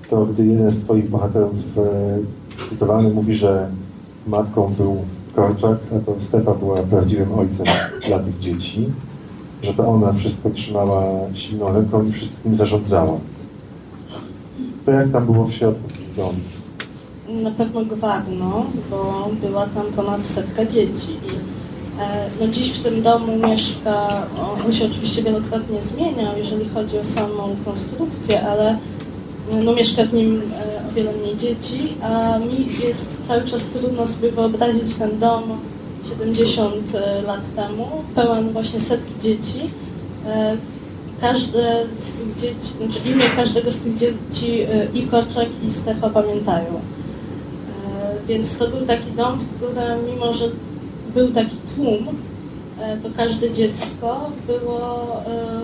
to 0.10 0.26
gdy 0.26 0.46
jeden 0.46 0.72
z 0.72 0.78
twoich 0.84 1.10
bohaterów 1.10 1.56
y, 2.64 2.66
cytowany 2.70 3.10
mówi, 3.10 3.34
że 3.36 3.68
matką 4.28 4.74
był 4.78 4.98
Korczak, 5.36 5.78
a 5.98 6.00
to 6.06 6.20
Stefa 6.20 6.54
była 6.54 6.84
prawdziwym 6.84 7.32
ojcem 7.40 7.66
dla 8.08 8.20
tych 8.20 8.40
dzieci, 8.40 8.90
że 9.64 9.74
to 9.74 9.88
ona 9.88 10.14
wszystko 10.14 10.50
trzymała 10.50 11.04
silną 11.34 11.74
ręką 11.74 12.06
i 12.06 12.12
wszystkim 12.12 12.56
zarządzała. 12.56 13.18
To 14.86 14.92
jak 14.92 15.12
tam 15.12 15.26
było 15.26 15.46
w 15.46 15.54
środku 15.54 15.90
w 15.90 16.16
domu? 16.16 16.40
Na 17.44 17.52
pewno 17.52 17.86
gwarno, 17.86 18.66
bo 18.90 19.30
była 19.42 19.66
tam 19.66 19.86
ponad 19.96 20.26
setka 20.26 20.66
dzieci. 20.66 21.18
E, 22.00 22.30
no 22.40 22.48
dziś 22.48 22.72
w 22.72 22.84
tym 22.84 23.02
domu 23.02 23.48
mieszka, 23.48 24.28
on 24.66 24.72
się 24.72 24.86
oczywiście 24.86 25.24
wielokrotnie 25.24 25.82
zmieniał, 25.82 26.38
jeżeli 26.38 26.70
chodzi 26.70 26.98
o 26.98 27.04
samą 27.04 27.56
konstrukcję, 27.66 28.48
ale 28.48 28.78
no, 29.64 29.74
mieszka 29.74 30.06
w 30.06 30.14
nim 30.14 30.42
e, 30.42 30.90
o 30.90 30.94
wiele 30.94 31.14
mniej 31.14 31.38
dzieci, 31.38 31.94
a 32.02 32.40
mi 32.40 32.86
jest 32.86 33.28
cały 33.28 33.42
czas 33.44 33.66
trudno 33.66 34.08
sobie 34.08 34.32
wyobrazić 34.32 34.96
ten 34.96 35.20
dom 35.20 35.44
70 36.10 36.74
lat 37.28 37.56
temu, 37.56 37.88
pełen 38.16 38.50
właśnie 38.50 38.80
setki 38.80 39.14
dzieci. 39.22 39.60
E, 40.26 40.58
Każde 41.22 41.86
z 42.00 42.12
tych 42.14 42.36
dzieci, 42.36 42.74
znaczy 42.78 43.10
imię 43.10 43.24
każdego 43.36 43.72
z 43.72 43.80
tych 43.80 43.96
dzieci 43.96 44.62
e, 44.62 44.88
i 44.94 45.08
Korczak 45.08 45.48
i 45.64 45.70
Stefa 45.70 46.10
pamiętają. 46.10 46.68
E, 46.68 48.28
Więc 48.28 48.58
to 48.58 48.68
był 48.68 48.82
taki 48.88 49.12
dom, 49.12 49.40
w 49.40 49.56
którym 49.56 50.06
mimo, 50.14 50.34
że 50.34 50.46
był 51.14 51.32
taki 51.32 51.56
tłum, 51.76 52.08
e, 52.80 52.98
to 52.98 53.10
każde 53.18 53.52
dziecko 53.52 54.32
było 54.48 55.06
e, 55.26 55.62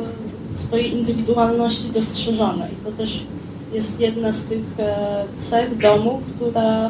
w 0.55 0.61
swojej 0.61 0.93
indywidualności 0.93 1.89
dostrzeżone. 1.93 2.67
I 2.73 2.85
to 2.85 2.91
też 2.91 3.23
jest 3.73 3.99
jedna 3.99 4.31
z 4.31 4.43
tych 4.43 4.63
e, 4.79 5.23
cech 5.37 5.77
domu, 5.77 6.21
która 6.35 6.89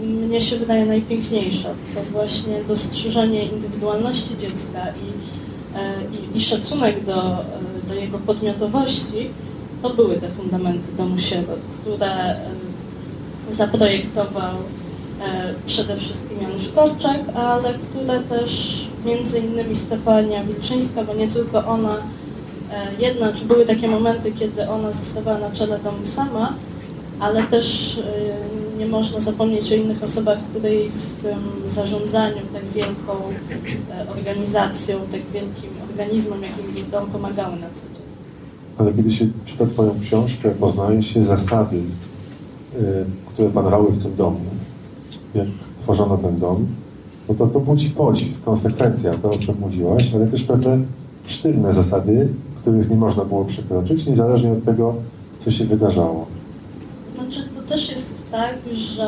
mnie 0.00 0.40
się 0.40 0.56
wydaje 0.56 0.86
najpiękniejsza. 0.86 1.68
To 1.94 2.00
właśnie 2.12 2.64
dostrzeżenie 2.68 3.44
indywidualności 3.44 4.36
dziecka 4.36 4.80
i, 4.80 5.08
e, 5.78 6.34
i, 6.34 6.36
i 6.36 6.40
szacunek 6.40 7.04
do, 7.04 7.36
do 7.88 7.94
jego 7.94 8.18
podmiotowości, 8.18 9.30
to 9.82 9.90
były 9.90 10.16
te 10.16 10.28
fundamenty 10.28 10.92
domu 10.92 11.18
sierot, 11.18 11.60
które 11.80 12.06
e, 12.06 12.36
zaprojektował 13.50 14.54
e, 15.20 15.54
przede 15.66 15.96
wszystkim 15.96 16.42
Janusz 16.42 16.68
Korczak, 16.68 17.20
ale 17.34 17.74
które 17.74 18.20
też 18.20 18.84
między 19.04 19.38
innymi 19.38 19.76
Stefania 19.76 20.44
Wilczyńska, 20.44 21.04
bo 21.04 21.14
nie 21.14 21.28
tylko 21.28 21.66
ona, 21.66 21.96
e, 21.96 22.02
jednak 22.98 23.36
były 23.36 23.66
takie 23.66 23.88
momenty, 23.88 24.32
kiedy 24.32 24.68
ona 24.68 24.92
zostawała 24.92 25.38
na 25.38 25.50
czele 25.50 25.78
domu 25.78 26.06
sama, 26.06 26.54
ale 27.20 27.42
też 27.42 27.98
nie 28.78 28.86
można 28.86 29.20
zapomnieć 29.20 29.72
o 29.72 29.74
innych 29.74 30.02
osobach, 30.02 30.38
które 30.50 30.70
w 30.90 31.22
tym 31.22 31.70
zarządzaniu 31.70 32.42
tak 32.52 32.64
wielką 32.74 33.12
e, 33.90 34.10
organizacją, 34.10 34.96
tak 34.96 35.20
wielkim 35.32 35.70
organizmem, 35.90 36.42
jakim 36.42 36.90
dom, 36.90 37.06
pomagały 37.06 37.56
na 37.56 37.70
co 37.74 37.86
dzień. 37.94 38.14
Ale 38.78 38.92
kiedy 38.92 39.10
się 39.10 39.28
czyta 39.44 39.66
twoją 39.66 40.00
książkę, 40.02 40.50
poznaje 40.50 41.02
się 41.02 41.22
zasady, 41.22 41.76
y, 41.76 43.04
które 43.26 43.50
panowały 43.50 43.92
w 43.92 44.02
tym 44.02 44.16
domu, 44.16 44.40
jak 45.34 45.46
tworzono 45.82 46.16
ten 46.16 46.38
dom, 46.38 46.66
no 47.28 47.34
to 47.34 47.46
to 47.46 47.60
budzi 47.60 47.90
podziw, 47.90 48.42
konsekwencja, 48.44 49.14
to 49.14 49.30
o 49.30 49.38
czym 49.38 49.54
mówiłaś, 49.60 50.14
ale 50.14 50.26
też 50.26 50.42
pewne 50.42 50.78
sztywne 51.26 51.72
zasady, 51.72 52.28
których 52.62 52.90
nie 52.90 52.96
można 52.96 53.24
było 53.24 53.44
przekroczyć, 53.44 54.06
niezależnie 54.06 54.52
od 54.52 54.64
tego, 54.64 54.94
co 55.38 55.50
się 55.50 55.64
wydarzało. 55.64 56.26
To 57.08 57.14
znaczy, 57.14 57.48
to 57.54 57.62
też 57.62 57.90
jest 57.90 58.13
tak, 58.34 58.58
że 58.72 59.04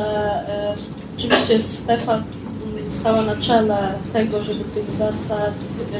e, 0.49 0.75
oczywiście 1.17 1.59
Stefa 1.59 2.13
mm, 2.13 2.91
stała 2.91 3.21
na 3.21 3.35
czele 3.35 3.77
tego, 4.13 4.43
żeby 4.43 4.63
tych 4.63 4.91
zasad 4.91 5.53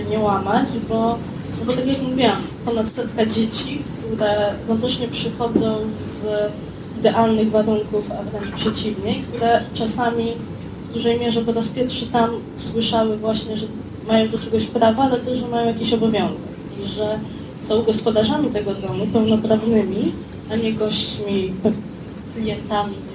nie 0.10 0.20
łamać, 0.20 0.68
bo, 0.90 1.18
no 1.60 1.66
bo 1.66 1.74
tak 1.74 1.88
jak 1.88 2.02
mówiłam, 2.02 2.38
ponad 2.66 2.92
setka 2.92 3.26
dzieci, 3.26 3.82
które 4.02 4.54
no 4.70 4.76
też 4.76 5.00
nie 5.00 5.08
przychodzą 5.08 5.76
z 6.00 6.26
idealnych 7.00 7.50
warunków, 7.50 8.12
a 8.12 8.24
wręcz 8.24 8.52
przeciwnie, 8.56 9.16
które 9.28 9.62
czasami 9.74 10.34
w 10.90 10.94
dużej 10.94 11.20
mierze 11.20 11.42
po 11.42 11.54
raz 11.54 11.68
pierwszy 11.68 12.06
tam 12.06 12.30
słyszały 12.58 13.18
właśnie, 13.18 13.58
że 13.58 13.66
mają 14.08 14.30
do 14.30 14.40
czegoś 14.40 14.66
prawa, 14.66 15.04
ale 15.04 15.18
też, 15.18 15.38
że 15.38 15.48
mają 15.48 15.68
jakiś 15.68 15.94
obowiązek. 15.94 16.50
I 16.84 16.88
że 16.88 17.20
są 17.62 17.84
gospodarzami 17.84 18.50
tego 18.50 18.76
domu 18.76 19.08
pełnoprawnymi, 19.14 20.12
a 20.52 20.56
nie 20.56 20.74
gośćmi, 20.74 21.54
klientami, 22.36 23.07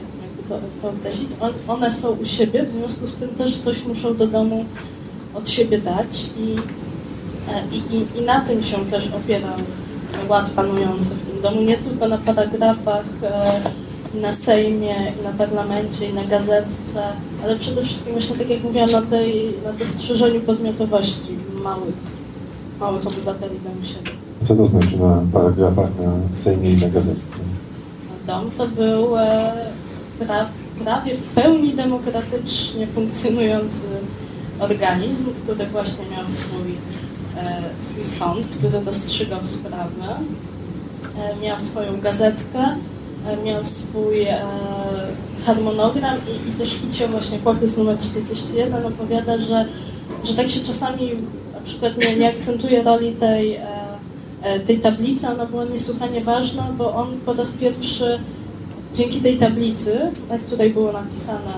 określić. 0.83 1.29
On, 1.41 1.53
one 1.69 1.91
są 1.91 2.11
u 2.11 2.25
siebie, 2.25 2.63
w 2.63 2.71
związku 2.71 3.07
z 3.07 3.15
tym 3.15 3.29
też 3.29 3.59
coś 3.59 3.85
muszą 3.85 4.17
do 4.17 4.27
domu 4.27 4.65
od 5.35 5.51
siebie 5.51 5.79
dać 5.79 6.31
i, 6.39 6.57
e, 7.51 7.77
i, 7.77 7.97
i, 7.97 8.19
i 8.19 8.23
na 8.25 8.41
tym 8.41 8.63
się 8.63 8.77
też 8.77 9.09
opierał 9.09 9.59
ład 10.29 10.51
panujący 10.51 11.15
w 11.15 11.23
tym 11.23 11.43
domu, 11.43 11.63
nie 11.63 11.77
tylko 11.77 12.09
na 12.09 12.19
paragrafach 12.19 13.05
e, 13.23 13.61
i 14.15 14.21
na 14.21 14.33
Sejmie, 14.33 14.95
i 15.21 15.25
na 15.25 15.33
parlamencie, 15.33 16.09
i 16.09 16.15
na 16.15 16.25
gazetce, 16.25 17.03
ale 17.45 17.57
przede 17.57 17.83
wszystkim 17.83 18.13
właśnie 18.13 18.37
tak 18.37 18.51
jak 18.51 18.63
mówiłam, 18.63 18.91
na, 18.91 19.03
tej, 19.03 19.55
na 19.65 19.73
dostrzeżeniu 19.73 20.41
podmiotowości 20.41 21.31
małych, 21.63 21.95
małych 22.81 23.07
obywateli 23.07 23.61
domu 23.61 23.83
siebie. 23.83 24.11
Co 24.43 24.55
to 24.55 24.67
znaczy 24.67 24.97
na 24.97 25.23
paragrafach 25.33 25.89
na 25.99 26.37
Sejmie 26.37 26.71
i 26.71 26.77
na 26.77 26.89
gazetce? 26.89 27.39
Dom 28.27 28.51
to 28.59 28.69
był 28.69 29.17
e, 29.17 29.53
pra, 30.19 30.49
prawie 30.85 31.15
w 31.15 31.23
pełni 31.23 31.75
demokratycznie 31.75 32.87
funkcjonujący 32.87 33.87
organizm, 34.59 35.25
który 35.45 35.67
właśnie 35.67 36.05
miał 36.17 36.29
swój, 36.29 36.75
e, 37.37 37.63
swój 37.81 38.05
sąd, 38.05 38.47
który 38.47 38.85
rozstrzygał 38.85 39.41
sprawę, 39.45 40.17
e, 41.19 41.37
miał 41.43 41.61
swoją 41.61 42.01
gazetkę, 42.01 42.77
e, 43.27 43.37
miał 43.45 43.67
swój 43.67 44.23
e, 44.23 44.43
harmonogram 45.47 46.17
i, 46.19 46.51
i 46.51 46.53
też 46.53 46.79
Icio, 46.91 47.09
właśnie 47.09 47.39
chłopiec 47.39 47.77
numer 47.77 47.99
41 47.99 48.87
opowiada, 48.87 49.39
że, 49.39 49.67
że 50.25 50.35
tak 50.35 50.51
się 50.51 50.61
czasami 50.61 51.11
na 51.55 51.61
przykład 51.61 51.99
nie, 51.99 52.17
nie 52.17 52.29
akcentuje 52.29 52.83
roli 52.83 53.13
tej 53.13 53.55
e, 53.55 53.67
e, 54.43 54.61
tej 54.61 54.79
tablicy, 54.79 55.29
ona 55.29 55.47
była 55.47 55.65
niesłychanie 55.65 56.21
ważna, 56.21 56.63
bo 56.79 56.95
on 56.95 57.21
po 57.27 57.33
raz 57.33 57.51
pierwszy 57.51 58.19
dzięki 58.95 59.21
tej 59.21 59.37
tablicy, 59.37 60.11
na 60.29 60.39
której 60.39 60.71
było 60.71 60.93
napisane, 60.93 61.53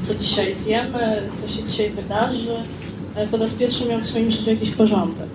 co 0.00 0.14
dzisiaj 0.14 0.54
zjemy, 0.54 1.22
co 1.40 1.48
się 1.48 1.62
dzisiaj 1.62 1.90
wydarzy, 1.90 2.56
po 3.30 3.36
raz 3.36 3.52
pierwszy 3.52 3.86
miał 3.86 4.00
w 4.00 4.06
swoim 4.06 4.30
życiu 4.30 4.50
jakiś 4.50 4.70
porządek. 4.70 5.28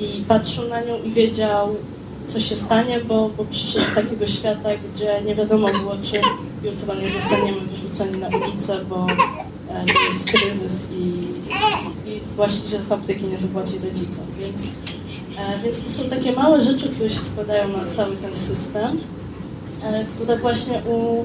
I 0.00 0.24
patrzył 0.28 0.68
na 0.68 0.80
nią 0.80 1.02
i 1.02 1.10
wiedział, 1.10 1.76
co 2.26 2.40
się 2.40 2.56
stanie, 2.56 3.00
bo, 3.00 3.30
bo 3.36 3.44
przyszedł 3.44 3.86
z 3.86 3.94
takiego 3.94 4.26
świata, 4.26 4.68
gdzie 4.94 5.22
nie 5.26 5.34
wiadomo 5.34 5.68
było, 5.68 5.96
czy 6.02 6.20
jutro 6.62 6.94
nie 6.94 7.08
zostaniemy 7.08 7.60
wyrzuceni 7.60 8.18
na 8.18 8.28
ulicę, 8.28 8.84
bo 8.88 9.06
e, 9.70 9.84
jest 10.08 10.24
kryzys 10.32 10.88
i, 10.92 11.04
i 12.10 12.20
właściciel 12.36 12.82
fabryki 12.82 13.24
nie 13.24 13.38
zapłaci 13.38 13.78
rodzicom. 13.84 14.24
Więc, 14.40 14.74
e, 15.38 15.62
więc 15.64 15.84
to 15.84 15.90
są 15.90 16.02
takie 16.10 16.32
małe 16.32 16.60
rzeczy, 16.60 16.88
które 16.88 17.10
się 17.10 17.22
składają 17.22 17.68
na 17.68 17.86
cały 17.86 18.16
ten 18.16 18.34
system, 18.34 18.98
które 20.14 20.38
właśnie 20.38 20.82
u, 20.88 21.24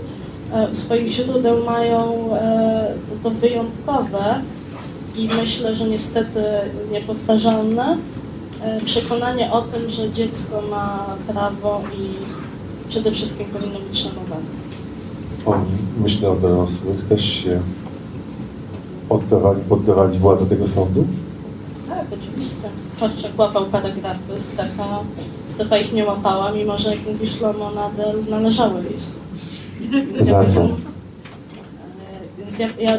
e, 0.56 0.72
u 0.72 0.76
swoich 0.76 1.08
źródeł 1.08 1.64
mają 1.66 2.30
e, 2.36 2.94
to 3.24 3.30
wyjątkowe 3.30 4.42
i 5.16 5.30
myślę, 5.42 5.76
że 5.76 5.86
niestety 5.88 6.44
niepowtarzalne 6.92 7.98
e, 8.62 8.82
przekonanie 8.82 9.52
o 9.52 9.62
tym, 9.62 9.90
że 9.90 10.12
dziecko 10.12 10.62
ma 10.72 11.06
prawo 11.28 11.82
i 11.98 12.10
przede 12.90 13.12
wszystkim 13.12 13.46
powinno 13.46 13.80
być 13.80 14.00
szanowane. 14.00 14.46
Oni, 15.46 15.78
myślę 16.02 16.30
o 16.30 16.36
dorosłych, 16.36 17.08
też 17.10 17.26
się 17.26 17.62
oddawali, 19.10 19.62
poddawali 19.70 20.20
władzy 20.20 20.46
tego 20.46 20.68
sądu? 20.68 21.06
Oczywiście. 22.20 22.70
Korczak 23.00 23.40
łapał 23.40 23.66
paragrafy, 23.66 24.38
Stefa, 24.40 25.00
Stefa 25.48 25.78
ich 25.78 25.94
nie 25.94 26.06
łapała, 26.06 26.52
mimo 26.52 26.78
że 26.78 26.90
jak 26.96 27.06
mówisz 27.08 27.42
Lomo, 27.42 27.72
nadal 27.72 28.16
iść. 28.96 29.06
Więc 29.92 30.30
Za 30.30 30.46
co? 30.46 30.68
Więc 32.38 32.60
ja, 32.60 32.68
ja 32.80 32.98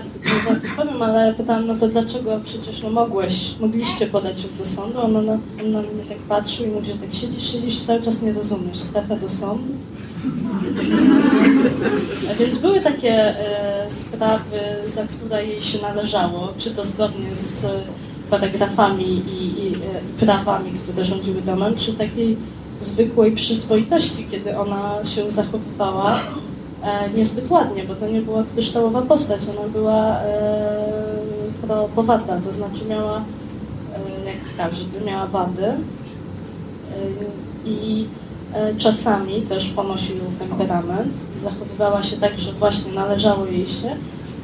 nie 0.65 0.71
powiem, 0.77 1.03
ale 1.03 1.35
pytałam, 1.35 1.67
no 1.67 1.75
to 1.77 1.89
dlaczego 1.89 2.41
przecież 2.45 2.83
no 2.83 2.91
mogłeś, 2.91 3.55
mogliście 3.61 4.07
podać 4.07 4.43
ją 4.43 4.49
do 4.59 4.67
sądu? 4.67 5.01
On 5.01 5.13
na, 5.13 5.33
on 5.61 5.73
na 5.73 5.81
mnie 5.81 6.05
tak 6.09 6.19
patrzył 6.19 6.67
i 6.67 6.71
mówi, 6.71 6.93
że 6.93 6.99
tak 6.99 7.15
siedzisz, 7.15 7.53
siedzisz, 7.53 7.81
cały 7.81 8.03
czas 8.03 8.23
nie 8.23 8.33
rozumiesz. 8.33 8.77
Stefa 8.77 9.17
do 9.17 9.29
sądu? 9.29 9.73
A 12.31 12.35
Więc 12.35 12.57
były 12.59 12.81
takie 12.81 13.13
e, 13.13 13.91
sprawy, 13.91 14.61
za 14.87 15.05
które 15.05 15.47
jej 15.47 15.61
się 15.61 15.79
należało, 15.83 16.53
czy 16.59 16.71
to 16.71 16.85
zgodnie 16.85 17.37
z 17.37 17.65
paragrafami 18.31 19.05
i, 19.05 19.67
i, 19.67 19.75
e, 19.75 20.25
prawami, 20.25 20.71
które 20.71 21.05
rządziły 21.05 21.43
domem, 21.43 21.75
czy 21.77 21.93
takiej 21.95 22.37
zwykłej 22.81 23.33
przyzwoitości, 23.33 24.27
kiedy 24.31 24.59
ona 24.59 25.05
się 25.05 25.31
zachowywała 25.31 26.21
e, 26.83 27.11
niezbyt 27.11 27.51
ładnie, 27.51 27.85
bo 27.85 27.95
to 27.95 28.09
nie 28.09 28.21
była 28.21 28.45
kryształowa 28.55 29.03
postać, 29.03 29.41
ona 29.59 29.69
była 29.69 30.21
e, 30.21 30.97
chorobowata, 31.61 32.41
to 32.41 32.53
znaczy 32.53 32.85
miała, 32.89 33.17
e, 33.17 34.27
jak 34.27 34.57
każdy, 34.57 35.01
miała 35.01 35.27
wady. 35.27 35.67
E, 35.67 35.77
I 37.65 38.07
e, 38.55 38.75
czasami 38.75 39.43
też 39.43 39.69
ponosił 39.69 40.17
temperament 40.39 41.15
i 41.37 41.39
zachowywała 41.39 42.03
się 42.03 42.17
tak, 42.17 42.39
że 42.39 42.53
właśnie 42.53 42.93
należało 42.93 43.47
jej 43.47 43.67
się, 43.67 43.97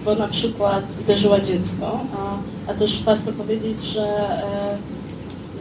bo 0.04 0.14
na 0.14 0.28
przykład 0.28 0.84
uderzyła 1.04 1.40
dziecko, 1.40 2.00
a, 2.16 2.51
a 2.66 2.74
też 2.74 3.02
warto 3.02 3.32
powiedzieć, 3.32 3.82
że, 3.82 4.02
e, 4.02 4.70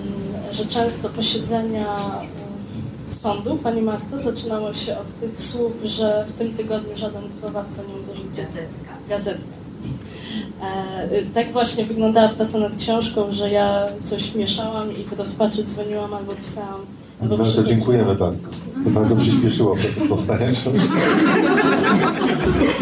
mm, 0.02 0.54
że 0.54 0.66
często 0.66 1.10
posiedzenia 1.10 1.88
e, 3.10 3.14
sądu 3.14 3.56
pani 3.56 3.82
Marto 3.82 4.20
zaczynało 4.20 4.74
się 4.74 4.97
od 4.97 5.20
tych 5.20 5.41
słów, 5.41 5.74
że 5.84 6.26
w 6.28 6.32
tym 6.32 6.54
tygodniu 6.54 6.95
żaden 6.95 7.22
wychowawca 7.36 7.82
nie 7.82 8.04
uderzył 8.04 8.26
dziecka. 8.36 8.62
Gazetka. 9.10 9.62
E, 10.62 11.22
tak 11.34 11.52
właśnie 11.52 11.86
wyglądała 11.86 12.30
praca 12.30 12.58
nad 12.58 12.76
książką, 12.76 13.32
że 13.32 13.49
ja 13.49 13.88
coś 14.04 14.36
mieszałam 14.36 14.97
i 14.97 15.04
w 15.04 15.14
rozpaczy 15.14 15.64
dzwoniłam 15.64 16.14
albo 16.14 16.34
pisałam. 16.34 16.82
Albo 17.22 17.38
przychodziłam. 17.38 17.68
dziękujemy 17.68 18.16
bardzo. 18.16 18.47
To 18.84 18.89
bardzo 18.89 19.16
przyspieszyło 19.16 19.76
proces 19.76 20.08
powstania 20.08 20.52
książki. 20.52 20.89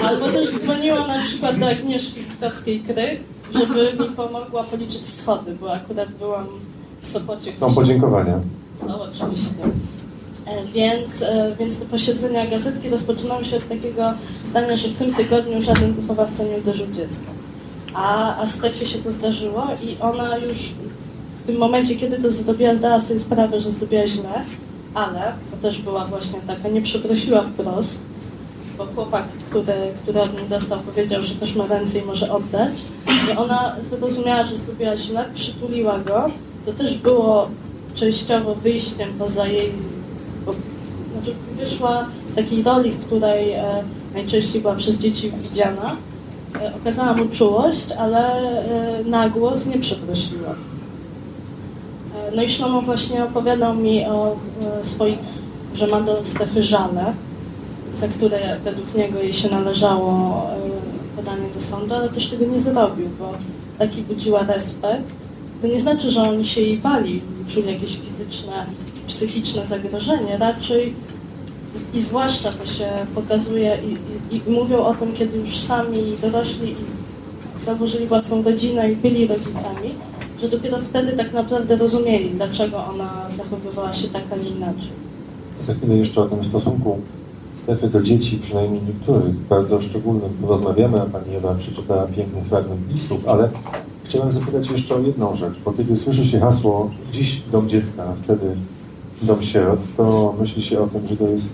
Albo 0.04 0.28
też 0.28 0.52
dzwoniłam 0.52 1.08
na 1.08 1.22
przykład 1.22 1.60
do 1.60 1.70
Agnieszki 1.70 2.22
Witkowskiej-Krych, 2.22 3.20
żeby 3.54 4.04
mi 4.04 4.16
pomogła 4.16 4.64
policzyć 4.64 5.08
schody, 5.08 5.56
bo 5.62 5.74
akurat 5.74 6.12
byłam 6.12 6.48
w 7.02 7.08
Sopocie. 7.08 7.56
Są 7.56 7.74
podziękowania. 7.74 8.40
Są 8.88 9.02
oczywiście. 9.02 9.64
E, 10.46 10.68
Więc, 10.74 11.22
e, 11.22 11.56
więc 11.60 11.80
te 11.80 11.86
posiedzenia 11.86 12.48
gazetki 12.48 12.90
rozpoczynały 12.90 13.44
się 13.44 13.58
od 13.58 13.70
takiego 13.70 14.14
zdania, 14.44 14.76
że 14.76 14.88
w 14.88 14.94
tym 14.96 15.14
tygodniu 15.14 15.62
żaden 15.62 15.94
wychowawca 15.94 16.44
nie 16.44 16.58
uderzył 16.58 16.88
dziecka. 16.88 17.32
A, 17.94 18.38
a 18.38 18.46
Stefie 18.46 18.86
się 18.86 18.98
to 19.00 19.12
zdarzyło 19.12 19.68
i 19.84 19.98
ona 20.02 20.38
już 20.38 20.58
w 21.44 21.48
tym 21.48 21.58
momencie, 21.58 21.96
kiedy 21.96 22.18
to 22.18 22.30
zrobiła, 22.30 22.76
zdała 22.76 23.00
sobie 23.00 23.20
sprawę, 23.20 23.60
że 23.60 23.72
zrobiła 23.72 24.08
źle, 24.08 24.44
ale, 24.94 25.34
bo 25.52 25.58
też 25.58 25.82
była 25.82 26.06
właśnie 26.06 26.40
taka, 26.48 26.70
nie 26.70 26.82
przeprosiła 26.82 27.42
wprost, 27.42 28.02
bo 28.80 28.86
chłopak, 28.86 29.24
który, 29.50 29.74
który 29.98 30.22
od 30.22 30.34
niej 30.34 30.48
dostał, 30.48 30.80
powiedział, 30.80 31.24
że 31.24 31.36
też 31.36 31.56
ma 31.56 31.68
ręce 31.68 32.00
i 32.00 32.06
może 32.06 32.32
oddać. 32.32 32.74
I 33.34 33.38
ona 33.38 33.76
zrozumiała, 33.80 34.44
że 34.44 34.58
zrobiła 34.58 34.98
źle, 34.98 35.26
przytuliła 35.34 36.00
go. 36.00 36.32
To 36.66 36.74
też 36.74 36.98
było 36.98 37.50
częściowo 37.94 38.56
wyjściem 38.56 39.10
poza 39.20 39.48
jej... 39.48 39.72
Bo, 40.46 40.54
znaczy 41.14 41.36
wyszła 41.54 42.06
z 42.28 42.34
takiej 42.34 42.64
roli, 42.64 42.92
w 42.92 43.06
której 43.06 43.52
e, 43.52 43.84
najczęściej 44.14 44.62
była 44.62 44.76
przez 44.76 44.96
dzieci 45.02 45.32
widziana. 45.44 45.96
E, 46.62 46.76
okazała 46.82 47.14
mu 47.14 47.26
czułość, 47.26 47.92
ale 47.92 48.20
e, 48.20 49.04
na 49.04 49.30
głos 49.30 49.66
nie 49.66 49.78
przeprosiła. 49.78 50.50
E, 50.50 52.32
no 52.36 52.44
i 52.44 52.48
Szlomo 52.48 52.82
właśnie 52.82 53.24
opowiadał 53.24 53.76
mi 53.76 54.06
o 54.06 54.36
e, 54.80 54.84
swoich, 54.84 55.20
że 55.74 55.88
ma 55.88 56.02
do 56.02 56.26
Stefy 56.26 56.62
żale, 56.62 57.14
za 57.94 58.08
które 58.08 58.60
według 58.64 58.96
niego 58.96 59.20
jej 59.20 59.34
się 59.34 59.50
należało 59.50 60.44
e, 60.52 61.16
podanie 61.16 61.50
do 61.54 61.62
sądu, 61.62 61.94
ale 61.96 62.10
też 62.10 62.28
tego 62.28 62.46
nie 62.46 62.60
zrobił, 62.60 63.10
bo 63.20 63.34
taki 63.80 64.02
budziła 64.02 64.44
respekt. 64.44 65.14
To 65.62 65.68
nie 65.68 65.80
znaczy, 65.80 66.10
że 66.12 66.22
oni 66.22 66.46
się 66.46 66.62
jej 66.62 66.78
bali, 66.78 67.22
czuli 67.48 67.68
jakieś 67.68 67.98
fizyczne, 67.98 68.66
psychiczne 69.08 69.66
zagrożenie, 69.66 70.38
raczej 70.38 70.96
i 71.94 72.00
zwłaszcza 72.00 72.52
to 72.52 72.66
się 72.66 72.90
pokazuje 73.16 73.78
i, 73.88 74.36
i, 74.36 74.38
i 74.48 74.52
mówią 74.52 74.78
o 74.78 74.94
tym, 74.94 75.14
kiedy 75.14 75.38
już 75.38 75.58
sami 75.58 76.18
dorośli 76.22 76.72
i 76.72 77.66
założyli 77.66 78.08
własną 78.08 78.44
rodzinę 78.44 78.92
i 78.92 78.96
byli 78.96 79.28
rodzicami, 79.28 79.94
że 80.42 80.50
dopiero 80.50 80.78
wtedy 80.78 81.12
tak 81.12 81.34
naprawdę 81.34 81.76
rozumieli, 81.76 82.32
dlaczego 82.32 82.86
ona 82.86 83.30
zachowywała 83.30 83.94
się 83.94 84.08
tak, 84.08 84.24
a 84.32 84.36
nie 84.36 84.50
inaczej. 84.50 84.90
Za 85.60 85.74
chwilę 85.74 85.96
jeszcze 85.96 86.22
o 86.22 86.26
tym 86.26 86.44
stosunku 86.44 87.00
Stefy 87.56 87.88
do 87.88 88.02
dzieci, 88.02 88.38
przynajmniej 88.38 88.82
niektórych, 88.82 89.36
bardzo 89.36 89.82
szczególnym 89.82 90.30
rozmawiamy, 90.48 91.02
a 91.02 91.06
pani 91.06 91.36
Ewa 91.36 91.56
przeczytała 91.56 92.06
piękny 92.06 92.42
fragment 92.42 92.92
listów, 92.92 93.28
ale 93.28 93.50
chciałem 94.04 94.32
zapytać 94.32 94.70
jeszcze 94.70 94.96
o 94.96 95.00
jedną 95.00 95.36
rzecz, 95.36 95.54
bo 95.66 95.74
kiedy 95.74 95.96
słyszy 95.96 96.26
się 96.26 96.40
hasło 96.40 96.90
dziś 97.12 97.42
dom 97.52 97.70
dziecka, 97.70 98.04
a 98.04 98.24
wtedy 98.24 98.56
dom 99.22 99.42
sierot, 99.42 99.80
to 99.98 100.36
myśli 100.40 100.62
się 100.62 100.80
o 100.80 100.88
tym, 100.88 101.08
że 101.08 101.18
to 101.18 101.28
jest 101.28 101.54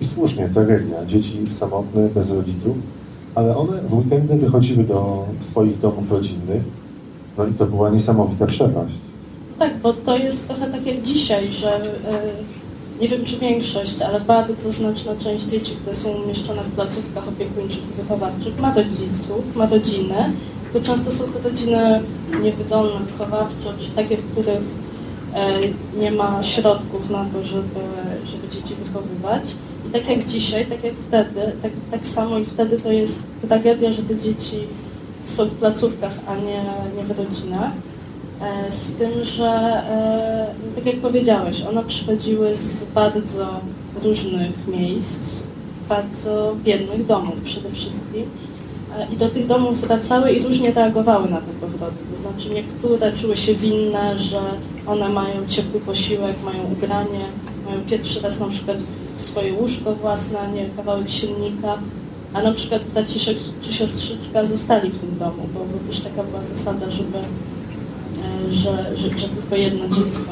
i 0.00 0.06
słusznie 0.06 0.48
tragedia. 0.48 1.06
Dzieci 1.06 1.38
samotne, 1.58 2.08
bez 2.08 2.30
rodziców, 2.30 2.76
ale 3.34 3.56
one 3.56 3.80
w 3.88 3.94
weekendy 3.94 4.36
wychodziły 4.36 4.84
do 4.84 5.26
swoich 5.40 5.78
domów 5.80 6.12
rodzinnych, 6.12 6.62
no 7.38 7.46
i 7.46 7.52
to 7.52 7.66
była 7.66 7.90
niesamowita 7.90 8.46
przepaść. 8.46 8.94
Tak, 9.58 9.72
bo 9.82 9.92
to 9.92 10.18
jest 10.18 10.48
trochę 10.48 10.70
tak 10.70 10.86
jak 10.86 11.02
dzisiaj, 11.02 11.52
że 11.52 11.76
e, 11.76 11.84
nie 13.00 13.08
wiem 13.08 13.24
czy 13.24 13.36
większość, 13.36 14.02
ale 14.02 14.20
bardzo 14.20 14.72
znaczna 14.72 15.16
część 15.16 15.44
dzieci, 15.44 15.72
które 15.72 15.94
są 15.94 16.10
umieszczone 16.10 16.62
w 16.62 16.70
placówkach 16.70 17.28
opiekuńczych 17.28 17.82
i 17.90 18.02
wychowawczych, 18.02 18.60
ma 18.60 18.74
rodziców, 18.74 19.56
ma 19.56 19.66
rodzinę, 19.66 20.32
to 20.72 20.80
często 20.80 21.10
są 21.10 21.24
to 21.24 21.48
rodziny 21.48 22.00
niewydolne 22.42 23.00
wychowawczo, 23.00 23.74
czy 23.80 23.90
takie, 23.90 24.16
w 24.16 24.32
których 24.32 24.62
e, 25.34 25.60
nie 25.98 26.10
ma 26.10 26.42
środków 26.42 27.10
na 27.10 27.24
to, 27.24 27.44
żeby, 27.44 27.80
żeby 28.24 28.48
dzieci 28.48 28.74
wychowywać. 28.74 29.42
I 29.88 29.90
tak 29.90 30.08
jak 30.08 30.28
dzisiaj, 30.28 30.66
tak 30.66 30.84
jak 30.84 30.94
wtedy, 30.94 31.40
tak, 31.62 31.72
tak 31.90 32.06
samo 32.06 32.38
i 32.38 32.44
wtedy 32.44 32.78
to 32.78 32.92
jest 32.92 33.22
tragedia, 33.48 33.92
że 33.92 34.02
te 34.02 34.16
dzieci 34.16 34.56
są 35.26 35.44
w 35.44 35.54
placówkach, 35.54 36.12
a 36.26 36.36
nie, 36.36 36.64
nie 36.96 37.04
w 37.04 37.18
rodzinach. 37.18 37.72
E, 38.44 38.70
Z 38.70 38.96
tym, 38.96 39.24
że 39.24 39.44
e, 39.44 40.46
no 40.66 40.74
tak 40.74 40.86
jak 40.86 40.96
powiedziałeś, 40.96 41.62
one 41.62 41.84
przychodziły 41.84 42.56
z 42.56 42.84
bardzo 42.84 43.60
różnych 44.02 44.68
miejsc, 44.68 45.46
bardzo 45.88 46.56
biednych 46.64 47.06
domów 47.06 47.40
przede 47.40 47.70
wszystkim. 47.70 48.22
E, 48.98 49.06
I 49.14 49.16
do 49.16 49.28
tych 49.28 49.46
domów 49.46 49.80
wracały 49.80 50.30
i 50.30 50.42
różnie 50.42 50.72
reagowały 50.72 51.30
na 51.30 51.40
te 51.40 51.52
powroty. 51.60 51.96
To 52.10 52.16
znaczy 52.16 52.50
niektóre 52.50 53.12
czuły 53.12 53.36
się 53.36 53.54
winne, 53.54 54.18
że 54.18 54.40
one 54.86 55.08
mają 55.08 55.46
ciepły 55.48 55.80
posiłek, 55.80 56.36
mają 56.44 56.64
ubranie, 56.72 57.24
mają 57.66 57.80
pierwszy 57.90 58.20
raz 58.20 58.40
na 58.40 58.48
przykład 58.48 58.78
swoje 59.16 59.52
łóżko 59.52 59.94
własne, 59.94 60.38
nie 60.54 60.66
kawałek 60.76 61.10
silnika. 61.10 61.78
a 62.34 62.42
na 62.42 62.52
przykład 62.52 62.82
braciszek 62.84 63.36
czy 63.62 63.72
siostrzyczka 63.72 64.44
zostali 64.44 64.90
w 64.90 64.98
tym 64.98 65.18
domu, 65.18 65.48
bo, 65.54 65.60
bo 65.60 65.88
też 65.88 66.00
taka 66.00 66.22
była 66.22 66.42
zasada, 66.42 66.90
żeby, 66.90 67.18
że, 68.50 68.96
że, 68.96 69.18
że 69.18 69.28
tylko 69.28 69.56
jedno 69.56 69.88
dziecko 69.88 70.30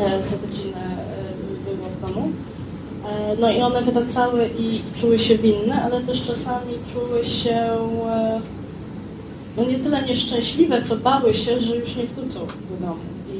e, 0.00 0.22
za 0.22 0.36
rodzinę 0.36 0.84
e, 0.86 1.74
było 1.76 1.88
w 1.88 2.14
domu. 2.14 2.28
E, 3.08 3.36
No 3.40 3.52
i 3.52 3.60
one 3.60 3.82
wracały 3.82 4.50
i 4.58 4.80
czuły 5.00 5.18
się 5.18 5.38
winne, 5.38 5.82
ale 5.82 6.00
też 6.00 6.22
czasami 6.22 6.72
czuły 6.92 7.24
się 7.24 7.50
e, 7.50 8.40
no 9.56 9.64
nie 9.64 9.78
tyle 9.78 10.02
nieszczęśliwe, 10.02 10.82
co 10.82 10.96
bały 10.96 11.34
się, 11.34 11.58
że 11.58 11.76
już 11.76 11.96
nie 11.96 12.04
wrócą 12.04 12.38
do 12.40 12.86
domu. 12.86 13.00
I, 13.34 13.38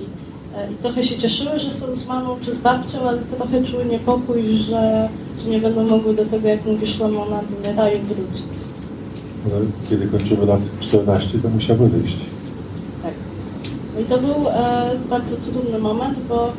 e, 0.58 0.72
i 0.72 0.74
trochę 0.74 1.02
się 1.02 1.16
cieszyły, 1.16 1.58
że 1.58 1.70
są 1.70 1.94
z 1.94 2.06
mamą 2.06 2.36
czy 2.40 2.52
z 2.52 2.58
babcią, 2.58 3.08
ale 3.08 3.18
trochę 3.18 3.64
czuły 3.64 3.84
niepokój, 3.84 4.42
że, 4.54 5.08
że 5.44 5.48
nie 5.50 5.58
będą 5.58 5.84
mogły 5.88 6.14
do 6.14 6.26
tego, 6.26 6.48
jak 6.48 6.64
mówisz 6.66 6.98
Lamona, 7.00 7.40
do 7.62 7.82
raju 7.82 7.98
wrócić. 8.02 8.46
No, 9.44 9.50
kiedy 9.90 10.06
kończyły 10.06 10.46
lat 10.46 10.60
14, 10.80 11.38
to 11.42 11.48
musiały 11.48 11.88
wyjść. 11.88 12.16
No 13.96 14.02
i 14.02 14.04
to 14.04 14.18
był 14.18 14.48
e, 14.48 14.90
bardzo 15.10 15.36
trudny 15.36 15.78
moment, 15.78 16.18
bo 16.28 16.52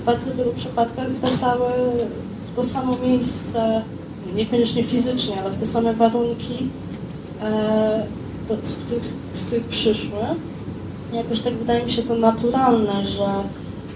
w 0.00 0.04
bardzo 0.04 0.34
wielu 0.34 0.52
przypadkach 0.52 1.10
wracały 1.10 1.70
w 2.46 2.56
to 2.56 2.62
samo 2.62 2.96
miejsce, 3.02 3.82
niekoniecznie 4.34 4.84
fizycznie, 4.84 5.40
ale 5.40 5.50
w 5.50 5.56
te 5.56 5.66
same 5.66 5.94
warunki, 5.94 6.68
e, 7.42 8.06
do, 8.48 8.56
z, 8.62 8.74
których, 8.74 9.04
z 9.32 9.44
których 9.44 9.64
przyszły. 9.64 10.18
I 11.12 11.16
Jakoś 11.16 11.40
tak 11.40 11.54
wydaje 11.54 11.84
mi 11.84 11.90
się 11.90 12.02
to 12.02 12.14
naturalne, 12.14 13.04
że, 13.04 13.28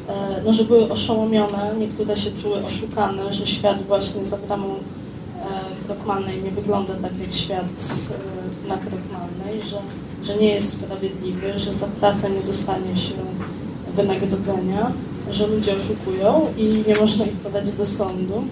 e, 0.09 0.43
no, 0.45 0.53
że 0.53 0.64
były 0.64 0.91
oszołomione, 0.91 1.75
niektóre 1.79 2.16
się 2.16 2.31
czuły 2.31 2.64
oszukane, 2.64 3.33
że 3.33 3.47
świat 3.47 3.83
właśnie 3.83 4.27
za 4.27 4.37
bramą 4.37 4.66
e, 4.66 5.87
Krochmalnej 5.87 6.43
nie 6.43 6.51
wygląda 6.51 6.95
tak 6.95 7.18
jak 7.20 7.33
świat 7.33 8.11
e, 8.64 8.68
na 8.68 8.77
Krochmalnej, 8.77 9.62
że, 9.70 9.77
że 10.27 10.37
nie 10.37 10.55
jest 10.55 10.72
sprawiedliwy, 10.72 11.59
że 11.59 11.72
za 11.72 11.87
pracę 11.87 12.31
nie 12.31 12.41
dostanie 12.41 12.97
się 12.97 13.14
wynagrodzenia, 13.97 14.93
że 15.31 15.47
ludzie 15.47 15.75
oszukują 15.75 16.47
i 16.59 16.85
nie 16.89 16.97
można 16.97 17.25
ich 17.25 17.33
podać 17.33 17.72
do 17.72 17.85
sądu, 17.85 18.45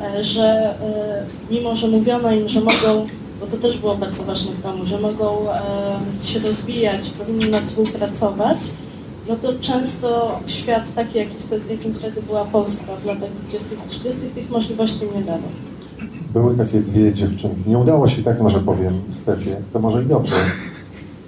e, 0.00 0.24
że 0.24 0.44
e, 0.44 1.26
mimo, 1.50 1.76
że 1.76 1.88
mówiono 1.88 2.32
im, 2.32 2.48
że 2.48 2.60
mogą, 2.60 3.06
bo 3.40 3.46
to 3.46 3.56
też 3.56 3.78
było 3.78 3.96
bardzo 3.96 4.24
ważne 4.24 4.52
w 4.52 4.62
domu, 4.62 4.86
że 4.86 5.00
mogą 5.00 5.50
e, 5.50 6.26
się 6.26 6.38
rozwijać, 6.38 7.10
powinni 7.10 7.60
współpracować, 7.62 8.58
no 9.28 9.36
to 9.36 9.48
często 9.60 10.38
świat 10.46 10.94
taki, 10.94 11.18
jaki 11.18 11.34
wtedy, 11.38 11.64
jakim 11.70 11.94
wtedy 11.94 12.22
była 12.22 12.44
Polska 12.44 12.96
w 12.96 13.06
latach 13.06 13.30
20-30 13.50 14.12
tych 14.34 14.50
możliwości 14.50 15.00
nie 15.14 15.22
dawał. 15.22 15.50
Były 16.32 16.56
takie 16.56 16.80
dwie 16.80 17.14
dziewczynki. 17.14 17.62
Nie 17.66 17.78
udało 17.78 18.08
się, 18.08 18.22
tak 18.22 18.40
może 18.40 18.60
powiem, 18.60 19.00
Stefie, 19.10 19.56
to 19.72 19.78
może 19.78 20.02
i 20.02 20.06
dobrze, 20.06 20.34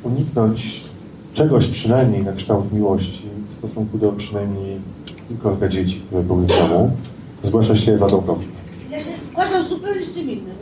uniknąć 0.06 0.84
czegoś 1.32 1.66
przynajmniej 1.66 2.24
na 2.24 2.32
kształt 2.32 2.72
miłości 2.72 3.22
w 3.48 3.54
stosunku 3.54 3.98
do 3.98 4.12
przynajmniej 4.12 4.76
kilkorga 5.28 5.68
dzieci, 5.68 6.02
które 6.06 6.22
były 6.22 6.42
w 6.42 6.46
domu. 6.46 6.90
Zgłasza 7.42 7.76
się 7.76 7.92
Ewa 7.94 8.08
Dołkowska. 8.08 8.52
Ja 8.90 9.00
się 9.00 9.16
zgłaszam 9.16 9.64
zupełnie 9.64 10.04
z 10.04 10.14
czym 10.14 10.30
innym. 10.30 10.54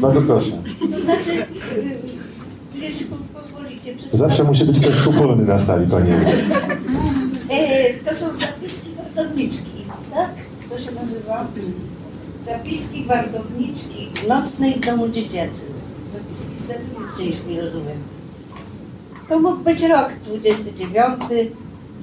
Bardzo 0.00 0.22
proszę. 0.22 0.50
To 0.92 1.00
znaczy, 1.00 1.30
jeśli 2.74 3.06
po- 3.06 3.40
pozwolicie, 3.40 3.94
przedstawię- 3.94 4.18
Zawsze 4.18 4.44
musi 4.44 4.64
być 4.64 4.80
ktoś 4.80 4.96
czupolny 5.00 5.44
na 5.44 5.58
sali, 5.58 5.86
panie. 5.86 6.40
E, 7.50 7.94
to 7.94 8.14
są 8.14 8.26
zapiski 8.34 8.88
wartowniczki, 8.96 9.84
tak? 10.14 10.30
To 10.70 10.78
się 10.78 10.92
nazywa? 10.92 11.46
Zapiski 12.44 13.04
wartowniczki 13.04 14.08
nocnej 14.28 14.74
w 14.74 14.86
domu 14.86 15.08
dziecięcym. 15.08 15.66
Zapiski 16.12 16.74
Wilczyńskiej, 16.98 17.60
rozumiem. 17.60 17.96
To 19.28 19.38
mógł 19.38 19.56
być 19.56 19.82
rok 19.82 20.12
29, 20.22 21.20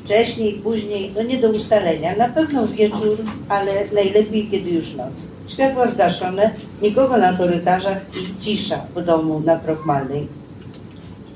wcześniej, 0.03 0.53
później, 0.53 1.11
to 1.15 1.23
nie 1.23 1.37
do 1.37 1.49
ustalenia. 1.49 2.15
Na 2.15 2.29
pewno 2.29 2.67
wieczór, 2.67 3.17
ale 3.49 3.71
najlepiej, 3.93 4.47
kiedy 4.51 4.69
już 4.69 4.93
noc. 4.95 5.27
Światła 5.47 5.87
zgaszone, 5.87 6.51
nikogo 6.81 7.17
na 7.17 7.33
korytarzach 7.33 7.97
i 8.15 8.43
cisza 8.43 8.77
w 8.95 9.01
domu 9.01 9.39
na 9.39 9.59
Krokmalnej. 9.59 10.27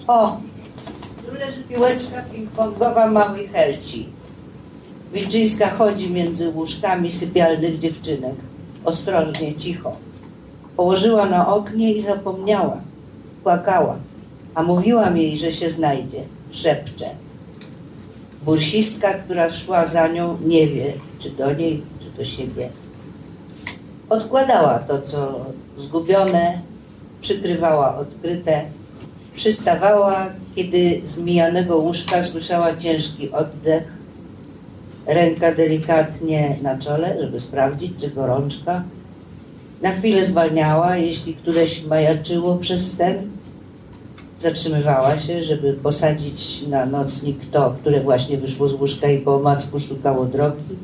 O, 0.07 0.37
tu 1.25 1.35
leży 1.39 1.63
piłeczka 1.63 2.23
ping-pongowa 2.33 3.11
małej 3.11 3.47
Helci. 3.47 4.09
Wilczyńska 5.13 5.69
chodzi 5.69 6.11
między 6.11 6.49
łóżkami 6.49 7.11
sypialnych 7.11 7.77
dziewczynek. 7.77 8.35
Ostrożnie, 8.85 9.55
cicho. 9.55 9.95
Położyła 10.77 11.25
na 11.25 11.47
oknie 11.55 11.93
i 11.93 12.01
zapomniała. 12.01 12.77
Płakała. 13.43 13.95
A 14.55 14.63
mówiłam 14.63 15.17
jej, 15.17 15.37
że 15.37 15.51
się 15.51 15.69
znajdzie. 15.69 16.23
Szepcze. 16.51 17.05
Bursistka, 18.45 19.13
która 19.13 19.51
szła 19.51 19.85
za 19.85 20.07
nią, 20.07 20.37
nie 20.45 20.67
wie, 20.67 20.93
czy 21.19 21.29
do 21.29 21.53
niej, 21.53 21.81
czy 21.99 22.17
do 22.17 22.23
siebie. 22.23 22.69
Odkładała 24.09 24.79
to, 24.79 25.01
co 25.01 25.45
zgubione, 25.77 26.61
przykrywała 27.21 27.97
odkryte, 27.97 28.65
przystawała, 29.35 30.29
kiedy 30.55 31.01
z 31.03 31.19
mijanego 31.19 31.77
łóżka 31.77 32.23
słyszała 32.23 32.75
ciężki 32.75 33.31
oddech, 33.31 33.83
ręka 35.05 35.55
delikatnie 35.55 36.57
na 36.61 36.77
czole, 36.77 37.17
żeby 37.21 37.39
sprawdzić, 37.39 37.91
czy 37.99 38.09
gorączka. 38.09 38.83
Na 39.81 39.91
chwilę 39.91 40.25
zwalniała, 40.25 40.97
jeśli 40.97 41.33
któreś 41.33 41.85
majaczyło 41.85 42.57
przez 42.57 42.97
sen. 42.97 43.38
Zatrzymywała 44.39 45.19
się, 45.19 45.43
żeby 45.43 45.73
posadzić 45.73 46.67
na 46.67 46.85
nocnik 46.85 47.37
to, 47.51 47.75
które 47.81 48.01
właśnie 48.01 48.37
wyszło 48.37 48.67
z 48.67 48.73
łóżka 48.73 49.09
i 49.09 49.19
po 49.19 49.35
omacku 49.35 49.79
szukało 49.79 50.25
drogi. 50.25 50.75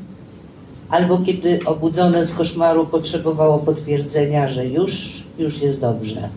Albo 0.88 1.18
kiedy 1.18 1.60
obudzone 1.64 2.24
z 2.24 2.34
koszmaru 2.34 2.86
potrzebowało 2.86 3.58
potwierdzenia, 3.58 4.48
że 4.48 4.66
już, 4.66 5.22
już 5.38 5.62
jest 5.62 5.80
dobrze. 5.80 6.28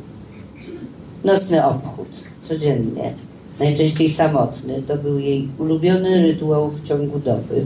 Nocny 1.24 1.66
obchód, 1.66 2.08
codziennie, 2.42 3.14
najczęściej 3.60 4.10
samotny, 4.10 4.84
to 4.88 4.96
był 4.96 5.20
jej 5.20 5.48
ulubiony 5.58 6.22
rytuał 6.22 6.70
w 6.70 6.88
ciągu 6.88 7.20
doby. 7.20 7.66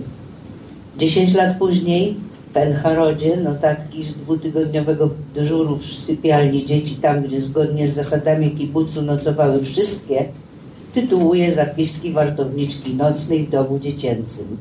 Dziesięć 0.97 1.33
lat 1.33 1.57
później 1.57 2.15
w 2.53 2.57
Enharodzie 2.57 3.37
notatki 3.37 4.03
z 4.03 4.13
dwutygodniowego 4.13 5.09
dyżuru 5.35 5.77
w 5.77 5.85
sypialni 5.85 6.65
dzieci, 6.65 6.95
tam 6.95 7.23
gdzie 7.23 7.41
zgodnie 7.41 7.87
z 7.87 7.93
zasadami 7.93 8.51
kibucu 8.51 9.01
nocowały 9.01 9.63
wszystkie, 9.63 10.25
tytułuje 10.93 11.51
zapiski 11.51 12.11
wartowniczki 12.11 12.95
nocnej 12.95 13.45
w 13.45 13.49
domu 13.49 13.79
dziecięcym. 13.79 14.57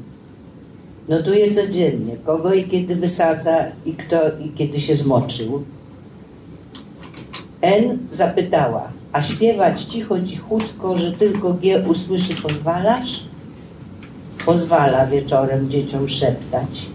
Notuje 1.09 1.55
codziennie, 1.55 2.17
kogo 2.17 2.55
i 2.55 2.65
kiedy 2.65 2.97
wysadza 2.97 3.65
i 3.87 3.93
kto 3.93 4.17
i 4.39 4.49
kiedy 4.49 4.81
się 4.81 4.95
zmoczył. 4.95 5.63
N 7.61 7.99
zapytała, 8.11 8.93
a 9.13 9.23
śpiewać 9.23 9.83
cicho, 9.83 10.21
cichutko, 10.21 10.97
że 10.97 11.13
tylko 11.13 11.55
G 11.55 11.89
usłyszy 11.89 12.35
pozwalasz? 12.43 13.25
Pozwala 14.47 15.07
wieczorem 15.07 15.71
dzieciom 15.71 16.09
szeptać. 16.09 16.92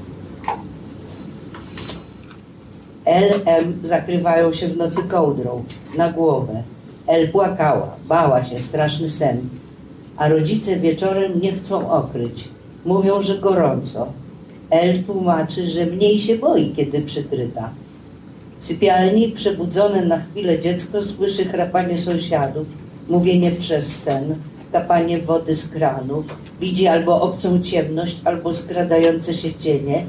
L, 3.08 3.34
M 3.46 3.80
zakrywają 3.84 4.54
się 4.54 4.68
w 4.68 4.78
nocy 4.78 5.04
kołdrą 5.04 5.64
na 5.98 6.12
głowę. 6.12 6.64
L 7.08 7.32
płakała, 7.32 7.96
bała 8.08 8.46
się, 8.46 8.60
straszny 8.60 9.10
sen. 9.10 9.50
A 10.18 10.30
rodzice 10.30 10.80
wieczorem 10.80 11.42
nie 11.42 11.52
chcą 11.52 11.92
okryć. 11.92 12.48
Mówią, 12.86 13.22
że 13.22 13.38
gorąco. 13.38 14.08
L 14.70 15.04
tłumaczy, 15.04 15.66
że 15.66 15.86
mniej 15.86 16.20
się 16.20 16.38
boi, 16.38 16.74
kiedy 16.76 17.02
przykryta. 17.02 17.70
W 18.60 18.66
sypialni 18.66 19.32
przebudzone 19.32 20.06
na 20.06 20.20
chwilę 20.20 20.60
dziecko 20.60 21.06
słyszy 21.06 21.46
chrapanie 21.46 21.98
sąsiadów, 21.98 22.68
mówienie 23.10 23.52
przez 23.52 24.04
sen, 24.04 24.36
kapanie 24.72 25.20
wody 25.20 25.56
z 25.56 25.68
kranu, 25.68 26.24
widzi 26.62 26.88
albo 26.88 27.22
obcą 27.22 27.62
ciemność, 27.62 28.18
albo 28.24 28.54
skradające 28.54 29.34
się 29.34 29.54
cienie. 29.54 30.06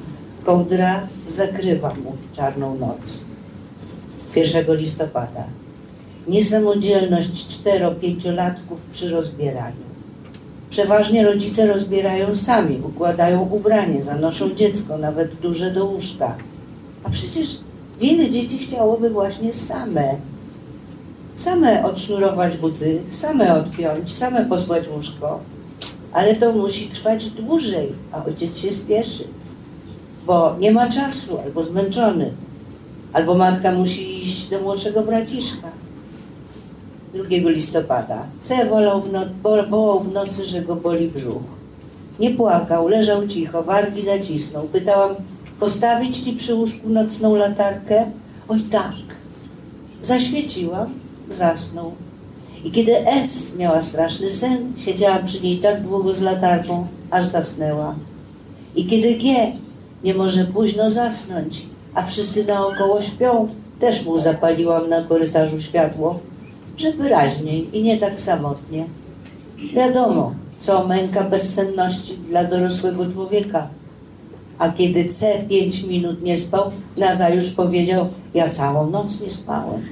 Kołdra 0.49 1.07
zakrywa 1.27 1.95
mu 1.95 2.13
czarną 2.37 2.75
noc. 2.79 3.25
1 4.37 4.77
listopada. 4.77 5.45
Niesamodzielność 6.29 7.47
cztero-pięciolatków 7.47 8.81
przy 8.93 9.09
rozbieraniu. 9.09 9.89
Przeważnie 10.71 11.25
rodzice 11.25 11.67
rozbierają 11.67 12.35
sami, 12.35 12.81
układają 12.85 13.41
ubranie, 13.41 14.03
zanoszą 14.03 14.55
dziecko, 14.55 14.99
nawet 14.99 15.35
duże 15.35 15.71
do 15.71 15.85
łóżka. 15.87 16.37
A 17.05 17.11
przecież 17.11 17.59
wiele 18.01 18.31
dzieci 18.31 18.59
chciałoby 18.59 19.11
właśnie 19.11 19.53
same. 19.53 20.15
Same 21.35 21.85
odsznurować 21.85 22.57
buty, 22.57 23.01
same 23.09 23.55
odpiąć, 23.55 24.15
same 24.15 24.45
posłać 24.45 24.89
łóżko. 24.89 25.41
Ale 26.13 26.35
to 26.35 26.53
musi 26.53 26.89
trwać 26.89 27.31
dłużej, 27.31 27.93
a 28.13 28.25
ojciec 28.25 28.59
się 28.59 28.73
spieszy, 28.73 29.25
bo 30.29 30.57
nie 30.61 30.73
ma 30.73 30.89
czasu, 30.89 31.39
albo 31.45 31.63
zmęczony, 31.63 32.31
albo 33.13 33.35
matka 33.35 33.73
musi 33.73 34.23
iść 34.25 34.49
do 34.49 34.61
młodszego 34.61 35.03
braciszka. 35.03 35.69
2 37.15 37.51
listopada. 37.51 38.19
C 38.41 38.65
wolał 38.67 39.01
w, 39.01 39.13
no, 39.13 39.21
bo- 39.43 39.67
wołał 39.67 40.01
w 40.01 40.13
nocy, 40.13 40.45
że 40.45 40.63
go 40.63 40.77
boli 40.77 41.09
brzuch. 41.09 41.43
Nie 42.21 42.31
płakał, 42.31 42.89
leżał 42.89 43.27
cicho, 43.27 43.63
wargi 43.63 44.03
zacisnął. 44.03 44.63
Pytałam, 44.69 45.15
postawić 45.61 46.19
ci 46.19 46.33
przy 46.33 46.55
łóżku 46.55 46.89
nocną 46.89 47.37
latarkę? 47.37 48.11
Oj 48.49 48.61
tak. 48.61 48.95
Zaświeciłam, 50.03 50.89
zasnął. 51.29 51.93
I 52.65 52.71
kiedy 52.71 53.07
S 53.07 53.57
miała 53.57 53.81
straszny 53.81 54.31
sen, 54.31 54.73
siedziała 54.77 55.19
przy 55.19 55.41
niej 55.41 55.59
tak 55.59 55.83
długo 55.83 56.15
z 56.15 56.21
latarką, 56.21 56.87
aż 57.11 57.27
zasnęła. 57.27 57.95
I 58.77 58.87
kiedy 58.87 59.15
G 59.15 59.53
nie 60.05 60.15
może 60.15 60.45
późno 60.45 60.91
zasnąć, 60.91 61.67
a 61.95 62.03
wszyscy 62.03 62.45
naokoło 62.45 63.03
śpią, 63.03 63.47
też 63.81 64.05
mu 64.05 64.19
zapaliłam 64.19 64.89
na 64.89 65.03
korytarzu 65.03 65.61
światło, 65.61 66.19
żeby 66.77 67.09
raźniej 67.09 67.79
i 67.79 67.83
nie 67.83 67.99
tak 67.99 68.21
samotnie. 68.21 68.85
Wiadomo, 69.75 70.35
co 70.59 70.87
męka 70.87 71.25
bezsenności 71.25 72.17
dla 72.29 72.45
dorosłego 72.45 73.13
człowieka. 73.13 73.69
A 74.59 74.71
kiedy 74.71 75.05
C 75.05 75.45
pięć 75.49 75.85
minut 75.85 76.23
nie 76.23 76.37
spał, 76.37 76.71
nazajutrz 76.97 77.51
powiedział, 77.51 78.09
ja 78.35 78.49
całą 78.49 78.91
noc 78.91 79.23
nie 79.23 79.31
spałem. 79.31 79.83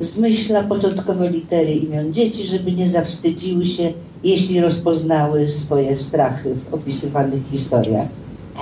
Zmyśla 0.00 0.62
początkowe 0.62 1.30
litery 1.30 1.74
imion 1.74 2.12
dzieci, 2.12 2.44
żeby 2.44 2.72
nie 2.72 2.88
zawstydziły 2.88 3.64
się, 3.64 3.92
jeśli 4.24 4.60
rozpoznały 4.60 5.48
swoje 5.48 5.96
strachy 5.96 6.54
w 6.54 6.74
opisywanych 6.74 7.42
historiach. 7.50 8.08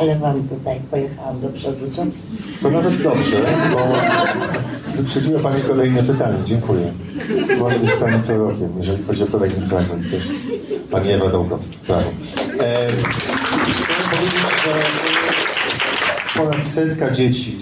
Ale 0.00 0.16
wam 0.16 0.48
tutaj 0.48 0.80
pojechałam 0.90 1.40
do 1.40 1.48
przodu, 1.48 1.90
co? 1.90 2.02
To 2.62 2.70
nawet 2.70 3.02
dobrze, 3.02 3.36
bo 3.72 3.78
wyprzedziła 4.96 5.40
Pani 5.40 5.62
kolejne 5.62 6.02
pytanie. 6.02 6.38
Dziękuję. 6.44 6.92
Może 7.58 7.78
być 7.78 7.92
Pani 7.92 8.22
prorokiem, 8.22 8.72
jeżeli 8.78 9.02
chodzi 9.02 9.22
o 9.22 9.26
kolejny 9.26 9.66
fragment 9.66 10.10
też. 10.10 10.28
Pani 10.90 11.10
Ewa 11.10 11.30
Dołkowska. 11.30 11.76
Brawo. 11.86 12.10
E, 12.60 12.88
chciałem 12.88 14.10
powiedzieć, 14.10 14.40
że 14.64 14.82
ponad 16.36 16.66
setka 16.66 17.10
dzieci, 17.10 17.56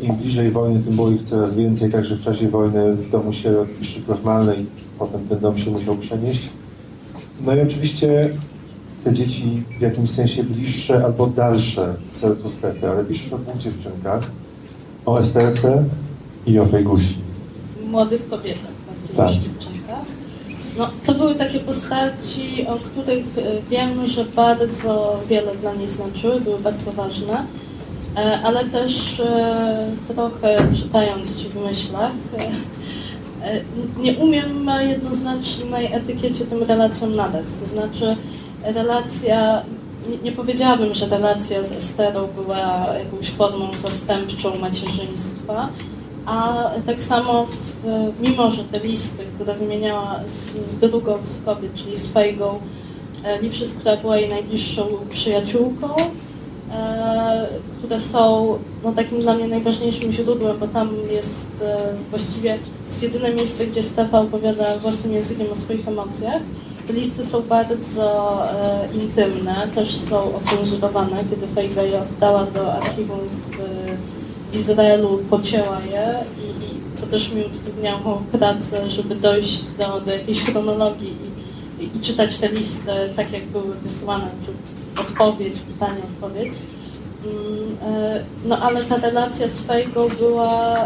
e, 0.00 0.06
im 0.06 0.16
bliżej 0.16 0.50
wojny, 0.50 0.80
tym 0.80 0.96
było 0.96 1.10
ich 1.10 1.22
coraz 1.22 1.54
więcej, 1.54 1.90
także 1.90 2.14
w 2.14 2.24
czasie 2.24 2.48
wojny 2.48 2.94
w 2.94 3.10
domu 3.10 3.32
sierot 3.32 3.68
przy 3.80 4.00
Krochmalnej, 4.00 4.66
potem 4.98 5.28
ten 5.28 5.38
dom 5.38 5.58
się 5.58 5.70
musiał 5.70 5.96
przenieść. 5.96 6.48
No 7.40 7.54
i 7.54 7.60
oczywiście 7.60 8.30
te 9.04 9.12
dzieci 9.12 9.62
w 9.78 9.80
jakimś 9.80 10.10
sensie 10.10 10.44
bliższe 10.44 11.04
albo 11.04 11.26
dalsze 11.26 11.94
sercu 12.12 12.48
Stefy, 12.48 12.88
ale 12.88 13.04
piszesz 13.04 13.32
o 13.32 13.38
dwóch 13.38 13.56
dziewczynkach, 13.56 14.22
o 15.06 15.18
Esterce 15.18 15.84
i 16.46 16.58
o 16.58 16.66
Fejgusi. 16.66 17.14
młodych 17.86 18.28
kobietach, 18.28 18.70
bardziej 18.88 19.16
Tak. 19.16 19.30
niż 19.30 19.44
dziewczynkach. 19.44 20.04
No, 20.78 20.90
to 21.06 21.14
były 21.14 21.34
takie 21.34 21.60
postaci, 21.60 22.66
o 22.66 22.76
których 22.76 23.24
e, 23.38 23.42
wiem, 23.70 24.06
że 24.06 24.24
bardzo 24.24 25.20
wiele 25.28 25.56
dla 25.56 25.74
niej 25.74 25.88
znaczyły, 25.88 26.40
były 26.40 26.58
bardzo 26.60 26.92
ważne, 26.92 27.44
e, 28.16 28.40
ale 28.44 28.64
też 28.64 29.20
e, 29.20 29.90
trochę 30.14 30.68
czytając 30.74 31.36
Ci 31.36 31.48
w 31.48 31.56
myślach, 31.56 32.12
nie 34.00 34.12
umiem 34.12 34.70
jednoznacznej 34.80 35.92
etykiecie 35.92 36.44
tym 36.44 36.62
relacjom 36.62 37.14
nadać. 37.14 37.44
To 37.60 37.66
znaczy 37.66 38.16
relacja, 38.64 39.62
nie, 40.10 40.18
nie 40.18 40.32
powiedziałabym, 40.32 40.94
że 40.94 41.06
relacja 41.06 41.64
z 41.64 41.72
Esterą 41.72 42.26
była 42.26 42.86
jakąś 43.04 43.30
formą 43.30 43.76
zastępczą 43.76 44.58
macierzyństwa, 44.58 45.68
a 46.26 46.70
tak 46.86 47.02
samo, 47.02 47.46
w, 47.46 47.84
mimo 48.20 48.50
że 48.50 48.64
te 48.64 48.80
listy, 48.80 49.24
które 49.34 49.54
wymieniała 49.54 50.20
z, 50.26 50.56
z 50.66 50.78
drugą 50.78 51.18
z 51.24 51.42
kobiet, 51.44 51.74
czyli 51.74 51.96
z 51.96 52.12
Fejgą, 52.12 52.60
e, 53.24 53.42
Lipszyc, 53.42 53.74
która 53.74 53.96
była 53.96 54.16
jej 54.16 54.28
najbliższą 54.28 54.86
przyjaciółką, 55.10 55.88
e, 56.72 57.46
które 57.78 58.00
są 58.00 58.58
no, 58.84 58.92
takim 58.92 59.18
dla 59.18 59.34
mnie 59.34 59.48
najważniejszym 59.48 60.12
źródłem, 60.12 60.58
bo 60.58 60.68
tam 60.68 60.90
jest 61.10 61.62
e, 61.62 61.76
właściwie 62.10 62.58
to 62.58 62.88
jest 62.88 63.02
jedyne 63.02 63.34
miejsce, 63.34 63.66
gdzie 63.66 63.82
Stefa 63.82 64.20
opowiada 64.20 64.78
własnym 64.78 65.12
językiem 65.12 65.46
o 65.52 65.56
swoich 65.56 65.88
emocjach. 65.88 66.42
Listy 66.88 67.24
są 67.24 67.42
bardzo 67.42 68.42
e, 68.52 68.88
intymne, 68.94 69.68
też 69.74 69.96
są 69.96 70.34
ocenzurowane, 70.36 71.24
kiedy 71.30 71.46
Fejga 71.46 71.82
je 71.82 72.02
oddała 72.02 72.46
do 72.46 72.72
archiwum 72.72 73.18
w, 73.46 73.56
w 74.52 74.54
Izraelu, 74.54 75.18
pocięła 75.30 75.80
je 75.80 76.24
i, 76.44 76.64
i 76.64 76.96
co 76.96 77.06
też 77.06 77.32
mi 77.32 77.42
utrudniało 77.44 78.22
pracę, 78.32 78.90
żeby 78.90 79.14
dojść 79.14 79.62
do, 79.78 80.00
do 80.00 80.10
jakiejś 80.10 80.44
chronologii 80.44 81.16
i, 81.78 81.84
i, 81.84 81.96
i 81.96 82.00
czytać 82.00 82.38
te 82.38 82.48
listy 82.48 82.92
tak, 83.16 83.32
jak 83.32 83.46
były 83.46 83.74
wysyłane, 83.82 84.28
czy 84.44 84.52
odpowiedź, 85.00 85.54
pytanie, 85.60 86.00
odpowiedź. 86.14 86.52
Mm, 87.24 87.94
e, 87.94 88.24
No 88.44 88.58
ale 88.58 88.84
ta 88.84 88.96
relacja 88.96 89.48
z 89.48 89.60
Fejgą 89.60 90.08
była 90.18 90.78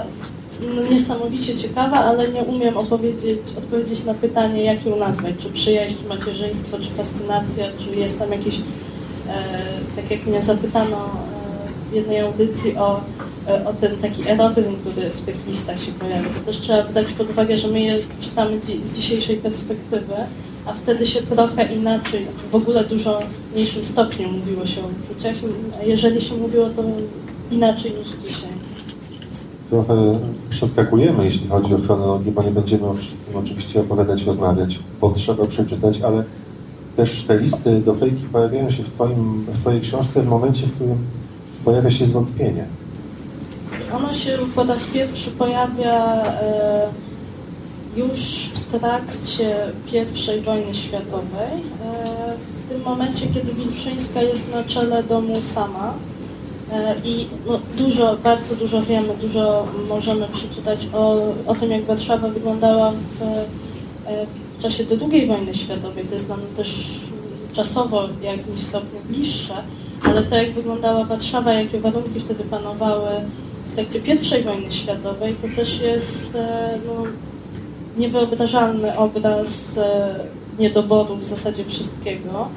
no, 0.74 0.82
niesamowicie 0.82 1.54
ciekawa, 1.54 1.96
ale 1.96 2.28
nie 2.28 2.42
umiem 2.42 2.76
opowiedzieć, 2.76 3.40
odpowiedzieć 3.58 4.04
na 4.04 4.14
pytanie, 4.14 4.64
jak 4.64 4.86
ją 4.86 4.96
nazwać. 4.96 5.34
Czy 5.38 5.48
przyjaźń, 5.48 5.94
czy 6.02 6.08
macierzyństwo, 6.08 6.78
czy 6.78 6.90
fascynacja, 6.90 7.64
czy 7.78 7.96
jest 7.96 8.18
tam 8.18 8.32
jakiś, 8.32 8.54
e, 8.56 8.62
tak 9.96 10.10
jak 10.10 10.26
mnie 10.26 10.42
zapytano 10.42 10.96
e, 10.96 11.90
w 11.90 11.94
jednej 11.94 12.20
audycji 12.20 12.76
o, 12.76 13.00
e, 13.48 13.66
o 13.66 13.72
ten 13.72 13.96
taki 13.96 14.28
erotyzm, 14.28 14.76
który 14.76 15.10
w 15.10 15.20
tych 15.20 15.46
listach 15.46 15.82
się 15.82 15.92
pojawia. 15.92 16.28
To 16.30 16.40
też 16.46 16.58
trzeba 16.58 16.82
brać 16.82 17.12
pod 17.12 17.30
uwagę, 17.30 17.56
że 17.56 17.68
my 17.68 17.80
je 17.80 17.98
czytamy 18.20 18.60
dzi- 18.60 18.86
z 18.86 18.96
dzisiejszej 18.96 19.36
perspektywy, 19.36 20.14
a 20.66 20.72
wtedy 20.72 21.06
się 21.06 21.22
trochę 21.22 21.74
inaczej, 21.74 22.26
w 22.50 22.54
ogóle 22.54 22.84
dużo 22.84 23.20
mniejszym 23.52 23.84
stopniu 23.84 24.28
mówiło 24.28 24.66
się 24.66 24.80
o 24.80 24.84
uczuciach, 25.02 25.34
a 25.80 25.84
jeżeli 25.84 26.20
się 26.20 26.34
mówiło, 26.34 26.70
to 26.70 26.82
inaczej 27.50 27.92
niż 27.92 28.08
dzisiaj. 28.08 28.51
Trochę 29.72 30.18
przeskakujemy, 30.50 31.24
jeśli 31.24 31.48
chodzi 31.48 31.74
o 31.74 31.78
chronologię, 31.78 32.32
bo 32.32 32.42
nie 32.42 32.50
będziemy 32.50 32.86
o 32.86 32.94
wszystkim 32.94 33.36
oczywiście 33.36 33.80
opowiadać, 33.80 34.24
rozmawiać, 34.26 34.78
bo 35.00 35.10
trzeba 35.10 35.46
przeczytać, 35.46 36.00
ale 36.00 36.24
też 36.96 37.22
te 37.22 37.38
listy 37.38 37.80
do 37.80 37.94
fejki 37.94 38.22
pojawiają 38.32 38.70
się 38.70 38.82
w, 38.82 38.88
twoim, 38.88 39.46
w 39.48 39.58
Twojej 39.58 39.80
książce 39.80 40.22
w 40.22 40.26
momencie, 40.26 40.66
w 40.66 40.72
którym 40.72 40.98
pojawia 41.64 41.90
się 41.90 42.04
zwątpienie. 42.04 42.64
Ono 43.92 44.12
się 44.12 44.38
po 44.54 44.64
raz 44.64 44.84
pierwszy 44.84 45.30
pojawia 45.30 46.24
e, 46.24 46.88
już 47.96 48.18
w 48.54 48.78
trakcie 48.78 49.56
I 50.38 50.40
wojny 50.40 50.74
światowej. 50.74 51.52
E, 51.84 52.34
w 52.56 52.68
tym 52.72 52.82
momencie, 52.82 53.26
kiedy 53.26 53.52
Wilczyńska 53.52 54.22
jest 54.22 54.52
na 54.52 54.64
czele 54.64 55.02
domu 55.02 55.42
sama. 55.42 55.94
E, 56.72 56.94
I 57.04 57.26
no, 57.46 57.60
dużo, 57.78 58.16
bardzo 58.16 58.56
dużo 58.56 58.82
wiemy, 58.82 59.14
dużo 59.20 59.66
możemy 59.88 60.28
przeczytać 60.28 60.88
o, 60.92 61.18
o 61.46 61.54
tym, 61.54 61.70
jak 61.70 61.84
Warszawa 61.84 62.28
wyglądała 62.28 62.90
w, 62.90 63.22
e, 63.22 64.26
w 64.58 64.62
czasie 64.62 64.84
II 65.10 65.26
wojny 65.26 65.54
światowej. 65.54 66.04
To 66.04 66.14
jest 66.14 66.28
nam 66.28 66.40
też 66.56 66.86
czasowo 67.52 68.08
w 68.08 68.22
jakimś 68.22 68.60
stopniu 68.60 69.00
bliższe, 69.08 69.54
ale 70.02 70.22
to, 70.22 70.36
jak 70.36 70.52
wyglądała 70.52 71.04
Warszawa, 71.04 71.52
jakie 71.52 71.80
warunki 71.80 72.20
wtedy 72.20 72.44
panowały 72.44 73.10
w 73.66 73.74
trakcie 73.74 73.98
I 73.98 74.42
wojny 74.42 74.70
światowej, 74.70 75.34
to 75.42 75.56
też 75.56 75.80
jest 75.80 76.34
e, 76.34 76.78
no, 76.86 76.92
niewyobrażalny 77.96 78.98
obraz 78.98 79.80
niedoboru 80.58 81.16
w 81.16 81.24
zasadzie 81.24 81.64
wszystkiego. 81.64 82.48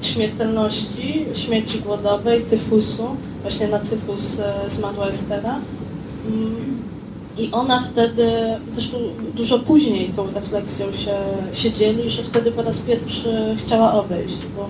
Śmiertelności, 0.00 1.26
śmierci 1.34 1.78
głodowej, 1.80 2.42
tyfusu. 2.42 3.04
Właśnie 3.42 3.68
na 3.68 3.78
tyfus 3.78 4.40
e, 4.40 4.70
zmarła 4.70 5.06
Estera. 5.06 5.60
Mm, 6.26 6.82
I 7.38 7.50
ona 7.52 7.80
wtedy, 7.80 8.32
zresztą 8.70 8.96
dużo 9.34 9.58
później 9.58 10.08
tą 10.08 10.30
refleksją 10.30 10.92
się, 10.92 11.14
się 11.52 11.72
dzieli, 11.72 12.10
że 12.10 12.22
wtedy 12.22 12.52
po 12.52 12.62
raz 12.62 12.78
pierwszy 12.78 13.54
chciała 13.56 13.94
odejść, 13.94 14.38
bo, 14.56 14.68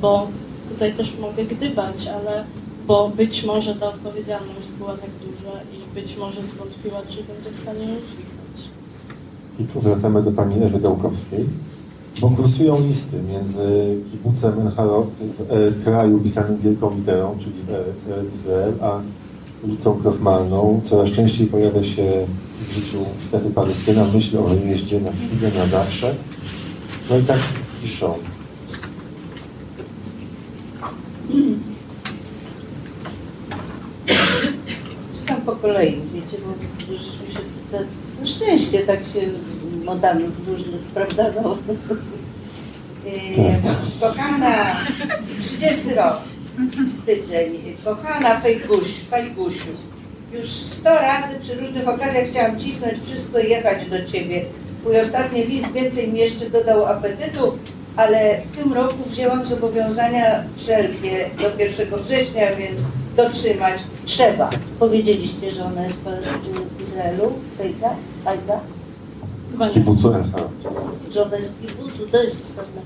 bo 0.00 0.28
tutaj 0.68 0.92
też 0.92 1.12
mogę 1.20 1.44
gdybać, 1.44 2.06
ale 2.06 2.44
bo 2.86 3.08
być 3.08 3.44
może 3.44 3.74
ta 3.74 3.88
odpowiedzialność 3.88 4.68
była 4.78 4.90
tak 4.90 5.10
duża 5.10 5.52
i 5.72 5.94
być 5.94 6.16
może 6.16 6.44
zwątpiła, 6.44 7.02
czy 7.08 7.24
będzie 7.24 7.50
w 7.50 7.56
stanie 7.56 7.80
ją 7.80 7.96
dźwignąć. 7.96 8.68
I 9.58 9.64
tu 9.64 9.80
wracamy 9.80 10.22
do 10.22 10.32
pani 10.32 10.64
Ewy 10.64 10.78
Dołkowskiej, 10.78 11.46
bo 12.20 12.30
kursują 12.30 12.80
listy 12.80 13.22
między 13.22 13.96
kibucem 14.10 14.60
Enharot 14.60 15.08
w 15.10 15.52
e, 15.52 15.84
kraju 15.84 16.18
pisanym 16.18 16.58
wielką 16.58 16.96
literą, 16.96 17.36
czyli 17.38 17.54
w 17.62 17.70
Erec 18.10 18.34
Izrael, 18.34 18.74
a 18.82 19.00
ulicą 19.62 19.94
Krochmalną. 19.94 20.80
Coraz 20.84 21.10
częściej 21.10 21.46
pojawia 21.46 21.82
się 21.82 22.26
w 22.60 22.72
życiu 22.72 22.98
Stefy 23.18 23.50
Palestyna 23.50 24.04
myśl 24.14 24.38
o 24.38 24.42
wyjeździe 24.42 25.00
na 25.00 25.10
chwilę, 25.12 25.50
na 25.58 25.66
zawsze. 25.66 26.14
No 27.10 27.18
i 27.18 27.22
tak 27.22 27.38
piszą. 27.82 28.14
Czytam 35.18 35.40
po 35.46 35.52
kolei, 35.52 36.00
wiecie. 36.14 36.36
bo 36.46 36.52
tutaj, 37.64 37.86
no 38.20 38.26
szczęście 38.26 38.78
tak 38.78 39.06
się 39.06 39.20
modamy 39.88 40.28
w 40.28 40.48
różnych, 40.48 40.80
prawda, 40.80 41.24
no. 41.42 41.58
Yy, 43.04 43.12
Kochana, 44.00 44.76
30 45.40 45.94
rok, 45.94 46.16
styczeń, 46.86 47.76
kochana 47.84 48.40
Fejguś, 48.40 48.88
Fejgusiu, 49.10 49.72
już 50.32 50.48
100 50.50 50.94
razy 50.94 51.34
przy 51.40 51.54
różnych 51.54 51.88
okazjach 51.88 52.28
chciałam 52.28 52.58
cisnąć 52.58 52.98
wszystko 53.04 53.38
i 53.38 53.50
jechać 53.50 53.86
do 53.86 54.04
Ciebie. 54.04 54.44
Twój 54.80 55.00
ostatni 55.00 55.44
list 55.44 55.72
więcej 55.72 56.08
mi 56.08 56.18
jeszcze 56.18 56.50
dodał 56.50 56.86
apetytu, 56.86 57.58
ale 57.96 58.40
w 58.52 58.56
tym 58.56 58.72
roku 58.72 59.04
wzięłam 59.06 59.46
zobowiązania 59.46 60.44
wszelkie 60.56 61.30
do 61.38 61.64
1 61.64 62.02
września, 62.02 62.56
więc 62.56 62.82
dotrzymać 63.16 63.80
trzeba. 64.04 64.50
Powiedzieliście, 64.78 65.50
że 65.50 65.64
ona 65.64 65.84
jest 65.84 66.00
w 66.76 66.80
Izraelu, 66.80 67.32
Fejka, 67.58 67.90
Fejka? 68.24 68.60
Kibucu 69.72 70.08
Enhard. 70.14 70.52
Że 71.10 71.22
ona 71.26 71.36
jest 71.36 71.54
w 71.54 71.60
kibucu, 71.66 72.06
to 72.12 72.22
jest 72.22 72.42
istotne. 72.44 72.80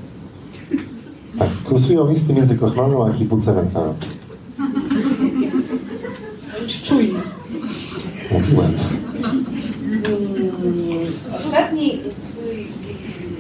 Tak, 1.38 1.48
kursują 1.64 2.08
listy 2.08 2.32
między 2.32 2.58
Kochmaną 2.58 3.06
a 3.06 3.14
kibucem 3.14 3.58
Enhard. 3.58 4.06
Bądź 6.58 6.82
czujny. 6.82 7.20
Mówiłem. 8.30 8.74
Mm, 10.04 11.12
Ostatni 11.38 12.00
twój 12.00 12.66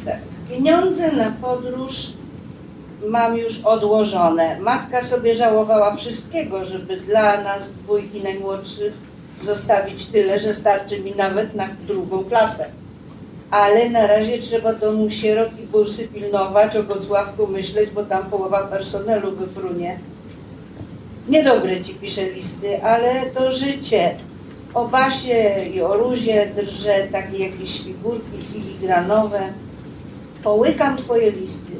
tak. 0.04 0.18
Pieniądze 0.50 1.12
na 1.12 1.30
podróż 1.30 2.12
mam 3.08 3.36
już 3.38 3.58
odłożone. 3.60 4.60
Matka 4.60 5.02
sobie 5.04 5.34
żałowała 5.34 5.96
wszystkiego, 5.96 6.64
żeby 6.64 6.96
dla 7.00 7.42
nas 7.42 7.72
dwójki 7.72 8.22
najmłodszych 8.22 8.92
zostawić 9.42 10.06
tyle, 10.06 10.40
że 10.40 10.54
starczy 10.54 11.00
mi 11.00 11.14
nawet 11.16 11.54
na 11.54 11.68
drugą 11.86 12.24
klasę. 12.24 12.66
Ale 13.52 13.90
na 13.90 14.06
razie 14.06 14.38
trzeba 14.38 14.72
domu 14.72 15.10
sierot 15.10 15.48
i 15.60 15.66
bursy 15.66 16.08
pilnować, 16.08 16.76
o 16.76 16.82
Gocławku 16.82 17.46
myśleć, 17.46 17.90
bo 17.90 18.02
tam 18.04 18.24
połowa 18.24 18.66
personelu 18.66 19.32
wyprunie. 19.32 19.98
Niedobre 21.28 21.84
ci 21.84 21.94
piszę 21.94 22.30
listy, 22.30 22.82
ale 22.82 23.26
to 23.26 23.52
życie. 23.52 24.16
O 24.74 24.88
Basie 24.88 25.64
i 25.74 25.82
o 25.82 25.96
Ruzie 25.96 26.52
drże 26.56 27.08
takie 27.12 27.38
jakieś 27.38 27.82
figurki 27.82 28.38
filigranowe. 28.52 29.40
Połykam 30.42 30.96
twoje 30.96 31.30
listy. 31.30 31.72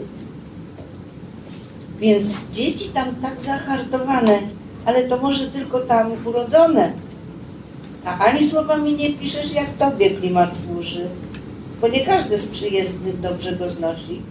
Więc 1.98 2.50
dzieci 2.50 2.88
tam 2.88 3.14
tak 3.22 3.42
zahartowane, 3.42 4.38
ale 4.84 5.02
to 5.02 5.16
może 5.16 5.48
tylko 5.48 5.80
tam 5.80 6.12
urodzone. 6.24 6.92
A 8.04 8.18
ani 8.18 8.44
słowa 8.44 8.76
mi 8.76 8.92
nie 8.92 9.12
piszesz, 9.12 9.54
jak 9.54 9.66
tobie 9.78 10.10
klimat 10.10 10.56
służy, 10.56 11.08
bo 11.82 11.88
nie 11.88 12.00
każdy 12.00 12.38
z 12.38 12.46
przyjezdnych 12.46 13.20
dobrze 13.20 13.56
go 13.56 13.68
znosi. 13.68 14.22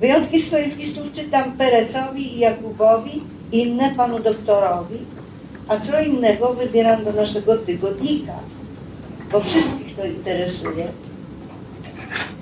Wyjątki 0.00 0.40
z 0.40 0.46
twoich 0.46 0.76
listów 0.76 1.12
czytam 1.12 1.52
Perecowi 1.52 2.34
i 2.34 2.38
Jakubowi, 2.38 3.22
inne 3.52 3.94
panu 3.94 4.20
doktorowi, 4.20 4.98
a 5.68 5.80
co 5.80 6.00
innego 6.00 6.54
wybieram 6.54 7.04
do 7.04 7.12
naszego 7.12 7.58
tygodnika, 7.58 8.32
bo 9.32 9.40
wszystkich 9.40 9.96
to 9.96 10.06
interesuje. 10.06 10.88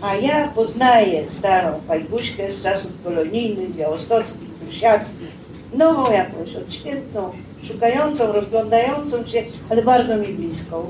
A 0.01 0.15
ja 0.15 0.49
poznaję 0.49 1.31
starą 1.31 1.81
fajbuśkę 1.89 2.51
z 2.51 2.63
czasów 2.63 2.91
kolonijnych, 3.05 3.75
białostockich, 3.75 4.49
prusiackich, 4.49 5.29
nową 5.75 6.13
jakąś 6.13 6.57
odświętną, 6.57 7.33
szukającą, 7.63 8.33
rozglądającą 8.33 9.27
się, 9.27 9.43
ale 9.71 9.83
bardzo 9.83 10.17
mi 10.17 10.29
bliską. 10.29 10.87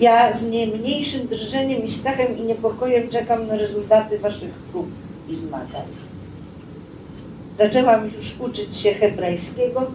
Ja 0.00 0.32
z 0.32 0.48
nie 0.48 0.66
mniejszym 0.66 1.28
drżeniem 1.28 1.84
i 1.84 1.90
strachem 1.90 2.38
i 2.38 2.42
niepokojem 2.42 3.08
czekam 3.08 3.46
na 3.46 3.56
rezultaty 3.56 4.18
waszych 4.18 4.50
prób 4.50 4.86
i 5.28 5.34
zmagań. 5.34 5.86
Zaczęłam 7.56 8.10
już 8.16 8.40
uczyć 8.40 8.76
się 8.76 8.94
hebrajskiego, 8.94 9.90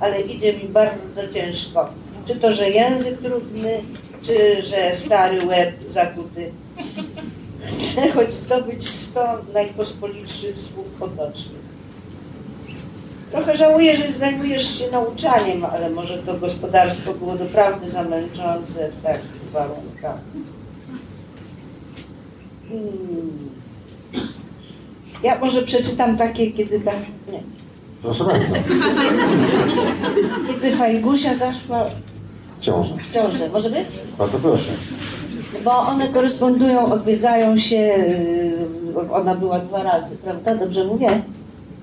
ale 0.00 0.20
idzie 0.20 0.52
mi 0.52 0.64
bardzo 0.68 1.28
ciężko. 1.28 1.88
Czy 2.26 2.36
to, 2.36 2.52
że 2.52 2.70
język 2.70 3.18
trudny, 3.18 3.80
czy 4.22 4.62
że 4.62 4.94
stary 4.94 5.46
łeb 5.46 5.74
zakuty. 5.88 6.50
Chcę 7.64 8.08
choć 8.08 8.32
zdobyć 8.32 8.88
100 8.88 9.20
najpospolitszych 9.52 10.58
słów 10.58 10.86
potocznych. 10.86 11.65
Trochę 13.36 13.56
żałuję, 13.56 13.96
że 13.96 14.12
zajmujesz 14.12 14.78
się 14.78 14.84
nauczaniem, 14.92 15.64
ale 15.64 15.90
może 15.90 16.18
to 16.18 16.34
gospodarstwo 16.38 17.14
było 17.14 17.34
doprawdy 17.36 17.90
zamęczące 17.90 18.88
w 18.90 19.02
takich 19.02 19.50
warunkach. 19.52 20.16
Hmm. 22.68 23.50
Ja 25.22 25.38
może 25.38 25.62
przeczytam 25.62 26.16
takie, 26.16 26.52
kiedy 26.52 26.80
tak... 26.80 26.96
Nie. 27.32 27.40
Proszę 28.02 28.24
bardzo. 28.24 28.54
Kiedy 30.48 30.76
Fajgusia 30.76 31.34
zaszła 31.34 31.84
W 32.58 32.60
ciąży. 32.60 32.94
w 32.94 33.14
ciążę. 33.14 33.48
Może 33.48 33.70
być? 33.70 33.88
Bardzo 34.18 34.38
proszę. 34.38 34.70
Bo 35.64 35.78
one 35.78 36.08
korespondują, 36.08 36.92
odwiedzają 36.92 37.56
się. 37.56 37.76
yy, 37.76 39.12
Ona 39.12 39.34
była 39.34 39.58
dwa 39.58 39.82
razy, 39.82 40.16
prawda? 40.16 40.54
Dobrze 40.54 40.84
mówię? 40.84 41.22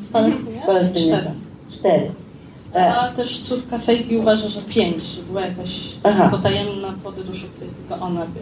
W 0.10 0.12
Palestynie? 0.12 0.62
W 0.62 0.66
Palestynie. 0.66 1.22
Cztery. 1.74 2.12
E, 2.76 2.96
A 2.96 3.08
też 3.12 3.40
córka 3.40 3.78
Fejgi 3.78 4.18
uważa, 4.18 4.50
że 4.50 4.62
pięć, 4.62 5.04
że 5.04 5.22
była 5.22 5.42
jakaś 5.42 5.96
Aha. 6.04 6.30
potajemna 6.32 6.94
podróż, 7.04 7.44
o 7.44 7.48
której 7.48 7.70
tylko 7.74 8.04
ona 8.06 8.22
wie. 8.26 8.42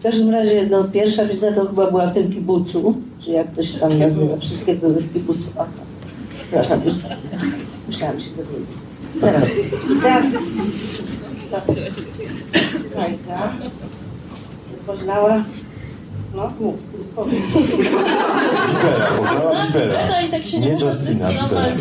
W 0.00 0.02
każdym 0.02 0.30
razie 0.30 0.66
no, 0.70 0.84
pierwsza 0.84 1.24
wizyta 1.24 1.54
to 1.54 1.66
chyba 1.66 1.90
była 1.90 2.06
w 2.06 2.14
tym 2.14 2.32
kibucu, 2.32 2.94
czy 3.24 3.30
jak 3.30 3.54
to 3.54 3.62
się 3.62 3.78
tam 3.78 3.98
nazywa. 3.98 4.26
były. 4.26 4.40
Wszystkie 4.40 4.74
były 4.74 4.94
w 4.94 5.12
kibucu. 5.12 5.48
Aha. 5.58 5.68
Przepraszam, 6.42 6.80
już 6.84 6.94
musiałam 7.86 8.20
się 8.20 8.30
dowiedzieć. 8.30 8.76
Zaraz. 9.20 9.44
Teraz 10.02 10.36
Kajka 12.94 13.52
poznała, 14.86 15.44
no 16.34 16.52
mów. 16.60 16.74
Bibera, 17.24 19.06
poznała 19.18 19.66
Bibera. 19.66 20.22
I 20.26 20.30
tak 20.30 20.44
się 20.44 20.60
nie, 20.60 20.66
Nie 20.66 20.72
mogła 20.72 20.88
Justina, 20.88 21.30
zdecydować. 21.30 21.74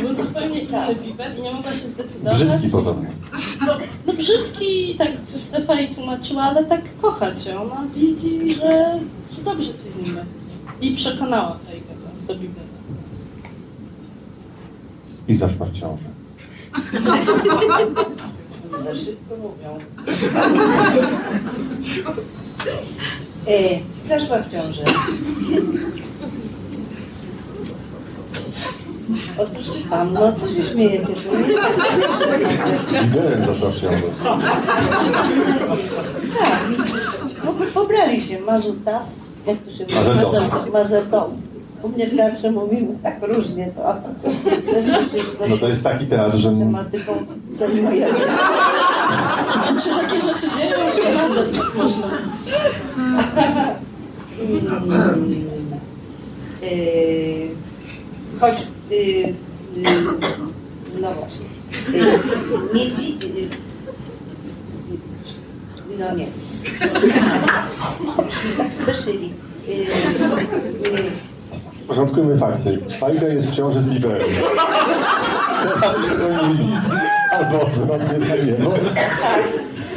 Był 0.00 0.14
zupełnie 0.14 0.58
inny 0.60 0.94
Biber 1.04 1.38
i 1.38 1.42
nie 1.42 1.52
mogła 1.52 1.74
się 1.74 1.88
zdecydować. 1.88 2.44
Brzydki 2.44 2.68
podobnie. 2.70 3.10
No 4.06 4.12
brzydki, 4.12 4.94
tak 4.98 5.10
Stefani 5.34 5.88
tłumaczyła, 5.88 6.42
ale 6.42 6.64
tak 6.64 6.80
kocha 7.00 7.34
cię. 7.34 7.60
Ona 7.60 7.84
widzi, 7.94 8.54
że, 8.54 9.00
że 9.36 9.42
dobrze 9.44 9.68
ci 9.84 9.90
z 9.90 9.96
nim 10.02 10.14
będzie. 10.14 10.32
I 10.80 10.94
przekonała 10.94 11.58
Fejgę 11.66 11.94
do, 12.26 12.34
do 12.34 12.40
Bibera. 12.40 12.66
I 15.28 15.34
zaszła 15.34 15.66
w 15.66 15.72
ciąży. 15.72 16.04
Oni 18.74 18.82
za 18.84 18.94
szybko 18.94 19.36
mówią. 19.36 19.78
E, 23.46 23.78
zaszła 24.04 24.38
w 24.38 24.52
ciążę. 24.52 24.84
Otóż 29.38 29.66
tam, 29.90 30.12
no 30.12 30.32
co 30.32 30.48
się 30.48 30.62
śmiejecie, 30.62 31.12
to 31.14 31.38
nie 31.38 31.48
jest 31.48 31.62
tak 31.62 31.86
śmieszne. 31.86 33.46
Zaszła 33.46 33.70
w 33.70 33.80
ciąży. 33.80 34.02
Tak, 36.38 37.68
pobrali 37.74 38.20
się, 38.20 38.40
Mazuta, 38.40 39.00
jak 39.46 39.58
to 39.58 39.70
się 39.70 39.84
mówi? 39.84 39.94
Mazetą. 39.94 40.70
Mazetą. 40.72 41.38
U 41.82 41.88
mnie 41.88 42.06
w 42.06 42.16
teatrze 42.16 42.52
mówimy 42.52 42.88
tak 43.02 43.18
różnie, 43.22 43.72
to, 43.76 43.94
No 45.48 45.56
to 45.56 45.68
jest 45.68 45.82
taki 45.82 46.06
teatr, 46.06 46.36
że 46.36 46.48
tematyką 46.48 47.12
zajmujemy. 47.52 48.18
Tam 49.64 49.80
się 49.80 49.90
takie 49.90 50.20
rzeczy 50.20 50.46
dzieją, 50.58 50.78
że 50.90 51.14
razem 51.14 51.46
można. 51.76 52.06
Yy, 56.62 57.48
choć, 58.40 58.54
yy, 58.90 58.96
yy, 58.96 59.34
no 61.00 61.12
właśnie, 61.12 61.46
nie 62.74 62.88
no 65.98 66.14
nie, 66.16 66.26
już 68.26 68.44
mi 68.44 68.52
tak 68.56 68.74
spieszyli. 68.74 69.32
Porządkujmy 71.92 72.36
fakty. 72.36 72.78
Fajka 73.00 73.26
jest 73.26 73.50
w 73.50 73.56
ciąży 73.56 73.78
z 73.78 73.88
Biberem. 73.88 74.28
Stefan 75.60 76.02
przypomni 76.02 76.64
list, 76.64 76.90
albo 77.30 77.60
odwrotnie, 77.60 78.26
tak 78.26 78.46
nie, 78.46 78.52
bo 78.52 78.74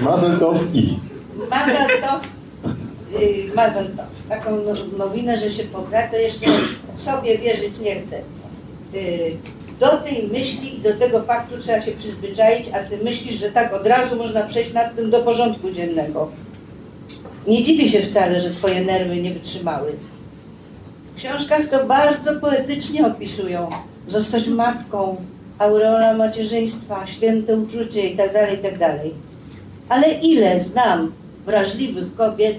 Mazeltow 0.02 0.58
i. 0.74 1.00
Mazeltow, 1.50 2.22
Mazeltow. 3.56 4.06
Taką 4.30 4.52
no- 4.56 5.06
nowinę, 5.06 5.39
że 5.39 5.52
się 5.52 5.64
pogra, 5.64 6.08
to 6.08 6.16
jeszcze 6.16 6.46
sobie 6.96 7.38
wierzyć 7.38 7.80
nie 7.80 7.96
chcę. 7.96 8.20
Yy, 8.93 9.02
do 9.80 9.88
tej 9.88 10.28
myśli 10.28 10.80
i 10.80 10.82
do 10.82 10.93
tego 10.93 11.22
faktu 11.22 11.58
trzeba 11.58 11.82
się 11.82 11.91
przyzwyczaić, 11.91 12.70
a 12.74 12.80
ty 12.80 13.04
myślisz, 13.04 13.39
że 13.39 13.52
tak 13.52 13.74
od 13.74 13.88
razu 13.88 14.16
można 14.16 14.43
przejść 14.43 14.74
nad 14.74 14.96
tym 14.96 15.10
do 15.10 15.20
porządku 15.20 15.72
dziennego. 15.72 16.32
Nie 17.48 17.64
dziwię 17.64 17.88
się 17.88 18.00
wcale, 18.00 18.39
że 18.41 18.52
twoje 18.52 18.82
nerwy 18.82 19.16
nie 19.16 19.32
wytrzymały. 19.32 19.91
Książkach 21.16 21.70
to 21.70 21.86
bardzo 21.86 22.39
poetycznie 22.39 23.07
opisują. 23.07 23.70
Zostać 24.07 24.47
matką, 24.47 25.16
aureola 25.59 26.13
macierzyństwa, 26.13 27.07
święte 27.07 27.55
uczucie 27.55 28.09
itd., 28.09 28.47
itd. 28.51 28.99
Ale 29.89 30.11
ile 30.11 30.59
znam 30.59 31.11
wrażliwych 31.45 32.16
kobiet, 32.16 32.57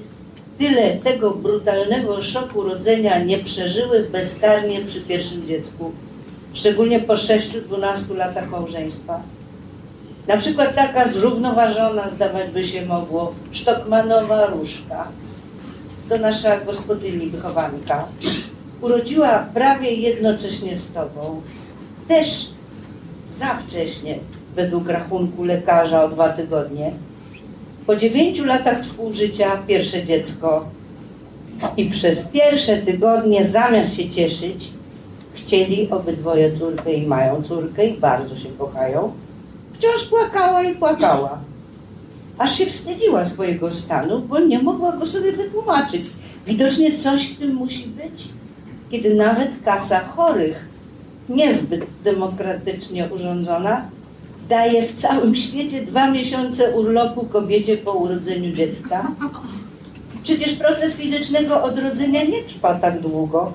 tyle 0.59 0.97
tego 0.97 1.31
brutalnego 1.31 2.23
szoku 2.23 2.63
rodzenia 2.63 3.25
nie 3.25 3.39
przeżyły 3.39 4.03
bezkarnie 4.03 4.81
przy 4.81 5.01
pierwszym 5.01 5.47
dziecku, 5.47 5.93
szczególnie 6.55 7.01
po 7.01 7.15
6-12 7.15 8.17
latach 8.17 8.51
małżeństwa. 8.51 9.21
Na 10.29 10.37
przykład 10.37 10.75
taka 10.75 11.05
zrównoważona, 11.05 12.11
zdawać 12.11 12.51
by 12.51 12.65
się 12.65 12.87
mogło, 12.87 13.35
Sztokmanowa 13.53 14.47
Różka, 14.47 15.09
to 16.09 16.19
nasza 16.19 16.61
gospodyni 16.61 17.27
wychowanka, 17.27 18.09
urodziła 18.81 19.47
prawie 19.55 19.91
jednocześnie 19.91 20.77
z 20.77 20.93
tobą, 20.93 21.41
też 22.09 22.51
za 23.31 23.55
wcześnie, 23.55 24.19
według 24.57 24.89
rachunku 24.89 25.45
lekarza 25.45 26.05
o 26.05 26.09
dwa 26.09 26.29
tygodnie. 26.29 26.93
Po 27.87 27.97
dziewięciu 27.97 28.45
latach 28.45 28.83
współżycia 28.83 29.57
pierwsze 29.57 30.05
dziecko 30.05 30.67
i 31.77 31.91
przez 31.91 32.29
pierwsze 32.29 32.77
tygodnie 32.77 33.45
zamiast 33.45 33.97
się 33.97 34.09
cieszyć, 34.09 34.71
chcieli 35.35 35.91
obydwoje 35.91 36.53
córkę 36.53 36.93
i 36.93 37.07
mają 37.07 37.43
córkę 37.43 37.87
i 37.87 37.99
bardzo 37.99 38.37
się 38.37 38.49
kochają, 38.59 39.13
wciąż 39.73 40.05
płakała 40.05 40.63
i 40.63 40.75
płakała. 40.75 41.39
Aż 42.39 42.59
się 42.59 42.67
wstydziła 42.67 43.25
swojego 43.25 43.71
stanu, 43.71 44.21
bo 44.21 44.39
nie 44.39 44.63
mogła 44.63 44.93
go 44.93 45.07
sobie 45.07 45.33
wytłumaczyć. 45.33 46.07
Widocznie 46.47 46.97
coś 46.97 47.27
w 47.27 47.39
tym 47.39 47.55
musi 47.55 47.87
być, 47.87 48.29
kiedy 48.91 49.15
nawet 49.15 49.51
kasa 49.65 50.01
chorych, 50.01 50.69
niezbyt 51.29 51.85
demokratycznie 52.05 53.09
urządzona, 53.15 53.89
daje 54.49 54.83
w 54.83 54.93
całym 54.93 55.35
świecie 55.35 55.83
dwa 55.83 56.11
miesiące 56.11 56.71
urlopu 56.71 57.27
kobiecie 57.27 57.77
po 57.77 57.93
urodzeniu 57.93 58.53
dziecka. 58.53 59.13
Przecież 60.23 60.55
proces 60.55 60.97
fizycznego 60.97 61.63
odrodzenia 61.63 62.25
nie 62.25 62.43
trwa 62.43 62.75
tak 62.75 63.01
długo. 63.01 63.53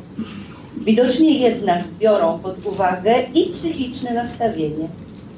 Widocznie 0.78 1.40
jednak 1.40 1.84
biorą 2.00 2.40
pod 2.40 2.66
uwagę 2.66 3.14
i 3.34 3.52
psychiczne 3.52 4.14
nastawienie. 4.14 4.88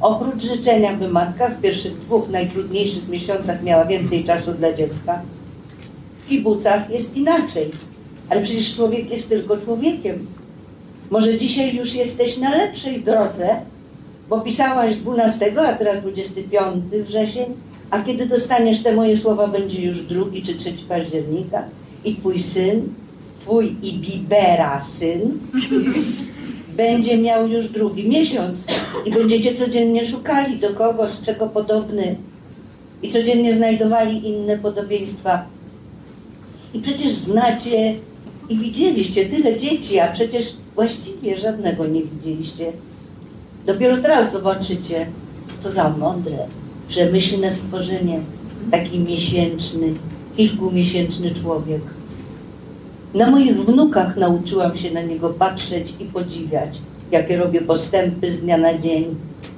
Oprócz 0.02 0.44
życzenia, 0.44 0.94
by 0.94 1.08
matka 1.08 1.50
w 1.50 1.62
pierwszych 1.62 2.00
dwóch 2.00 2.30
najtrudniejszych 2.30 3.10
miesiącach 3.10 3.64
miała 3.64 3.86
więcej 3.86 4.24
czasu 4.24 4.54
dla 4.54 4.74
dziecka, 4.74 5.22
w 6.26 6.30
kibucach 6.30 6.90
jest 6.90 7.18
inaczej. 7.18 7.72
Ale 8.30 8.42
przecież 8.42 8.76
człowiek 8.76 9.12
jest 9.12 9.30
tylko 9.30 9.58
człowiekiem. 9.58 10.28
Może 11.10 11.38
dzisiaj 11.38 11.76
już 11.76 11.96
jesteś 11.96 12.38
na 12.38 12.56
lepszej 12.56 13.02
drodze, 13.02 13.48
bo 14.30 14.42
pisałaś 14.42 14.96
12, 14.96 15.54
a 15.68 15.74
teraz 15.74 16.02
25 16.02 17.06
wrzesień, 17.06 17.46
a 17.90 18.04
kiedy 18.04 18.26
dostaniesz 18.26 18.84
te 18.84 18.96
moje 18.96 19.18
słowa, 19.18 19.48
będzie 19.48 19.82
już 19.82 20.02
2 20.02 20.26
czy 20.46 20.56
3 20.56 20.74
października 20.90 21.64
i 22.06 22.16
twój 22.16 22.40
syn, 22.40 22.94
twój 23.42 23.76
i 23.82 23.94
Bibera 23.94 24.80
syn, 24.80 25.22
będzie 26.78 27.18
miał 27.18 27.48
już 27.48 27.70
drugi 27.70 28.10
miesiąc 28.10 28.64
i 29.06 29.12
będziecie 29.12 29.54
codziennie 29.54 30.06
szukali 30.06 30.60
do 30.60 30.70
kogo, 30.70 31.08
z 31.08 31.22
czego 31.22 31.48
podobny 31.48 32.16
i 33.02 33.10
codziennie 33.10 33.54
znajdowali 33.54 34.30
inne 34.30 34.58
podobieństwa. 34.58 35.46
I 36.74 36.80
przecież 36.80 37.12
znacie 37.12 37.96
i 38.54 38.58
widzieliście 38.58 39.26
tyle 39.26 39.58
dzieci, 39.58 40.00
a 40.00 40.12
przecież 40.12 40.54
właściwie 40.76 41.38
żadnego 41.38 41.88
nie 41.88 42.04
widzieliście. 42.04 42.72
Dopiero 43.66 43.98
teraz 43.98 44.32
zobaczycie, 44.32 45.08
co 45.64 45.72
za 45.72 45.90
mądre, 45.90 46.38
przemyślne 46.88 47.52
stworzenie, 47.52 48.20
taki 48.72 49.00
miesięczny, 49.00 49.94
kilkumiesięczny 50.38 51.32
człowiek. 51.32 51.82
Na 53.14 53.32
moich 53.32 53.66
wnukach 53.66 54.18
nauczyłam 54.18 54.78
się 54.78 54.92
na 54.92 55.02
niego 55.02 55.30
patrzeć 55.30 55.94
i 56.00 56.06
podziwiać, 56.06 56.78
jakie 57.12 57.38
robię 57.38 57.62
postępy 57.62 58.32
z 58.32 58.40
dnia 58.40 58.58
na 58.58 58.78
dzień, 58.78 59.06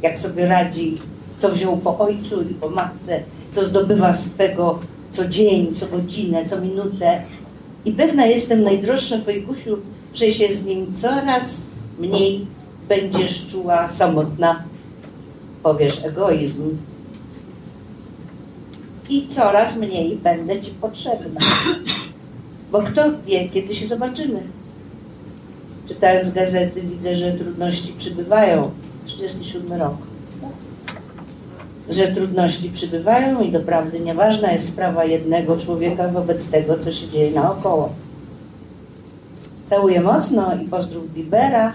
jak 0.02 0.20
sobie 0.20 0.46
radzi, 0.46 0.98
co 1.38 1.50
wziął 1.50 1.78
po 1.78 1.98
ojcu 1.98 2.42
i 2.42 2.54
po 2.54 2.70
matce, 2.70 3.24
co 3.52 3.66
zdobywa 3.66 4.14
swego 4.14 4.80
co 5.12 5.28
dzień, 5.28 5.74
co 5.74 5.88
godzinę, 5.88 6.46
co 6.46 6.62
minutę. 6.62 7.22
I 7.86 7.92
pewna 7.92 8.26
jestem, 8.26 8.64
najdroższa 8.64 9.18
Wojkusiu, 9.18 9.78
że 10.14 10.32
się 10.32 10.54
z 10.54 10.66
nim 10.66 10.94
coraz 10.94 11.66
mniej 12.00 12.46
będziesz 12.90 13.48
czuła 13.48 13.88
samotna, 13.88 14.64
powiesz 15.64 16.06
egoizm. 16.06 16.78
I 19.10 19.28
coraz 19.28 19.78
mniej 19.78 20.16
będę 20.16 20.62
ci 20.62 20.72
potrzebna. 20.72 21.42
Bo 22.72 22.82
kto 22.82 23.02
wie, 23.28 23.50
kiedy 23.50 23.76
się 23.76 23.88
zobaczymy. 23.88 24.40
Czytając 25.88 26.30
gazety 26.30 26.82
widzę, 26.82 27.16
że 27.16 27.32
trudności 27.32 27.94
przybywają. 27.98 28.72
37 29.06 29.74
rok. 29.74 29.96
Że 31.90 32.08
trudności 32.08 32.70
przybywają 32.70 33.42
i 33.42 33.52
doprawdy 33.52 34.00
nieważna 34.00 34.52
jest 34.52 34.68
sprawa 34.68 35.06
jednego 35.06 35.58
człowieka 35.58 36.08
wobec 36.08 36.52
tego, 36.52 36.80
co 36.80 36.92
się 36.92 37.08
dzieje 37.08 37.32
naokoło. 37.32 37.90
Całuję 39.66 40.02
mocno 40.02 40.56
i 40.56 40.68
pozdrów 40.68 41.14
Bibera 41.14 41.74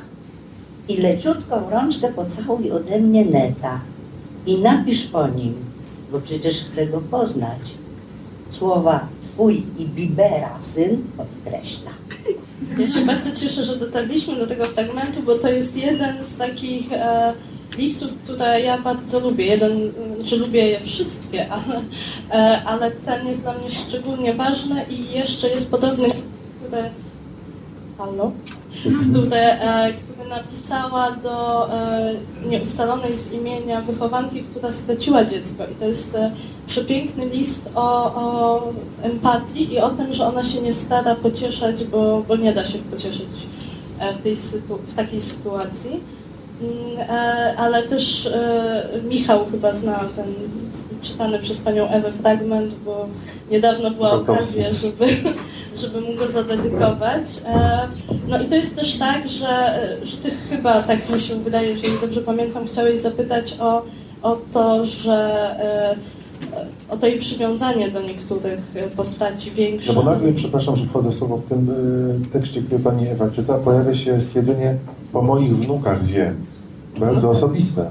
i 0.89 0.97
leciutką 0.97 1.71
rączkę 1.71 2.09
pocałuj 2.09 2.71
ode 2.71 2.99
mnie 3.01 3.25
neta 3.25 3.81
i 4.47 4.59
napisz 4.59 5.15
o 5.15 5.29
nim, 5.29 5.55
bo 6.13 6.21
przecież 6.21 6.65
chcę 6.65 6.87
go 6.87 7.01
poznać. 7.01 7.75
Słowa 8.51 9.07
twój 9.23 9.63
i 9.79 9.87
Bibera 9.87 10.61
syn 10.61 11.03
podkreśla. 11.17 11.91
Ja 12.79 12.89
się 12.89 13.07
bardzo 13.07 13.37
cieszę, 13.37 13.65
że 13.65 13.77
dotarliśmy 13.77 14.37
do 14.37 14.47
tego 14.47 14.67
fragmentu, 14.67 15.23
bo 15.23 15.35
to 15.35 15.49
jest 15.49 15.85
jeden 15.85 16.25
z 16.25 16.37
takich 16.37 16.93
e, 16.93 17.33
listów, 17.79 18.15
które 18.15 18.61
ja 18.61 18.79
bardzo 18.79 19.21
lubię. 19.21 19.47
Jeden, 19.47 19.93
znaczy 20.17 20.37
lubię 20.37 20.69
je 20.69 20.81
wszystkie, 20.81 21.49
ale, 21.57 21.83
e, 22.31 22.63
ale 22.65 22.91
ten 22.91 23.27
jest 23.27 23.43
dla 23.43 23.55
mnie 23.55 23.71
szczególnie 23.71 24.35
ważny 24.35 24.85
i 24.91 25.19
jeszcze 25.19 25.49
jest 25.49 25.71
podobny, 25.71 26.09
które, 26.67 26.91
halo? 27.99 28.33
które, 29.11 29.61
e, 29.61 29.93
które 29.93 30.29
napisała 30.29 31.11
do 31.11 31.69
e, 31.75 32.15
nieustalonej 32.49 33.17
z 33.17 33.33
imienia 33.33 33.81
wychowanki, 33.81 34.43
która 34.43 34.71
straciła 34.71 35.25
dziecko. 35.25 35.65
I 35.73 35.75
to 35.75 35.85
jest 35.85 36.17
przepiękny 36.67 37.27
list 37.27 37.71
o, 37.75 38.15
o 38.15 38.63
empatii 39.03 39.73
i 39.73 39.79
o 39.79 39.91
tym, 39.91 40.13
że 40.13 40.27
ona 40.27 40.43
się 40.43 40.61
nie 40.61 40.73
stara 40.73 41.15
pocieszać, 41.15 41.85
bo, 41.85 42.25
bo 42.29 42.37
nie 42.37 42.53
da 42.53 42.65
się 42.65 42.79
pocieszyć 42.79 43.29
w, 44.19 44.23
tej 44.23 44.37
sytu, 44.37 44.79
w 44.87 44.95
takiej 44.95 45.21
sytuacji. 45.21 46.01
E, 46.99 47.55
Ale 47.59 47.83
też 47.83 48.27
e, 48.27 48.89
Michał 49.11 49.45
chyba 49.51 49.73
zna 49.73 49.99
ten 50.17 50.35
czytany 51.03 51.39
przez 51.39 51.59
panią 51.59 51.89
Ewę 51.89 52.13
fragment, 52.13 52.75
bo 52.85 53.07
niedawno 53.51 53.91
była 53.91 54.13
okazja, 54.13 54.73
żeby, 54.73 55.07
żeby 55.81 56.01
mu 56.01 56.15
go 56.15 56.29
zadedykować. 56.29 57.25
E, 57.47 57.89
No 58.29 58.43
i 58.43 58.45
to 58.45 58.55
jest 58.55 58.77
też 58.77 58.99
tak, 58.99 59.29
że, 59.29 59.81
że 60.03 60.17
ty 60.17 60.31
chyba, 60.51 60.83
tak 60.83 61.11
mi 61.11 61.21
się 61.21 61.35
wydaje, 61.35 61.71
jeżeli 61.71 61.99
dobrze 62.01 62.21
pamiętam, 62.21 62.67
chciałeś 62.67 62.99
zapytać 62.99 63.57
o, 63.61 63.83
o 64.23 64.37
to, 64.53 64.85
że 64.85 65.51
o 66.91 66.97
to 66.97 67.07
jej 67.07 67.19
przywiązanie 67.19 67.89
do 67.89 68.03
niektórych 68.03 68.61
postaci 68.97 69.51
większe. 69.51 69.93
No 69.93 70.03
bo 70.03 70.11
nagle, 70.11 70.33
przepraszam, 70.33 70.77
że 70.77 70.87
wchodzę 70.87 71.13
słowo 71.13 71.37
w 71.37 71.45
tym 71.49 71.71
tekście, 72.33 72.63
który 72.63 72.81
pani 72.81 73.09
Ewa 73.09 73.31
czyta, 73.31 73.59
pojawia 73.59 73.95
się 73.95 74.21
stwierdzenie 74.21 74.77
po 75.13 75.23
moich 75.23 75.57
wnukach 75.57 76.05
wiem. 76.05 76.50
Bardzo 77.01 77.31
osobiste. 77.31 77.91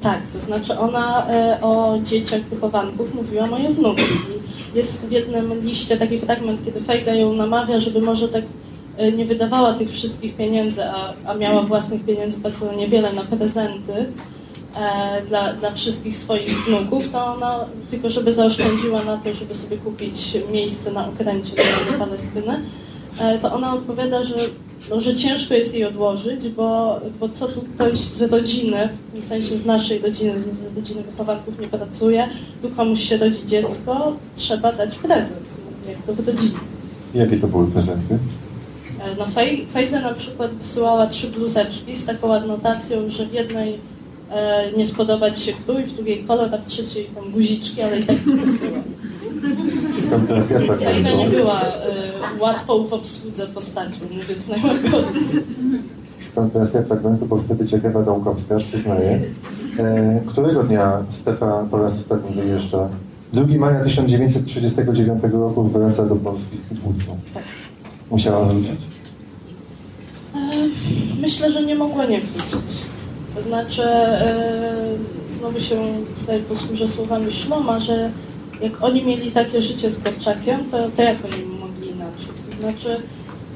Tak, 0.00 0.26
to 0.26 0.40
znaczy 0.40 0.78
ona 0.78 1.26
e, 1.30 1.58
o 1.60 1.98
dzieciach 2.02 2.42
wychowanków 2.42 3.14
mówiła 3.14 3.46
moje 3.46 3.68
wnuki. 3.68 4.02
Jest 4.74 5.06
w 5.06 5.12
jednym 5.12 5.60
liście 5.60 5.96
taki 5.96 6.18
fragment, 6.18 6.64
kiedy 6.64 6.80
Fejga 6.80 7.14
ją 7.14 7.32
namawia, 7.32 7.80
żeby 7.80 8.00
może 8.00 8.28
tak 8.28 8.44
e, 8.96 9.12
nie 9.12 9.24
wydawała 9.24 9.74
tych 9.74 9.90
wszystkich 9.90 10.36
pieniędzy, 10.36 10.84
a, 10.84 11.12
a 11.26 11.34
miała 11.34 11.62
własnych 11.62 12.04
pieniędzy 12.04 12.38
bardzo 12.38 12.72
niewiele 12.72 13.12
na 13.12 13.22
prezenty 13.22 13.92
e, 13.92 15.22
dla, 15.28 15.52
dla 15.52 15.70
wszystkich 15.70 16.16
swoich 16.16 16.64
wnuków, 16.64 17.08
to 17.08 17.26
ona 17.26 17.64
tylko 17.90 18.08
żeby 18.08 18.32
zaoszczędziła 18.32 19.02
na 19.02 19.16
to, 19.16 19.32
żeby 19.32 19.54
sobie 19.54 19.76
kupić 19.76 20.38
miejsce 20.52 20.92
na 20.92 21.08
okręcie 21.08 21.52
do 21.92 21.98
Palestyny, 21.98 22.60
to 23.42 23.52
ona 23.52 23.74
odpowiada, 23.74 24.22
że 24.22 24.34
no, 24.90 25.00
że 25.00 25.14
ciężko 25.14 25.54
jest 25.54 25.74
jej 25.74 25.84
odłożyć, 25.84 26.48
bo, 26.48 27.00
bo 27.20 27.28
co 27.28 27.48
tu 27.48 27.62
ktoś 27.62 27.98
z 27.98 28.22
rodziny, 28.32 28.88
w 29.08 29.12
tym 29.12 29.22
sensie 29.22 29.56
z 29.56 29.66
naszej 29.66 29.98
rodziny, 29.98 30.40
z 30.40 30.44
z 30.72 30.76
rodziny 30.76 31.02
wychowanków 31.02 31.60
nie 31.60 31.68
pracuje, 31.68 32.28
tu 32.62 32.70
komuś 32.70 33.00
się 33.08 33.16
rodzi 33.16 33.46
dziecko, 33.46 34.16
trzeba 34.36 34.72
dać 34.72 34.94
prezent, 34.98 35.54
jak 35.88 36.02
to 36.06 36.14
w 36.22 36.26
rodzinie. 36.26 36.58
Jakie 37.14 37.36
to 37.36 37.46
były 37.46 37.66
prezenty? 37.70 38.14
E, 39.00 39.16
No 39.18 39.24
Fej- 39.24 39.66
Fejdze 39.72 40.00
na 40.00 40.14
przykład 40.14 40.54
wysyłała 40.54 41.06
trzy 41.06 41.26
bluzeczki 41.28 41.96
z 41.96 42.04
taką 42.06 42.34
adnotacją, 42.34 43.08
że 43.08 43.26
w 43.26 43.32
jednej 43.34 43.78
e, 44.30 44.72
nie 44.76 44.86
spodobać 44.86 45.38
się 45.38 45.52
krój, 45.66 45.82
w 45.82 45.92
drugiej 45.92 46.24
kolor, 46.24 46.54
a 46.54 46.58
w 46.58 46.64
trzeciej 46.66 47.04
tam 47.04 47.30
guziczki, 47.30 47.82
ale 47.82 48.00
i 48.00 48.02
tak 48.06 48.16
to 48.24 48.30
wysyła. 48.32 48.78
Szukam 50.12 50.26
teraz 50.26 50.50
ja 50.50 50.58
Fejda 50.58 50.74
nie 50.74 50.86
fragmentu. 50.86 51.36
była 51.36 51.60
e, 51.60 52.40
łatwą 52.40 52.86
w 52.86 52.92
obsłudze 52.92 53.46
postacią, 53.46 53.90
mówiąc 54.10 54.48
najłagodniej. 54.48 55.42
Szukam 56.20 56.50
teraz 56.50 56.74
ja 56.74 56.82
fragmentu, 56.82 57.26
bo 57.26 57.36
chcę 57.36 57.54
być 57.54 57.72
jak 57.72 57.84
Ewa 57.84 58.02
Dąkowska, 58.02 58.56
przyznaję. 58.58 59.20
E, 59.78 60.20
którego 60.26 60.62
dnia 60.62 61.02
Stefan 61.10 61.68
po 61.68 61.76
raz 61.76 61.96
ostatni 61.96 62.34
wyjeżdża? 62.34 62.88
2 63.32 63.58
maja 63.58 63.84
1939 63.84 65.22
roku 65.32 65.64
wraca 65.64 66.06
do 66.06 66.16
Polski 66.16 66.56
z 66.56 66.62
kibucu. 66.62 67.16
Tak. 67.34 67.42
Musiała 68.10 68.44
wrócić? 68.44 68.80
Myślę, 71.20 71.50
że 71.50 71.62
nie 71.62 71.74
mogła 71.74 72.04
nie 72.04 72.20
wrócić. 72.20 72.82
To 73.34 73.42
znaczy, 73.42 73.82
e, 73.84 74.74
znowu 75.30 75.60
się 75.60 75.76
tutaj 76.20 76.38
posłużę 76.38 76.88
słowami 76.88 77.30
Szloma, 77.30 77.80
że 77.80 78.10
jak 78.62 78.84
oni 78.84 79.04
mieli 79.04 79.30
takie 79.30 79.60
życie 79.60 79.90
z 79.90 80.02
Korczakiem, 80.02 80.70
to, 80.70 80.76
to 80.96 81.02
jak 81.02 81.16
oni 81.24 81.44
mogli 81.44 81.88
inaczej? 81.90 82.32
To 82.50 82.56
znaczy, 82.56 83.02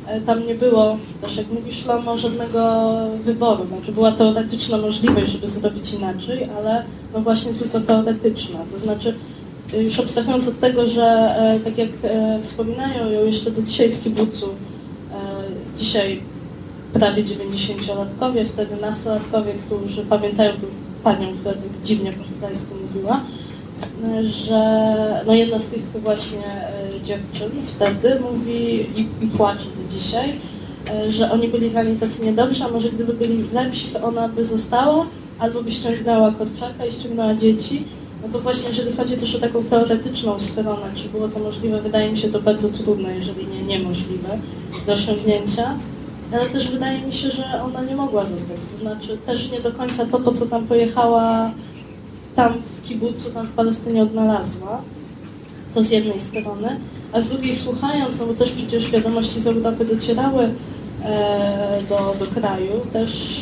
e, 0.07 0.20
tam 0.20 0.46
nie 0.46 0.54
było, 0.54 0.96
też 1.20 1.36
jak 1.36 1.50
mówi 1.52 1.72
Szlomo, 1.72 2.16
żadnego 2.16 2.86
wyboru. 3.22 3.66
Znaczy, 3.66 3.92
była 3.92 4.12
teoretyczna 4.12 4.78
możliwość, 4.78 5.32
żeby 5.32 5.46
zrobić 5.46 5.92
inaczej, 5.92 6.48
ale 6.57 6.84
no 7.14 7.20
właśnie 7.20 7.54
tylko 7.54 7.80
teoretyczna. 7.80 8.59
To 8.72 8.78
znaczy, 8.78 9.14
e, 9.74 9.82
już 9.82 10.00
abstrahując 10.00 10.48
od 10.48 10.61
tego, 10.61 10.86
że 10.86 11.04
e, 11.04 11.61
tak 11.61 11.78
jak 11.78 11.90
wspominają 12.42 13.11
ją 13.11 13.24
jeszcze 13.24 13.50
do 13.50 13.62
dzisiaj 13.62 13.88
w 13.88 14.02
kibucu, 14.02 14.46
dzisiaj 15.76 16.20
prawie 16.92 17.24
90-latkowie, 17.24 18.44
wtedy 18.44 18.76
nastolatkowie, 18.76 19.52
którzy 19.66 20.02
pamiętają 20.02 20.52
panią, 21.04 21.26
która 21.40 21.54
tak 21.54 21.82
dziwnie 21.84 22.12
po 22.12 22.24
hebrajsku 22.24 22.74
mówiła, 22.82 23.20
że 24.22 25.22
no 25.27 25.35
jedna 25.35 25.59
z 25.59 25.66
tych 25.66 25.83
właśnie 26.03 26.47
e, 26.47 27.01
dziewczyn 27.03 27.51
wtedy 27.66 28.20
mówi 28.20 28.87
i, 28.97 29.24
i 29.24 29.29
płacze 29.37 29.64
do 29.64 29.93
dzisiaj, 29.99 30.33
e, 30.91 31.11
że 31.11 31.31
oni 31.31 31.49
byli 31.49 31.70
dla 31.70 31.83
tacy 32.01 32.24
niedobrzy, 32.24 32.64
a 32.64 32.68
może 32.68 32.89
gdyby 32.89 33.12
byli 33.12 33.45
lepsi, 33.53 33.89
to 33.89 34.03
ona 34.03 34.29
by 34.29 34.45
została, 34.45 35.07
albo 35.39 35.62
by 35.62 35.70
ściągnęła 35.70 36.33
Korczaka 36.33 36.87
i 36.87 36.91
ściągnęła 36.91 37.35
dzieci. 37.35 37.85
No 38.22 38.29
to 38.33 38.39
właśnie 38.39 38.68
jeżeli 38.68 38.97
chodzi 38.97 39.16
też 39.16 39.35
o 39.35 39.39
taką 39.39 39.64
teoretyczną 39.64 40.39
stronę, 40.39 40.87
czy 40.95 41.09
było 41.09 41.29
to 41.29 41.39
możliwe, 41.39 41.83
wydaje 41.83 42.11
mi 42.11 42.16
się 42.16 42.29
to 42.29 42.41
bardzo 42.41 42.68
trudne, 42.68 43.14
jeżeli 43.14 43.47
nie 43.47 43.62
niemożliwe 43.62 44.39
do 44.87 44.93
osiągnięcia 44.93 45.77
ale 46.33 46.47
też 46.47 46.70
wydaje 46.70 47.01
mi 47.01 47.12
się, 47.12 47.31
że 47.31 47.62
ona 47.62 47.83
nie 47.83 47.97
mogła 47.97 48.24
zostać. 48.24 48.57
To 48.57 48.77
znaczy 48.77 49.18
też 49.27 49.51
nie 49.51 49.61
do 49.61 49.72
końca 49.72 50.07
to, 50.07 50.20
po 50.20 50.33
co 50.33 50.47
tam 50.47 50.66
pojechała, 50.66 51.51
tam 52.37 52.53
w 52.53 52.89
kibucu, 52.89 53.30
tam 53.30 53.47
w 53.47 53.53
Palestynie 53.53 54.03
odnalazła. 54.03 54.82
To 55.74 55.82
z 55.82 55.91
jednej 55.91 56.20
strony. 56.20 56.80
A 57.12 57.20
z 57.20 57.28
drugiej 57.28 57.55
słuchając, 57.55 58.18
no 58.18 58.26
bo 58.26 58.34
też 58.34 58.53
przecież 58.53 58.91
wiadomości 58.91 59.41
z 59.41 59.47
Europy 59.47 59.84
docierały 59.84 60.51
e, 61.05 61.82
do, 61.89 62.16
do 62.18 62.41
kraju, 62.41 62.80
też 62.93 63.41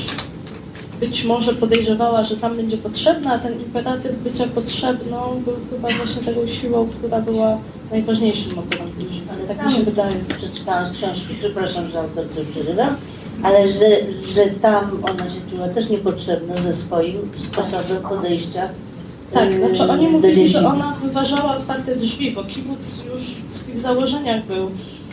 być 1.00 1.24
może 1.24 1.54
podejrzewała, 1.54 2.24
że 2.24 2.36
tam 2.36 2.56
będzie 2.56 2.76
potrzebna, 2.76 3.32
a 3.32 3.38
ten 3.38 3.52
imperatyw 3.52 4.22
bycia 4.22 4.44
potrzebną 4.46 5.42
był 5.44 5.54
chyba 5.70 5.88
właśnie 5.96 6.22
taką 6.22 6.46
siłą, 6.46 6.88
która 6.98 7.20
była 7.20 7.58
najważniejszym 7.90 8.54
motorem 8.54 8.88
życia. 9.00 9.20
Tak 9.48 9.66
mi 9.66 9.72
się 9.72 9.82
wydaje. 9.82 10.16
Przeczytałam 10.36 10.86
z 10.86 10.90
książki, 10.90 11.34
przepraszam, 11.38 11.88
że 11.88 12.00
autorce 12.00 12.44
przerywam, 12.44 12.96
ale 13.42 13.68
że, 13.68 13.88
że 14.34 14.46
tam 14.62 15.00
ona 15.02 15.24
się 15.24 15.40
czuła 15.50 15.68
też 15.68 15.88
niepotrzebna 15.90 16.56
ze 16.56 16.74
swoim 16.74 17.30
sposobem 17.36 18.02
podejścia 18.08 18.68
Tak, 19.32 19.50
yy, 19.50 19.58
znaczy 19.74 19.92
oni 19.92 20.08
mówili, 20.08 20.34
dzieci. 20.34 20.48
że 20.52 20.66
ona 20.68 20.96
wyważała 21.04 21.56
otwarte 21.56 21.96
drzwi, 21.96 22.30
bo 22.30 22.44
kibuc 22.44 23.02
już 23.12 23.22
w 23.22 23.52
swoich 23.52 23.78
założeniach 23.78 24.46
był, 24.46 24.70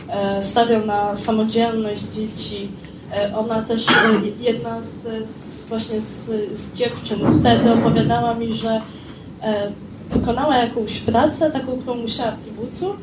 e, 0.08 0.42
stawiał 0.42 0.86
na 0.86 1.16
samodzielność 1.16 2.02
dzieci. 2.02 2.68
E, 3.12 3.36
ona 3.36 3.62
też, 3.62 3.88
e, 3.88 3.92
jedna 4.40 4.80
z, 4.80 4.94
z, 5.28 5.62
właśnie 5.62 6.00
z, 6.00 6.26
z 6.58 6.72
dziewczyn 6.74 7.18
wtedy 7.40 7.72
opowiadała 7.72 8.34
mi, 8.34 8.52
że 8.54 8.80
wykonała 10.10 10.56
jakąś 10.56 10.98
pracę, 10.98 11.50
taką, 11.50 11.72
którą 11.72 11.94
musiała 11.94 12.30
w 12.30 12.44
kibucu, 12.44 12.94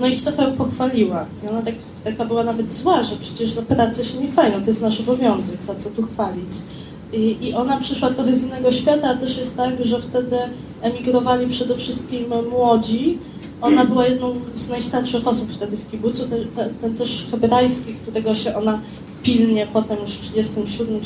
no 0.00 0.06
i 0.06 0.14
Stefa 0.14 0.42
ją 0.42 0.52
pochwaliła. 0.52 1.26
I 1.44 1.48
ona 1.48 1.62
tak, 1.62 1.74
taka 2.04 2.24
była 2.24 2.44
nawet 2.44 2.72
zła, 2.72 3.02
że 3.02 3.16
przecież 3.16 3.50
za 3.50 3.62
pracę 3.62 4.04
się 4.04 4.18
nie 4.18 4.28
chwali, 4.28 4.52
to 4.52 4.66
jest 4.66 4.82
nasz 4.82 5.00
obowiązek, 5.00 5.62
za 5.62 5.74
co 5.74 5.90
tu 5.90 6.02
chwalić. 6.02 6.50
I, 7.12 7.48
I 7.48 7.54
ona 7.54 7.80
przyszła 7.80 8.10
trochę 8.10 8.32
z 8.32 8.42
innego 8.42 8.72
świata, 8.72 9.08
a 9.08 9.14
też 9.14 9.36
jest 9.36 9.56
tak, 9.56 9.84
że 9.84 10.02
wtedy 10.02 10.36
emigrowali 10.82 11.46
przede 11.46 11.76
wszystkim 11.76 12.24
młodzi. 12.50 13.18
Ona 13.60 13.84
była 13.84 14.06
jedną 14.06 14.34
z 14.56 14.68
najstarszych 14.68 15.26
osób 15.26 15.52
wtedy 15.52 15.76
w 15.76 15.90
kibucu, 15.90 16.28
te, 16.28 16.36
te, 16.44 16.70
ten 16.80 16.94
też 16.94 17.26
hebrajski, 17.30 17.94
którego 17.94 18.34
się 18.34 18.56
ona 18.56 18.80
pilnie 19.22 19.66
potem 19.72 19.96
już 20.00 20.10
w 20.10 20.30
37, 20.30 21.00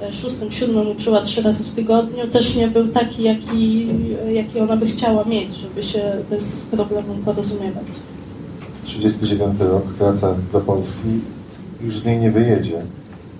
36, 0.00 0.36
7 0.50 0.88
uczyła 0.88 1.20
trzy 1.20 1.42
razy 1.42 1.64
w 1.64 1.70
tygodniu, 1.70 2.26
też 2.26 2.56
nie 2.56 2.68
był 2.68 2.88
taki, 2.88 3.22
jaki, 3.22 3.86
jaki 4.32 4.60
ona 4.60 4.76
by 4.76 4.86
chciała 4.86 5.24
mieć, 5.24 5.54
żeby 5.54 5.82
się 5.82 6.12
bez 6.30 6.62
problemu 6.62 7.14
porozumiewać. 7.24 7.86
39 8.84 9.60
rok, 9.60 9.86
wraca 9.86 10.34
do 10.52 10.60
Polski, 10.60 11.20
już 11.80 11.98
z 11.98 12.04
niej 12.04 12.18
nie 12.18 12.30
wyjedzie. 12.30 12.82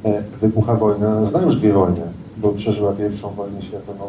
E, 0.05 0.23
Wybucha 0.41 0.75
wojna, 0.75 1.25
zna 1.25 1.43
już 1.43 1.57
dwie 1.57 1.73
wojny, 1.73 2.01
bo 2.37 2.49
przeżyła 2.49 2.93
pierwszą 2.93 3.31
wojnę 3.31 3.63
światową 3.63 4.05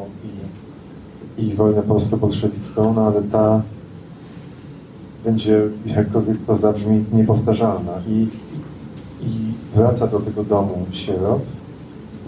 i, 1.38 1.44
i 1.44 1.56
wojnę 1.56 1.82
polsko-bolszewicką, 1.82 2.94
no 2.94 3.02
ale 3.02 3.22
ta 3.22 3.62
będzie, 5.26 5.62
jakkolwiek 5.86 6.38
to 6.48 6.56
zabrzmi, 6.56 7.06
niepowtarzalna. 7.14 7.92
I, 8.08 8.28
i 9.22 9.54
wraca 9.76 10.08
do 10.08 10.20
tego 10.20 10.44
domu 10.44 10.86
sierot, 10.92 11.42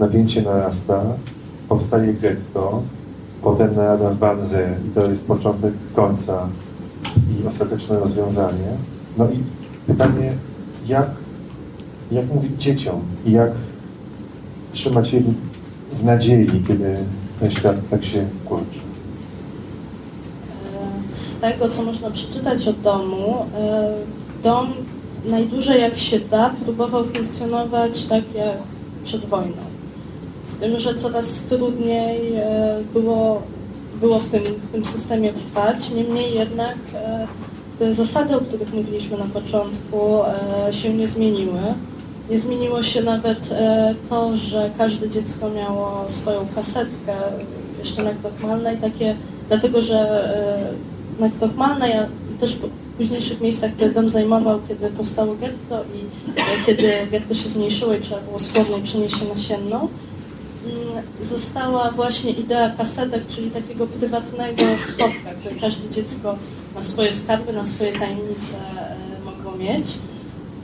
napięcie 0.02 0.42
narasta, 0.42 1.02
powstaje 1.68 2.14
getto, 2.14 2.82
potem 3.42 3.76
narada 3.76 4.10
w 4.10 4.18
Wanze 4.18 4.76
i 4.86 4.90
to 4.94 5.10
jest 5.10 5.26
początek 5.26 5.74
końca 5.94 6.48
i 7.16 7.46
ostateczne 7.46 7.98
rozwiązanie. 7.98 8.70
No 9.18 9.30
i 9.30 9.42
pytanie, 9.86 10.32
jak, 10.86 11.10
jak 12.12 12.26
mówić 12.26 12.62
dzieciom 12.62 13.00
i 13.26 13.32
jak 13.32 13.50
trzymać 14.72 15.12
je 15.12 15.20
w, 15.20 15.34
w 15.92 16.04
nadziei, 16.04 16.64
kiedy 16.68 16.96
ten 17.40 17.50
świat 17.50 17.76
tak 17.90 18.04
się 18.04 18.26
kurczy. 18.44 18.80
Z 21.10 21.34
tego, 21.34 21.68
co 21.68 21.82
można 21.82 22.10
przeczytać 22.10 22.68
o 22.68 22.72
domu, 22.72 23.46
e, 23.54 23.94
dom 24.42 24.66
najdłużej 25.30 25.80
jak 25.80 25.98
się 25.98 26.20
da 26.20 26.50
próbował 26.64 27.04
funkcjonować 27.04 28.06
tak 28.06 28.34
jak 28.34 28.56
przed 29.04 29.24
wojną. 29.24 29.71
Z 30.44 30.56
tym, 30.56 30.78
że 30.78 30.94
coraz 30.94 31.42
trudniej 31.42 32.34
e, 32.36 32.78
było, 32.92 33.42
było 34.00 34.18
w, 34.18 34.28
tym, 34.28 34.42
w 34.42 34.72
tym 34.72 34.84
systemie 34.84 35.32
trwać. 35.32 35.90
Niemniej 35.90 36.34
jednak 36.34 36.76
e, 36.94 37.26
te 37.78 37.94
zasady, 37.94 38.36
o 38.36 38.40
których 38.40 38.74
mówiliśmy 38.74 39.18
na 39.18 39.24
początku, 39.24 40.22
e, 40.68 40.72
się 40.72 40.94
nie 40.94 41.08
zmieniły. 41.08 41.60
Nie 42.30 42.38
zmieniło 42.38 42.82
się 42.82 43.02
nawet 43.02 43.50
to, 44.08 44.36
że 44.36 44.70
każde 44.78 45.08
dziecko 45.08 45.50
miało 45.50 46.04
swoją 46.08 46.46
kasetkę 46.54 47.12
jeszcze 47.78 48.02
na 48.02 48.10
Krochmalnej, 48.10 48.76
takie, 48.76 49.16
dlatego 49.48 49.82
że 49.82 50.28
na 51.18 51.30
Krochmalnej, 51.30 51.92
a 51.92 52.06
też 52.40 52.54
w 52.54 52.68
późniejszych 52.96 53.40
miejscach, 53.40 53.72
które 53.72 53.90
dom 53.90 54.08
zajmował, 54.08 54.60
kiedy 54.68 54.90
powstało 54.90 55.34
getto 55.34 55.84
i 55.94 56.06
kiedy 56.66 56.92
getto 57.10 57.34
się 57.34 57.48
zmniejszyło 57.48 57.94
i 57.94 58.00
trzeba 58.00 58.20
było 58.20 58.38
z 58.38 58.48
przenieść 58.82 59.18
się 59.18 59.24
na 59.24 59.36
Sienną, 59.36 59.88
została 61.20 61.90
właśnie 61.90 62.30
idea 62.30 62.70
kasetek, 62.70 63.22
czyli 63.28 63.50
takiego 63.50 63.86
prywatnego 63.86 64.62
schowka, 64.78 65.34
które 65.40 65.54
każde 65.54 65.90
dziecko 65.90 66.36
na 66.74 66.82
swoje 66.82 67.12
skarby, 67.12 67.52
na 67.52 67.64
swoje 67.64 67.92
tajemnice 67.92 68.56
e, 68.78 68.96
mogło 69.24 69.58
mieć. 69.58 69.86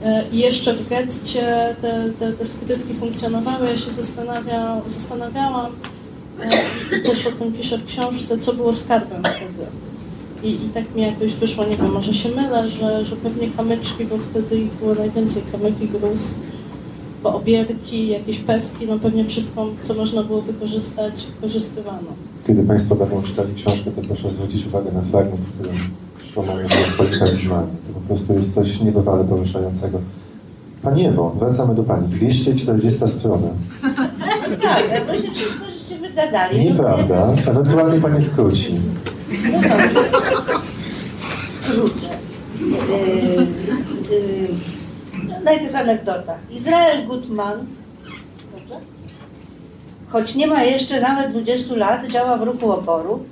E, 0.03 0.23
I 0.31 0.37
jeszcze 0.37 0.73
w 0.73 0.89
getcie 0.89 1.75
te, 1.81 2.11
te, 2.19 2.33
te 2.33 2.45
skrytki 2.45 2.93
funkcjonowały. 2.93 3.67
Ja 3.67 3.75
się 3.75 3.91
zastanawia, 3.91 4.81
zastanawiałam 4.85 5.71
e, 6.41 6.97
i 6.99 7.03
też 7.03 7.27
o 7.27 7.31
tym 7.31 7.53
piszę 7.53 7.77
w 7.77 7.85
książce, 7.85 8.37
co 8.37 8.53
było 8.53 8.73
skarbem 8.73 9.23
wtedy. 9.23 9.67
I, 10.43 10.65
I 10.65 10.69
tak 10.69 10.95
mi 10.95 11.01
jakoś 11.01 11.33
wyszło, 11.33 11.65
nie 11.65 11.77
wiem, 11.77 11.91
może 11.91 12.13
się 12.13 12.29
mylę, 12.29 12.69
że, 12.69 13.05
że 13.05 13.15
pewnie 13.15 13.49
kamyczki, 13.49 14.05
bo 14.05 14.17
wtedy 14.17 14.59
ich 14.59 14.71
było 14.71 14.95
najwięcej, 14.95 15.43
kamyki, 15.51 15.87
gruz, 15.87 16.35
bo 17.23 17.35
obierki, 17.35 18.07
jakieś 18.07 18.39
pestki, 18.39 18.87
no 18.87 18.99
pewnie 18.99 19.25
wszystko, 19.25 19.67
co 19.81 19.93
można 19.93 20.23
było 20.23 20.41
wykorzystać, 20.41 21.13
wykorzystywano. 21.35 22.07
Kiedy 22.47 22.63
Państwo 22.63 22.95
będą 22.95 23.21
czytali 23.21 23.55
książkę, 23.55 23.91
to 23.91 24.01
proszę 24.01 24.29
zwrócić 24.29 24.65
uwagę 24.65 24.91
na 24.91 25.01
fragment, 25.01 25.41
w 25.41 25.53
którym 25.53 25.75
Szlomo 26.31 26.53
mówi 26.53 26.65
o 26.83 26.87
swoim 26.87 27.19
talizmanie. 27.19 27.67
To 27.87 27.93
po 27.93 27.99
prostu 27.99 28.33
jest 28.33 28.53
coś 28.53 28.79
niebywale 28.81 29.23
poruszającego. 29.23 29.99
Pani 30.81 31.05
Ewo, 31.05 31.35
wracamy 31.39 31.75
do 31.75 31.83
Pani. 31.83 32.07
240 32.07 33.07
strona. 33.07 33.47
Tak, 34.61 34.91
jak 34.91 35.05
właśnie 35.05 35.31
wszystko 35.31 35.65
żeście 35.65 35.95
wygadali. 35.95 36.57
no 36.57 36.63
Nieprawda. 36.63 37.15
ja 37.15 37.51
Ewentualnie 37.51 38.01
Pani 38.01 38.21
skróci. 38.21 38.75
No 39.43 39.61
dobrze. 39.61 40.09
Skrócę. 41.61 42.07
Yy, 42.59 43.47
yy, 44.17 44.47
najpierw 45.49 45.75
anegdota. 45.75 46.35
Izrael 46.51 47.07
Gutman, 47.07 47.65
choć 50.09 50.35
nie 50.35 50.47
ma 50.47 50.63
jeszcze 50.63 51.01
nawet 51.01 51.31
20 51.31 51.75
lat, 51.75 52.07
działa 52.07 52.37
w 52.37 52.43
ruchu 52.43 52.71
oporu, 52.71 53.23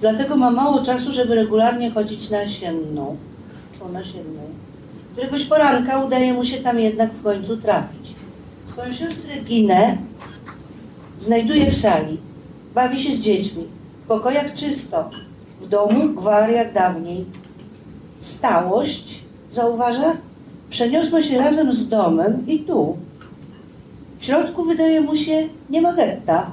dlatego 0.00 0.36
ma 0.36 0.50
mało 0.50 0.82
czasu, 0.82 1.12
żeby 1.12 1.34
regularnie 1.34 1.90
chodzić 1.90 2.30
na 2.30 2.48
sienną. 2.48 3.16
O, 3.80 3.88
na 3.88 4.04
sienną. 4.04 4.40
Któregoś 5.12 5.44
poranka 5.44 6.04
udaje 6.04 6.34
mu 6.34 6.44
się 6.44 6.56
tam 6.56 6.80
jednak 6.80 7.12
w 7.12 7.22
końcu 7.22 7.56
trafić. 7.56 8.14
Swoją 8.64 8.92
siostrę 8.92 9.36
Ginę 9.36 9.96
znajduje 11.18 11.70
w 11.70 11.76
sali. 11.76 12.18
Bawi 12.74 13.00
się 13.00 13.12
z 13.12 13.20
dziećmi. 13.20 13.64
W 14.04 14.06
pokojach 14.06 14.54
czysto. 14.54 15.10
W 15.60 15.68
domu 15.68 16.08
gwar 16.08 16.50
jak 16.50 16.72
dawniej. 16.72 17.24
Stałość, 18.20 19.24
zauważa, 19.52 20.16
przeniosła 20.70 21.22
się 21.22 21.38
razem 21.38 21.72
z 21.72 21.88
domem 21.88 22.46
i 22.46 22.58
tu. 22.58 22.96
W 24.18 24.24
środku 24.24 24.64
wydaje 24.64 25.00
mu 25.00 25.16
się, 25.16 25.48
nie 25.70 25.80
ma 25.82 25.92
getta. 25.92 26.50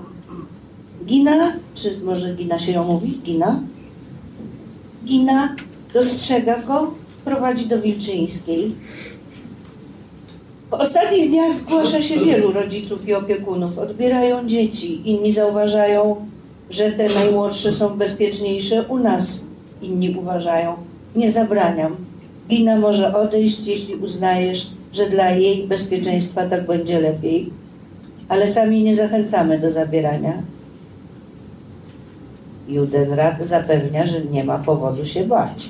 Gina, 1.05 1.53
czy 1.73 1.97
może 2.03 2.35
Gina 2.35 2.59
się 2.59 2.71
ją 2.71 2.83
mówi? 2.83 3.19
Gina? 3.23 3.59
Gina 5.05 5.55
dostrzega 5.93 6.59
go, 6.59 6.91
prowadzi 7.25 7.65
do 7.65 7.81
Wilczyńskiej. 7.81 8.75
W 10.69 10.73
ostatnich 10.73 11.29
dniach 11.29 11.53
zgłasza 11.53 12.01
się 12.01 12.19
wielu 12.19 12.51
rodziców 12.51 13.07
i 13.07 13.13
opiekunów. 13.13 13.77
Odbierają 13.77 14.45
dzieci. 14.45 15.09
Inni 15.09 15.31
zauważają, 15.31 16.15
że 16.69 16.91
te 16.91 17.09
najmłodsze 17.09 17.73
są 17.73 17.89
bezpieczniejsze 17.89 18.85
u 18.89 18.99
nas. 18.99 19.45
Inni 19.81 20.15
uważają. 20.19 20.73
Nie 21.15 21.31
zabraniam. 21.31 21.95
Gina 22.49 22.79
może 22.79 23.15
odejść, 23.15 23.67
jeśli 23.67 23.95
uznajesz, 23.95 24.67
że 24.93 25.09
dla 25.09 25.29
jej 25.29 25.67
bezpieczeństwa 25.67 26.45
tak 26.45 26.65
będzie 26.65 26.99
lepiej. 26.99 27.49
Ale 28.29 28.47
sami 28.47 28.83
nie 28.83 28.95
zachęcamy 28.95 29.59
do 29.59 29.71
zabierania. 29.71 30.33
Judenrat 32.67 33.45
zapewnia, 33.45 34.05
że 34.05 34.21
nie 34.21 34.43
ma 34.43 34.57
powodu 34.57 35.05
się 35.05 35.27
bać. 35.27 35.69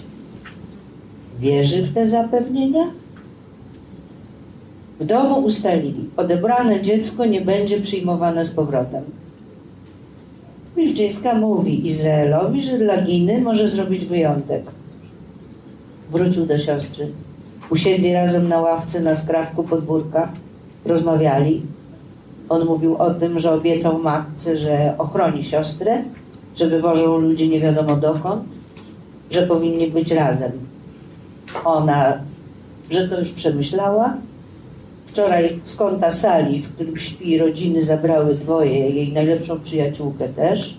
Wierzy 1.40 1.84
w 1.84 1.94
te 1.94 2.08
zapewnienia? 2.08 2.86
W 5.00 5.06
domu 5.06 5.40
ustalili, 5.40 6.10
odebrane 6.18 6.82
dziecko 6.82 7.26
nie 7.26 7.42
będzie 7.42 7.82
przyjmowane 7.82 8.46
z 8.46 8.50
powrotem. 8.50 9.04
Wilczyńska 10.76 11.34
mówi 11.34 11.88
Izraelowi, 11.88 12.62
że 12.62 12.78
dla 12.78 13.02
Giny 13.02 13.42
może 13.42 13.68
zrobić 13.68 14.06
wyjątek. 14.06 14.64
Wrócił 16.12 16.46
do 16.46 16.58
siostry. 16.58 17.08
Usiedli 17.70 18.14
razem 18.14 18.48
na 18.48 18.62
ławce 18.62 19.02
na 19.02 19.16
skrawku 19.16 19.64
podwórka. 19.64 20.32
Rozmawiali. 20.86 21.62
On 22.50 22.66
mówił 22.66 22.96
o 22.96 23.14
tym, 23.14 23.40
że 23.40 23.54
obiecał 23.54 24.00
matce, 24.00 24.58
że 24.58 24.96
ochroni 24.98 25.44
siostrę, 25.44 26.04
że 26.56 26.68
wywożą 26.68 27.18
ludzi 27.18 27.50
nie 27.50 27.60
wiadomo 27.60 27.96
dokąd, 27.96 28.44
że 29.32 29.42
powinni 29.42 29.88
być 29.88 30.12
razem. 30.12 30.52
Ona, 31.66 32.14
że 32.90 33.10
to 33.10 33.20
już 33.20 33.32
przemyślała, 33.32 34.18
Wczoraj 35.16 35.60
z 35.64 35.76
kąta 35.76 36.12
sali, 36.12 36.62
w 36.62 36.74
którym 36.74 36.98
śpi 36.98 37.38
rodziny, 37.38 37.82
zabrały 37.82 38.36
dwoje, 38.36 38.90
jej 38.90 39.14
najlepszą 39.14 39.60
przyjaciółkę 39.60 40.30
też. 40.30 40.78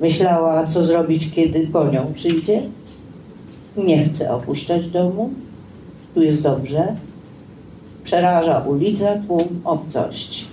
Myślała, 0.00 0.66
co 0.66 0.84
zrobić, 0.84 1.30
kiedy 1.34 1.66
po 1.66 1.88
nią 1.88 2.12
przyjdzie. 2.14 2.62
Nie 3.76 4.04
chce 4.04 4.34
opuszczać 4.34 4.88
domu. 4.88 5.30
Tu 6.14 6.22
jest 6.22 6.42
dobrze. 6.42 6.96
Przeraża 8.04 8.58
ulica, 8.58 9.18
tłum, 9.26 9.60
obcość. 9.64 10.48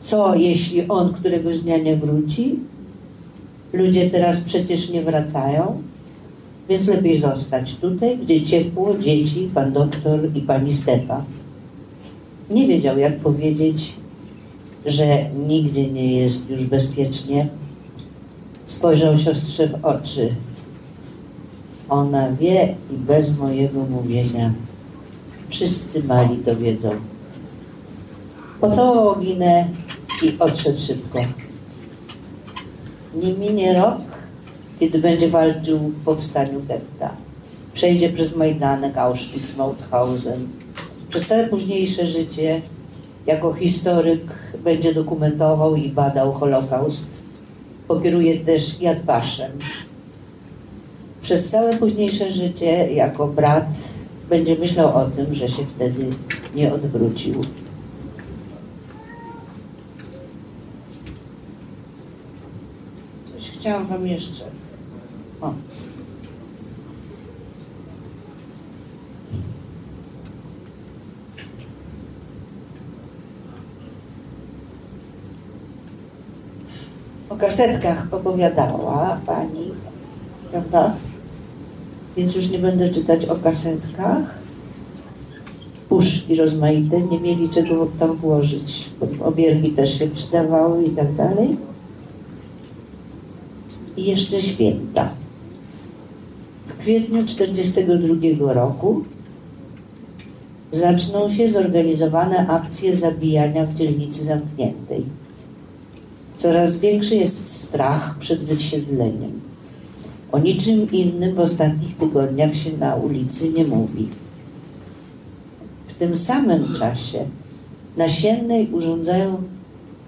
Co, 0.00 0.34
jeśli 0.34 0.88
on 0.88 1.12
któregoś 1.12 1.60
dnia 1.60 1.78
nie 1.78 1.96
wróci? 1.96 2.58
Ludzie 3.72 4.10
teraz 4.10 4.40
przecież 4.40 4.90
nie 4.90 5.02
wracają. 5.02 5.82
Więc 6.68 6.88
lepiej 6.88 7.18
zostać 7.18 7.74
tutaj, 7.74 8.18
gdzie 8.18 8.42
ciepło, 8.42 8.98
dzieci, 8.98 9.50
pan 9.54 9.72
doktor 9.72 10.20
i 10.34 10.40
pani 10.40 10.72
Stefa. 10.72 11.24
Nie 12.50 12.66
wiedział, 12.66 12.98
jak 12.98 13.16
powiedzieć, 13.16 13.92
że 14.86 15.30
nigdzie 15.48 15.90
nie 15.90 16.20
jest 16.20 16.50
już 16.50 16.66
bezpiecznie. 16.66 17.48
Spojrzał 18.64 19.16
siostrze 19.16 19.68
w 19.68 19.84
oczy. 19.84 20.28
Ona 21.92 22.32
wie 22.32 22.74
i 22.90 22.96
bez 22.96 23.38
mojego 23.38 23.80
mówienia. 23.80 24.52
Wszyscy 25.48 26.04
mali 26.04 26.36
to 26.36 26.56
wiedzą. 26.56 26.90
Pocałował 28.60 29.20
Ginę 29.20 29.68
i 30.22 30.38
odszedł 30.38 30.80
szybko. 30.80 31.18
Nie 33.14 33.32
minie 33.32 33.74
rok, 33.74 33.98
kiedy 34.80 34.98
będzie 34.98 35.28
walczył 35.28 35.78
w 35.78 36.04
powstaniu 36.04 36.62
getta. 36.68 37.10
Przejdzie 37.72 38.08
przez 38.12 38.36
Majdanek, 38.36 38.98
Auschwitz, 38.98 39.56
Mauthausen. 39.56 40.48
Przez 41.08 41.28
całe 41.28 41.48
późniejsze 41.48 42.06
życie 42.06 42.62
jako 43.26 43.54
historyk 43.54 44.52
będzie 44.64 44.94
dokumentował 44.94 45.76
i 45.76 45.88
badał 45.88 46.32
Holokaust. 46.32 47.22
Pokieruje 47.88 48.38
też 48.38 48.80
Yad 48.80 49.04
Vashem. 49.04 49.52
Przez 51.22 51.50
całe 51.50 51.76
późniejsze 51.76 52.30
życie 52.30 52.92
jako 52.92 53.26
brat 53.26 53.78
będzie 54.28 54.58
myślał 54.58 54.96
o 54.96 55.04
tym, 55.04 55.34
że 55.34 55.48
się 55.48 55.64
wtedy 55.64 56.06
nie 56.54 56.74
odwrócił. 56.74 57.34
Coś 63.32 63.50
chciałam 63.50 63.86
wam 63.86 64.06
jeszcze 64.06 64.44
o. 65.40 65.52
O 77.28 77.36
kasetkach 77.36 78.06
opowiadała 78.10 79.20
pani, 79.26 79.70
prawda? 80.50 80.94
Więc 82.16 82.36
już 82.36 82.50
nie 82.50 82.58
będę 82.58 82.90
czytać 82.90 83.24
o 83.24 83.36
kasetkach. 83.36 84.42
Puszki 85.88 86.34
rozmaite, 86.34 87.00
nie 87.00 87.20
mieli 87.20 87.48
czego 87.48 87.86
tam 87.98 88.16
włożyć. 88.16 88.90
Obiergi 89.20 89.70
też 89.70 89.98
się 89.98 90.06
przydawały 90.08 90.84
i 90.84 90.90
tak 90.90 91.14
dalej 91.14 91.56
i 93.96 94.04
jeszcze 94.04 94.40
święta. 94.40 95.10
W 96.66 96.76
kwietniu 96.76 97.22
1942 97.24 98.52
roku 98.52 99.04
zaczną 100.70 101.30
się 101.30 101.48
zorganizowane 101.48 102.48
akcje 102.48 102.96
zabijania 102.96 103.66
w 103.66 103.74
dzielnicy 103.74 104.24
zamkniętej. 104.24 105.04
Coraz 106.36 106.78
większy 106.78 107.16
jest 107.16 107.48
strach 107.48 108.18
przed 108.18 108.44
wysiedleniem. 108.44 109.40
O 110.32 110.38
niczym 110.38 110.90
innym 110.90 111.34
w 111.34 111.40
ostatnich 111.40 111.96
tygodniach 111.96 112.54
się 112.54 112.76
na 112.76 112.94
ulicy 112.94 113.52
nie 113.52 113.64
mówi. 113.64 114.08
W 115.86 115.92
tym 115.92 116.16
samym 116.16 116.74
czasie 116.74 117.24
na 117.96 118.08
Siennej 118.08 118.68
urządzają 118.72 119.42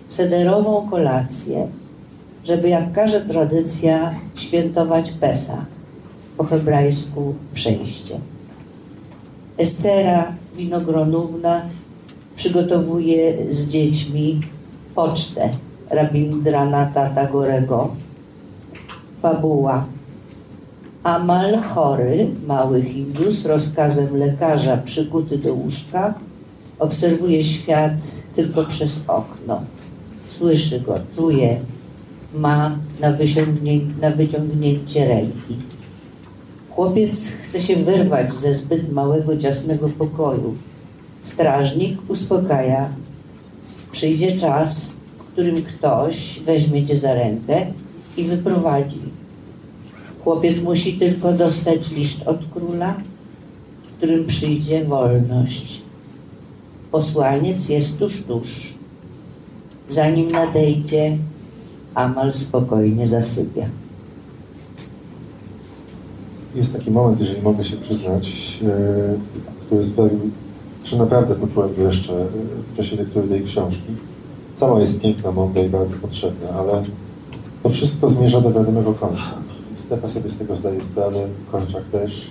sederową 0.08 0.90
kolację 0.90 1.68
żeby 2.44 2.68
jak 2.68 2.92
każe 2.92 3.20
tradycja 3.20 4.14
świętować 4.34 5.10
Pesa, 5.10 5.64
po 6.36 6.44
hebrajsku 6.44 7.34
przejście. 7.54 8.20
Estera 9.58 10.32
Winogronówna 10.56 11.62
przygotowuje 12.36 13.52
z 13.52 13.68
dziećmi 13.68 14.40
pocztę 14.94 15.48
Rabindranata 15.90 17.10
Tagorego. 17.10 17.96
Fabuła. 19.22 19.86
Amal 21.04 21.62
chory, 21.62 22.30
mały 22.46 22.82
Hindus, 22.82 23.46
rozkazem 23.46 24.16
lekarza 24.16 24.76
przykuty 24.76 25.38
do 25.38 25.54
łóżka, 25.54 26.14
obserwuje 26.78 27.42
świat 27.42 27.92
tylko 28.36 28.64
przez 28.64 29.04
okno. 29.08 29.62
Słyszy 30.26 30.80
go, 30.80 30.94
czuje, 31.16 31.60
ma 32.34 32.78
na, 33.00 33.16
na 34.00 34.10
wyciągnięcie 34.10 35.08
ręki. 35.08 35.56
Chłopiec 36.70 37.30
chce 37.30 37.60
się 37.60 37.76
wyrwać 37.76 38.32
ze 38.32 38.52
zbyt 38.52 38.92
małego, 38.92 39.36
ciasnego 39.36 39.88
pokoju. 39.88 40.54
Strażnik 41.22 41.98
uspokaja. 42.08 42.88
Przyjdzie 43.92 44.36
czas, 44.36 44.92
w 45.18 45.22
którym 45.22 45.62
ktoś 45.62 46.40
weźmie 46.46 46.84
cię 46.84 46.96
za 46.96 47.14
rękę 47.14 47.66
i 48.16 48.24
wyprowadzi. 48.24 49.13
Chłopiec 50.24 50.62
musi 50.62 50.98
tylko 50.98 51.32
dostać 51.32 51.90
list 51.90 52.22
od 52.26 52.38
króla, 52.54 52.94
w 53.84 53.96
którym 53.96 54.26
przyjdzie 54.26 54.84
wolność. 54.84 55.82
Posłaniec 56.90 57.68
jest 57.68 57.98
tuż, 57.98 58.22
tuż. 58.22 58.74
Zanim 59.88 60.32
nadejdzie, 60.32 61.18
Amal 61.94 62.34
spokojnie 62.34 63.06
zasypia. 63.06 63.66
Jest 66.54 66.72
taki 66.72 66.90
moment, 66.90 67.20
jeżeli 67.20 67.42
mogę 67.42 67.64
się 67.64 67.76
przyznać, 67.76 68.58
e, 68.62 69.14
który 69.66 69.84
sprawił, 69.84 70.20
że 70.84 70.96
naprawdę 70.96 71.34
poczułem 71.34 71.74
go 71.74 71.82
jeszcze 71.82 72.12
e, 72.12 72.26
w 72.72 72.76
czasie 72.76 72.96
lektury 72.96 73.28
tej 73.28 73.44
książki. 73.44 73.92
Sama 74.56 74.80
jest 74.80 75.00
piękna, 75.00 75.32
mądra 75.32 75.62
i 75.62 75.68
bardzo 75.68 75.96
potrzebna, 75.96 76.48
ale 76.48 76.82
to 77.62 77.68
wszystko 77.68 78.08
zmierza 78.08 78.40
do 78.40 78.52
wiadomego 78.52 78.94
końca. 78.94 79.43
Stefa 79.74 80.08
sobie 80.08 80.30
z 80.30 80.36
tego 80.36 80.56
zdaje 80.56 80.80
sprawę, 80.80 81.18
Korczak 81.52 81.84
też. 81.92 82.30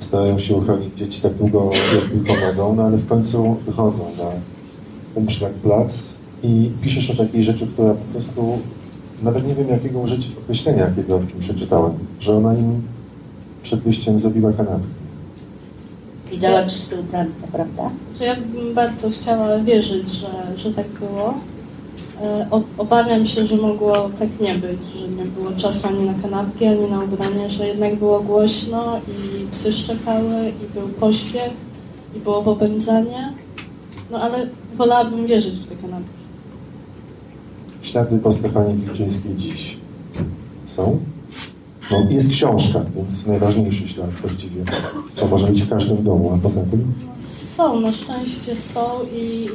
Starają 0.00 0.38
się 0.38 0.56
uchronić 0.56 0.98
dzieci 0.98 1.20
tak 1.20 1.34
długo, 1.34 1.70
jak 1.94 2.10
tylko 2.10 2.46
mogą, 2.46 2.74
no 2.74 2.82
ale 2.82 2.96
w 2.96 3.08
końcu 3.08 3.56
wychodzą 3.66 4.04
na 4.18 4.30
umszlak 5.14 5.52
plac 5.52 5.98
i 6.42 6.70
piszesz 6.82 7.10
o 7.10 7.16
takiej 7.16 7.44
rzeczy, 7.44 7.66
która 7.66 7.94
po 7.94 8.12
prostu 8.12 8.58
nawet 9.22 9.46
nie 9.46 9.54
wiem 9.54 9.68
jakiego 9.68 9.98
użyć 9.98 10.28
określenia, 10.42 10.90
kiedy 10.96 11.14
o 11.14 11.18
tym 11.18 11.40
przeczytałem, 11.40 11.92
że 12.20 12.36
ona 12.36 12.54
im 12.54 12.82
przed 13.62 13.80
wyjściem 13.80 14.18
zrobiła 14.18 14.52
kanapkę. 14.52 14.88
I 16.32 16.38
dała 16.38 16.62
czysty 16.62 17.00
ubranka, 17.00 17.46
prawda? 17.52 17.90
To 18.18 18.24
ja 18.24 18.36
bym 18.36 18.74
bardzo 18.74 19.10
chciała 19.10 19.58
wierzyć, 19.58 20.08
że, 20.08 20.28
że 20.56 20.74
tak 20.74 20.86
było. 20.88 21.34
E, 22.22 22.46
Obawiam 22.78 23.26
się, 23.26 23.46
że 23.46 23.56
mogło 23.56 24.10
tak 24.18 24.40
nie 24.40 24.54
być, 24.54 24.78
że 25.00 25.08
nie 25.08 25.24
było 25.24 25.52
czasu 25.56 25.88
ani 25.88 26.04
na 26.04 26.14
kanapki, 26.14 26.66
ani 26.66 26.90
na 26.90 27.00
ubranie, 27.04 27.50
że 27.50 27.66
jednak 27.66 27.96
było 27.96 28.20
głośno 28.20 29.00
i 29.08 29.46
psy 29.46 29.72
szczekały, 29.72 30.48
i 30.48 30.74
był 30.78 30.88
pośpiech, 30.88 31.52
i 32.16 32.20
było 32.20 32.42
popędzanie. 32.42 33.32
No 34.10 34.18
ale 34.18 34.46
wolałabym 34.76 35.26
wierzyć 35.26 35.54
w 35.54 35.66
te 35.68 35.76
kanapki. 35.76 36.10
Ślady 37.82 38.18
po 38.18 38.32
Stefanii 38.32 38.74
Wilczyńskiej 38.84 39.36
dziś 39.36 39.76
są? 40.66 40.98
No, 41.90 41.96
jest 42.10 42.30
książka, 42.30 42.80
więc 42.96 43.26
najważniejszy 43.26 43.88
ślad 43.88 44.10
właściwie. 44.20 44.64
To 45.16 45.26
może 45.26 45.46
być 45.46 45.62
w 45.62 45.70
każdym 45.70 46.02
domu, 46.04 46.32
a 46.34 46.38
poza 46.38 46.60
tym 46.60 46.92
Są, 47.22 47.80
na 47.80 47.92
szczęście 47.92 48.56
są 48.56 48.80
i 49.14 49.48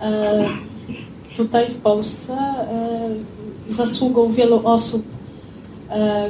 e, 0.00 0.44
tutaj 1.38 1.66
w 1.68 1.76
Polsce 1.76 2.32
e, 2.32 3.08
zasługą 3.68 4.32
wielu 4.32 4.60
osób, 4.64 5.02
e, 5.90 6.28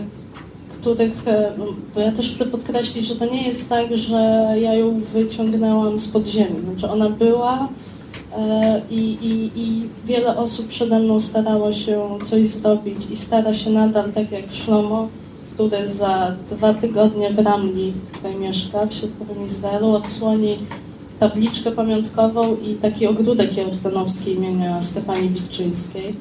których, 0.72 1.28
e, 1.28 1.52
no, 1.59 1.64
bo 1.94 2.01
ja 2.01 2.12
też 2.12 2.35
chcę 2.35 2.44
podkreślić, 2.44 3.06
że 3.06 3.16
to 3.16 3.26
nie 3.26 3.48
jest 3.48 3.68
tak, 3.68 3.97
że 3.97 4.55
ja 4.60 4.74
ją 4.74 5.01
wyciągnęłam 5.01 5.98
z 5.98 6.09
podziemi. 6.09 6.60
Znaczy 6.64 6.93
ona 6.93 7.10
była 7.10 7.68
i, 8.90 9.01
i, 9.01 9.60
i 9.62 9.89
wiele 10.05 10.36
osób 10.36 10.66
przede 10.66 10.98
mną 10.98 11.20
starało 11.20 11.72
się 11.72 12.18
coś 12.22 12.47
zrobić 12.47 13.10
i 13.10 13.16
stara 13.16 13.55
się 13.55 13.70
nadal, 13.70 14.12
tak 14.12 14.32
jak 14.32 14.52
Szlomo, 14.52 15.09
który 15.55 15.86
za 15.86 16.35
dwa 16.48 16.74
tygodnie 16.74 17.30
w 17.30 17.39
Ramli, 17.39 17.93
w 17.93 18.10
której 18.10 18.36
mieszka, 18.36 18.86
w 18.86 18.94
środkowym 18.94 19.44
Izraelu, 19.44 19.90
odsłoni 19.90 20.59
tabliczkę 21.20 21.73
pamiątkową 21.73 22.57
i 22.57 22.74
taki 22.74 23.07
ogródek 23.07 23.57
jordanowski 23.57 24.32
imienia 24.32 24.81
Stefanii 24.81 25.28
Wilczyńskiej. 25.28 26.15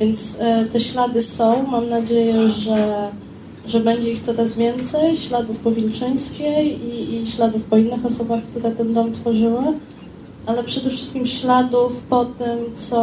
Więc 0.00 0.38
e, 0.40 0.64
te 0.64 0.80
ślady 0.80 1.22
są. 1.22 1.66
Mam 1.66 1.88
nadzieję, 1.88 2.48
że, 2.48 3.08
że 3.66 3.80
będzie 3.80 4.10
ich 4.12 4.20
coraz 4.20 4.56
więcej. 4.56 5.16
Śladów 5.16 5.58
po 5.58 5.70
Wilczyńskiej 5.70 6.80
i, 6.84 7.14
i 7.14 7.26
śladów 7.26 7.64
po 7.64 7.76
innych 7.76 8.06
osobach, 8.06 8.40
które 8.42 8.70
ten 8.70 8.92
dom 8.92 9.12
tworzyły. 9.12 9.62
Ale 10.46 10.64
przede 10.64 10.90
wszystkim 10.90 11.26
śladów 11.26 12.02
po 12.10 12.24
tym, 12.24 12.58
co, 12.74 12.98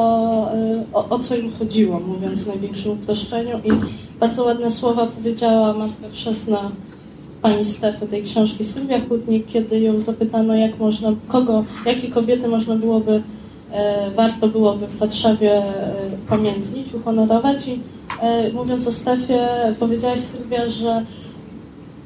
e, 0.53 0.84
o, 0.94 1.10
o 1.10 1.20
co 1.20 1.36
im 1.36 1.52
chodziło, 1.60 1.99
mówiąc 1.99 2.44
w 2.44 2.48
największym 2.48 2.91
uproszczeniu. 2.91 3.57
I 3.64 3.70
bardzo 4.20 4.44
ładne 4.44 4.72
słowa 4.72 5.07
powiedziała 5.07 5.74
matka 5.74 6.10
chrzestna 6.11 6.72
pani 7.41 7.66
Stefy 7.66 8.07
tej 8.07 8.24
książki 8.24 8.64
Sylwia 8.64 8.99
Chudnik, 9.10 9.48
kiedy 9.48 9.80
ją 9.80 9.99
zapytano, 9.99 10.56
jak 10.56 10.80
można, 10.80 11.14
kogo, 11.28 11.64
jakie 11.86 12.07
kobiety 12.07 12.48
można 12.48 12.76
byłoby, 12.76 13.24
e, 13.72 14.11
warto 14.11 14.48
byłoby 14.48 14.88
w 14.88 14.98
Warszawie 14.98 15.53
e, 15.53 15.94
pamiętnić, 16.30 16.94
uhonorować 16.94 17.68
i 17.68 17.80
e, 18.22 18.53
mówiąc 18.53 18.88
o 18.88 18.91
Stefie, 18.91 19.48
powiedziałaś 19.80 20.20
Sylwia, 20.20 20.70
że 20.70 21.06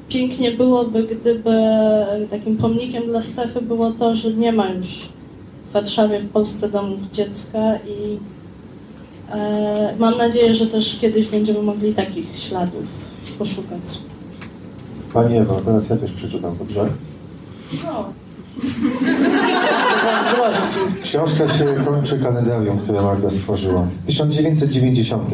pięknie 0.10 0.52
byłoby, 0.52 1.04
gdyby 1.04 1.56
takim 2.30 2.58
pomnikiem 2.58 3.04
dla 3.04 3.22
Stefy 3.22 3.62
było 3.62 3.92
to, 3.92 4.16
że 4.16 4.34
nie 4.34 4.52
ma 4.52 4.70
już 4.70 4.88
w 5.70 5.72
Warszawie, 5.72 6.20
w 6.20 6.30
Polsce 6.30 6.70
domów 6.70 7.00
dziecka 7.12 7.76
i 7.76 8.18
e, 9.32 9.96
mam 10.00 10.18
nadzieję, 10.18 10.54
że 10.54 10.68
też 10.68 11.00
kiedyś 11.00 11.28
będziemy 11.28 11.62
mogli 11.62 11.94
takich 11.94 12.38
śladów 12.38 12.86
poszukać. 13.40 14.13
Pani 15.14 15.38
Ewa, 15.38 15.54
teraz 15.66 15.90
ja 15.90 15.98
coś 15.98 16.12
przeczytam, 16.12 16.58
dobrze? 16.58 16.90
Zazdrości. 20.04 21.02
Książka 21.04 21.48
się 21.48 21.66
kończy 21.86 22.20
kalendarium, 22.20 22.78
które 22.78 23.02
Magda 23.02 23.30
stworzyła. 23.30 23.88
1990. 24.06 25.30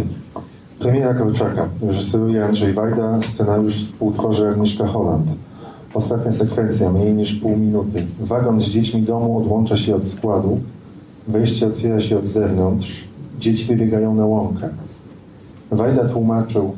Premiera 0.80 1.14
Korczaka. 1.14 1.70
Reżyseruje 1.82 2.46
Andrzej 2.46 2.74
Wajda, 2.74 3.22
scenariusz 3.22 3.76
współtworzy 3.76 4.50
Agnieszka 4.50 4.88
Holland. 4.88 5.28
Ostatnia 5.94 6.32
sekwencja, 6.32 6.92
mniej 6.92 7.14
niż 7.14 7.34
pół 7.34 7.58
minuty. 7.58 8.08
Wagon 8.20 8.60
z 8.60 8.70
dziećmi 8.70 9.02
domu 9.02 9.38
odłącza 9.38 9.78
się 9.78 9.96
od 9.96 10.08
składu. 10.08 10.60
Wejście 11.28 11.68
otwiera 11.68 12.02
się 12.02 12.18
od 12.18 12.26
zewnątrz. 12.26 13.04
Dzieci 13.40 13.66
wybiegają 13.66 14.16
na 14.16 14.26
łąkę. 14.26 14.70
Wajda 15.72 16.10
tłumaczył, 16.10 16.76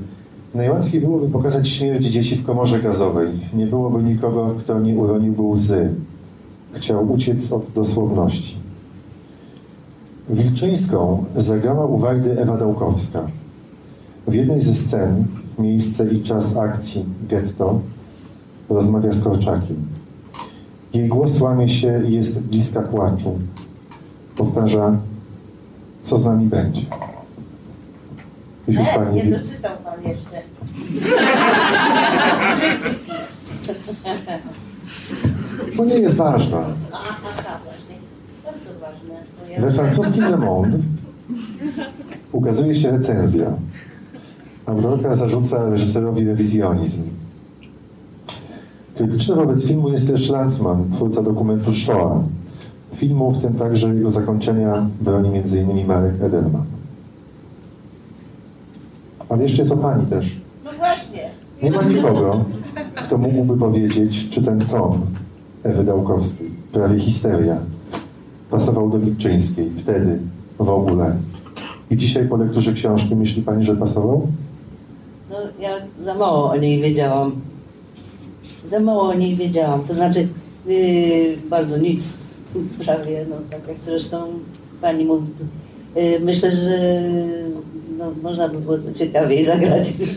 najłatwiej 0.55 1.01
byłoby 1.01 1.29
pokazać 1.29 1.69
śmierć 1.69 2.05
dzieci 2.05 2.35
w 2.35 2.45
komorze 2.45 2.79
gazowej. 2.79 3.29
Nie 3.53 3.67
byłoby 3.67 4.03
nikogo, 4.03 4.55
kto 4.59 4.79
nie 4.79 4.95
uroniłby 4.95 5.41
łzy. 5.41 5.89
Chciał 6.73 7.11
uciec 7.11 7.51
od 7.51 7.71
dosłowności. 7.75 8.57
Wilczyńską 10.29 11.25
zagrała 11.35 11.85
u 11.85 11.97
Wajdy 11.97 12.41
Ewa 12.41 12.57
Dałkowska. 12.57 13.27
W 14.27 14.33
jednej 14.33 14.61
ze 14.61 14.73
scen, 14.73 15.25
miejsce 15.59 16.07
i 16.07 16.21
czas 16.21 16.57
akcji 16.57 17.05
getto, 17.29 17.79
rozmawia 18.69 19.11
z 19.11 19.23
Korczakiem. 19.23 19.75
Jej 20.93 21.07
głos 21.07 21.41
łamie 21.41 21.69
się 21.69 22.01
i 22.07 22.13
jest 22.13 22.41
bliska 22.41 22.81
płaczu. 22.81 23.39
Powtarza, 24.37 24.97
co 26.03 26.17
z 26.17 26.25
nami 26.25 26.45
będzie. 26.45 26.81
Już 28.67 28.77
już 28.77 28.87
Nie, 28.87 28.93
pani 28.93 29.15
nie 29.15 29.37
doczytał 29.37 29.71
pan 29.83 30.03
jeszcze. 30.03 30.41
Bo 35.77 35.85
nie 35.85 35.95
jest 35.99 36.15
ważna. 36.15 36.57
Aha, 36.91 37.15
właśnie. 37.63 37.95
Bardzo 38.45 38.69
ważne. 38.81 39.23
bo 39.39 39.51
ja- 39.53 39.61
We 39.61 39.71
francuskim 39.71 40.23
Le 40.23 40.37
Monde 40.37 40.77
ukazuje 42.31 42.75
się 42.75 42.91
recenzja. 42.91 43.47
Autorka 44.65 45.15
zarzuca 45.15 45.69
reżyserowi 45.69 46.25
rewizjonizm. 46.25 47.01
Krytyczny 48.95 49.35
wobec 49.35 49.67
filmu 49.67 49.89
jest 49.89 50.07
też 50.07 50.29
Lanzmann, 50.29 50.89
twórca 50.91 51.21
dokumentu 51.21 51.73
Shoah. 51.73 52.17
Filmu, 52.95 53.31
w 53.31 53.41
tym 53.41 53.53
także 53.53 53.95
jego 53.95 54.09
zakończenia, 54.09 54.85
broni 55.01 55.29
m.in. 55.39 55.87
Marek 55.87 56.13
Edelman. 56.23 56.63
Ale 59.31 59.43
jeszcze 59.43 59.61
jest 59.61 59.71
o 59.71 59.77
pani 59.77 60.05
też. 60.05 60.37
No 60.65 60.71
właśnie. 60.77 61.29
Nie 61.63 61.71
ma 61.71 61.83
nikogo, 61.83 62.45
kto 62.95 63.17
mógłby 63.17 63.57
powiedzieć, 63.57 64.29
czy 64.29 64.41
ten 64.41 64.59
tom 64.59 65.01
Ewy 65.63 65.83
Dałkowskiej, 65.83 66.49
prawie 66.71 66.99
histeria, 66.99 67.57
pasował 68.49 68.89
do 68.89 68.99
Wilczyńskiej, 68.99 69.71
wtedy, 69.75 70.19
w 70.59 70.69
ogóle. 70.69 71.15
I 71.89 71.97
dzisiaj 71.97 72.27
po 72.27 72.37
lekturze 72.37 72.73
książki 72.73 73.15
myśli 73.15 73.41
pani, 73.41 73.63
że 73.63 73.75
pasował? 73.75 74.27
No 75.29 75.37
ja 75.59 75.69
za 76.01 76.15
mało 76.15 76.49
o 76.49 76.55
niej 76.55 76.81
wiedziałam. 76.81 77.31
Za 78.65 78.79
mało 78.79 79.01
o 79.01 79.13
niej 79.13 79.35
wiedziałam. 79.35 79.83
To 79.83 79.93
znaczy, 79.93 80.27
yy, 80.65 81.37
bardzo 81.49 81.77
nic 81.77 82.17
prawie, 82.85 83.25
no 83.29 83.35
tak 83.49 83.67
jak 83.67 83.77
zresztą 83.81 84.17
pani 84.81 85.05
mówi. 85.05 85.27
Yy, 85.95 86.19
myślę, 86.19 86.51
że 86.51 87.01
no, 88.01 88.11
można 88.23 88.49
by 88.49 88.59
było 88.59 88.77
to 88.77 88.93
ciekawiej 88.93 89.43
zagrać 89.43 89.89
w 89.89 90.15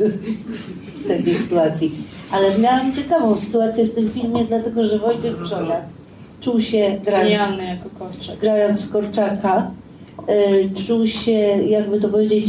takiej 1.09 1.35
sytuacji. 1.35 1.93
Ale 2.31 2.59
miałam 2.59 2.95
ciekawą 2.95 3.37
sytuację 3.37 3.85
w 3.85 3.95
tym 3.95 4.11
filmie, 4.11 4.45
dlatego 4.45 4.85
że 4.85 4.99
Wojciech 4.99 5.37
Przoniak 5.37 5.83
czuł 6.41 6.61
się 6.61 7.01
grając 7.05 7.39
grając 8.41 8.89
Korczaka, 8.89 9.71
y, 10.29 10.71
czuł 10.87 11.07
się, 11.07 11.33
jakby 11.69 12.01
to 12.01 12.09
powiedzieć, 12.09 12.45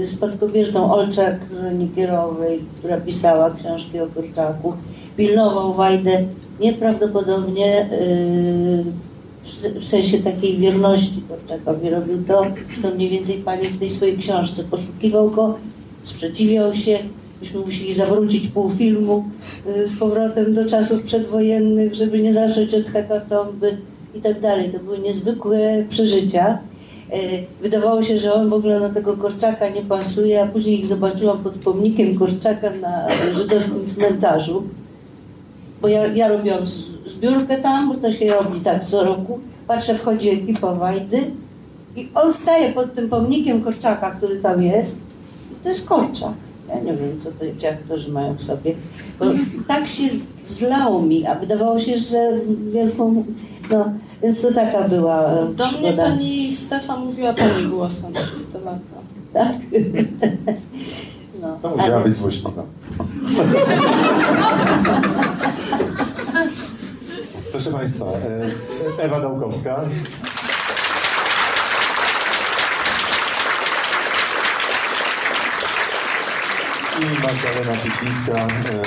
y, 0.00 0.06
spadkobiercą 0.06 0.92
Olczak 0.92 1.40
Nikierowej, 1.78 2.60
która 2.78 2.96
pisała 2.96 3.50
książki 3.50 4.00
o 4.00 4.06
Korczaku. 4.06 4.72
Pilnował 5.16 5.72
Wajdę 5.74 6.24
nieprawdopodobnie 6.60 7.90
y, 7.92 8.84
w- 9.54 9.84
sensie 9.84 10.18
takiej 10.18 10.56
wierności 10.58 11.22
Korczakowi. 11.28 11.90
Robił 11.90 12.22
to, 12.28 12.46
co 12.82 12.90
mniej 12.94 13.10
więcej 13.10 13.36
pani 13.36 13.64
w 13.68 13.78
tej 13.78 13.90
swojej 13.90 14.18
książce. 14.18 14.64
Poszukiwał 14.64 15.30
go, 15.30 15.54
sprzeciwiał 16.02 16.74
się. 16.74 16.98
Myśmy 17.40 17.60
musieli 17.60 17.92
zawrócić 17.92 18.48
pół 18.48 18.70
filmu 18.70 19.24
y, 19.76 19.88
z 19.88 19.98
powrotem 19.98 20.54
do 20.54 20.66
czasów 20.68 21.02
przedwojennych, 21.02 21.94
żeby 21.94 22.20
nie 22.20 22.32
zacząć 22.32 22.74
od 22.74 22.86
hekatomby 22.86 23.76
i 24.14 24.20
tak 24.20 24.40
dalej. 24.40 24.70
To 24.72 24.78
były 24.78 24.98
niezwykłe 24.98 25.84
przeżycia. 25.88 26.58
Y, 27.14 27.16
Wydawało 27.62 28.02
się, 28.02 28.18
że 28.18 28.34
on 28.34 28.48
w 28.48 28.52
ogóle 28.52 28.80
na 28.80 28.88
tego 28.88 29.16
Korczaka 29.16 29.68
nie 29.68 29.82
pasuje, 29.82 30.42
a 30.42 30.46
później 30.46 30.78
ich 30.80 30.86
zobaczyłam 30.86 31.38
pod 31.38 31.52
pomnikiem 31.52 32.18
Korczaka 32.18 32.70
na 32.70 33.06
żydowskim 33.36 33.86
cmentarzu. 33.86 34.62
Bo 35.82 35.88
ja, 35.88 36.06
ja 36.06 36.28
robiłam 36.28 36.66
z- 36.66 36.90
zbiórkę 37.06 37.58
tam, 37.58 37.88
bo 37.88 37.94
to 37.94 38.12
się 38.12 38.34
robi 38.34 38.60
tak 38.60 38.84
co 38.84 39.04
roku. 39.04 39.38
Patrzę, 39.66 39.94
wchodzi 39.94 40.30
ekipa 40.30 40.74
Wajdy 40.74 41.20
i 41.96 42.08
on 42.14 42.32
staje 42.32 42.72
pod 42.72 42.94
tym 42.94 43.08
pomnikiem 43.08 43.60
Korczaka, 43.62 44.10
który 44.10 44.40
tam 44.40 44.62
jest. 44.62 45.00
I 45.52 45.54
to 45.62 45.68
jest 45.68 45.86
Korczak. 45.88 46.32
Ja 46.68 46.74
nie 46.80 46.92
wiem, 46.92 47.20
co 47.20 47.30
to 47.32 47.44
ci 47.58 47.66
aktorzy 47.66 48.12
mają 48.12 48.34
w 48.34 48.42
sobie. 48.42 48.74
Bo 49.18 49.24
tak 49.68 49.86
się 49.88 50.02
zlało 50.44 51.02
mi, 51.02 51.26
a 51.26 51.34
wydawało 51.34 51.78
się, 51.78 51.98
że 51.98 52.32
wielką... 52.72 53.24
No, 53.70 53.92
więc 54.22 54.42
to 54.42 54.52
taka 54.52 54.88
była 54.88 55.24
e, 55.24 55.46
Do 55.54 55.64
mnie 55.66 55.72
przygoda. 55.74 56.02
pani 56.04 56.50
Stefa 56.50 56.96
mówiła 56.96 57.32
pani 57.32 57.66
głosem 57.70 58.12
300 58.12 58.58
lata. 58.58 58.78
Tak? 59.32 59.52
No, 61.42 61.58
To 61.62 61.70
musiała 61.76 61.94
ale- 61.96 62.04
być 62.04 62.16
złośliwa. 62.16 62.62
Proszę 67.56 67.72
Państwa, 67.72 68.04
e, 68.04 69.04
Ewa 69.04 69.20
Dałkowska. 69.20 69.80
I 77.00 77.22
Magdalena 77.22 77.82
Picińska, 77.82 78.32
e, 78.32 78.84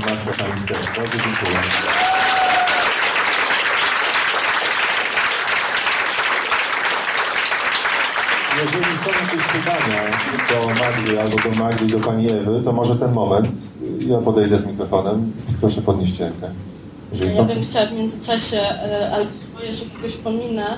Matka 0.00 0.44
Pańska. 0.44 0.74
Bardzo 0.96 1.18
dziękuję. 1.18 1.58
Jeżeli 8.62 8.98
są 8.98 9.10
jakieś 9.10 9.48
pytania 9.52 10.02
do 10.48 10.68
Magdy 10.68 11.20
albo 11.20 11.36
do 11.36 11.64
Magdy 11.64 11.86
do 11.86 12.00
Pani 12.00 12.30
Ewy, 12.30 12.62
to 12.64 12.72
może 12.72 12.96
ten 12.96 13.12
moment. 13.12 13.48
Ja 13.98 14.18
podejdę 14.18 14.58
z 14.58 14.66
mikrofonem. 14.66 15.32
Proszę 15.60 15.82
podnieść 15.82 16.20
rękę. 16.20 16.50
Jeżeli 17.12 17.30
Ja 17.30 17.36
są... 17.36 17.44
bym 17.46 17.62
chciała 17.62 17.86
w 17.86 17.92
międzyczasie, 17.92 18.56
e, 18.60 19.10
ale 19.14 19.24
boję, 19.54 19.74
że 19.74 19.84
kogoś 19.96 20.12
pominę, 20.12 20.66
e, 20.66 20.76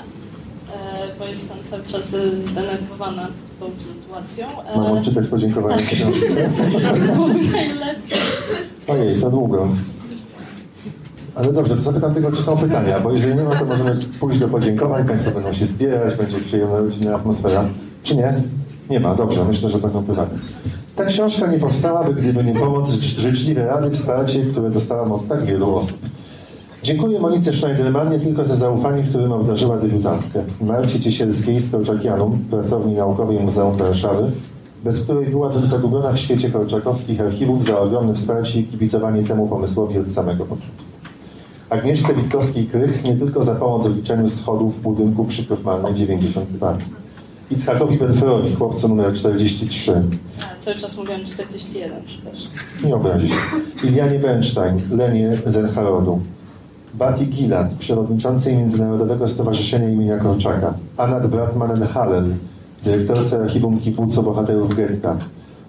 bo 1.19 1.25
jestem 1.25 1.57
cały 1.63 1.83
czas 1.83 2.15
e, 2.15 2.37
zdenerwowana 2.37 3.29
tą 3.61 3.67
sytuacją. 3.79 4.47
Mam 4.77 4.87
odczytać 4.99 5.27
podziękowanie 5.27 5.77
Tak. 5.77 7.01
Byłoby 7.15 7.35
najlepiej. 7.35 8.19
Ojej, 8.89 9.21
to 9.21 9.31
długo. 9.31 9.69
Ale 11.35 11.53
dobrze, 11.53 11.75
to 11.77 11.81
zapytam 11.81 12.15
tylko, 12.15 12.33
czy 12.33 12.43
są 12.43 12.57
pytania, 12.57 13.01
bo 13.01 13.13
jeżeli 13.13 13.35
nie 13.35 13.43
ma, 13.43 13.57
to 13.57 13.65
możemy 13.65 13.99
pójść 14.21 14.39
do 14.39 14.49
podziękowań, 14.49 15.07
Państwo 15.07 15.31
będą 15.31 15.53
się 15.53 15.65
zbierać, 15.67 16.15
będzie 16.15 16.39
przyjemna 16.39 16.79
rodzinna 16.79 17.15
atmosfera. 17.15 17.65
Czy 18.03 18.17
nie? 18.17 18.35
Nie 18.91 19.01
ma, 19.01 19.15
dobrze, 19.15 19.45
myślę, 19.45 19.69
że 19.71 19.79
będą 19.79 20.05
prywatne. 20.05 20.39
Ta 20.97 21.05
książka 21.05 21.47
nie 21.47 21.59
powstałaby, 21.59 22.15
gdyby 22.15 22.45
nie 22.45 22.55
pomoc, 22.55 22.91
życz- 22.91 23.21
życzliwe 23.21 23.67
rady, 23.67 23.91
wsparcie, 23.91 24.41
które 24.47 24.71
dostałam 24.71 25.13
od 25.13 25.29
tak 25.29 25.45
wielu 25.45 25.77
osób. 25.77 25.99
Dziękuję 26.85 27.21
Monice 27.21 27.53
Schneiderman 27.53 28.13
nie 28.13 28.19
tylko 28.19 28.45
za 28.45 28.55
zaufanie, 28.55 29.03
którym 29.03 29.33
obdarzyła 29.33 29.77
debiutantkę. 29.77 30.45
Marcie 30.61 31.01
Ciesielskiej 31.01 31.61
z 31.61 31.71
Korczakianum, 31.71 32.45
pracowni 32.51 32.95
naukowej 32.95 33.41
Muzeum 33.41 33.77
Warszawy, 33.77 34.31
bez 34.85 35.01
której 35.01 35.27
byłabym 35.27 35.67
zagubiona 35.67 36.13
w 36.13 36.19
świecie 36.19 36.51
korczakowskich 36.51 37.21
archiwów 37.21 37.65
za 37.65 37.79
ogromne 37.79 38.15
wsparcie 38.15 38.61
i 38.61 38.65
kibicowanie 38.65 39.25
temu 39.25 39.49
pomysłowi 39.49 39.99
od 39.99 40.11
samego 40.11 40.45
początku. 40.45 40.85
Agnieszce 41.71 42.15
Witkowskiej-Krych 42.15 43.05
nie 43.05 43.17
tylko 43.17 43.43
za 43.43 43.55
pomoc 43.55 43.87
w 43.87 43.97
liczeniu 43.97 44.29
schodów 44.29 44.79
w 44.79 44.81
budynku 44.81 45.25
przy 45.25 45.45
Kofmannej 45.45 45.95
92. 45.95 46.79
Icchakowi 47.51 47.99
Belferowi, 47.99 48.55
chłopcu 48.55 48.89
numer 48.89 49.13
43. 49.13 50.03
A, 50.41 50.61
cały 50.61 50.77
czas 50.77 50.97
mówiłam 50.97 51.25
41, 51.25 52.03
przepraszam. 52.05 52.53
Nie 52.85 52.95
obrazi 52.95 53.29
się. 53.29 53.35
Ilianie 53.85 54.19
Bernstein, 54.19 54.81
Lenie 54.91 55.37
Zenharodu. 55.47 56.21
Bati 56.99 57.27
Gilad, 57.27 57.75
przewodniczącej 57.75 58.57
Międzynarodowego 58.57 59.29
Stowarzyszenia 59.29 59.89
imienia 59.89 60.19
Korczaka. 60.19 60.75
Anat 60.97 61.27
Bratmanen-Hallel, 61.27 62.31
dyrektorce 62.85 63.43
Archiwum 63.43 63.79
Kibucu 63.79 64.23
Bohaterów 64.23 64.77
Getta. 64.77 65.17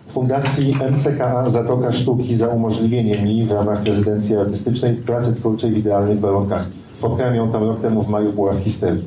Fundacji 0.07 0.77
MCKA 0.91 1.49
Zatoka 1.49 1.91
Sztuki 1.91 2.35
za 2.35 2.47
umożliwienie 2.47 3.21
mi 3.21 3.43
w 3.43 3.51
ramach 3.51 3.83
rezydencji 3.83 4.37
artystycznej 4.37 4.93
pracy 4.93 5.35
twórczej 5.35 5.71
w 5.71 5.77
idealnych 5.77 6.19
warunkach. 6.19 6.65
Spotkałem 6.91 7.35
ją 7.35 7.51
tam 7.51 7.63
rok 7.63 7.79
temu 7.79 8.03
w 8.03 8.07
maju, 8.07 8.33
była 8.33 8.53
w 8.53 8.59
histerii. 8.59 9.03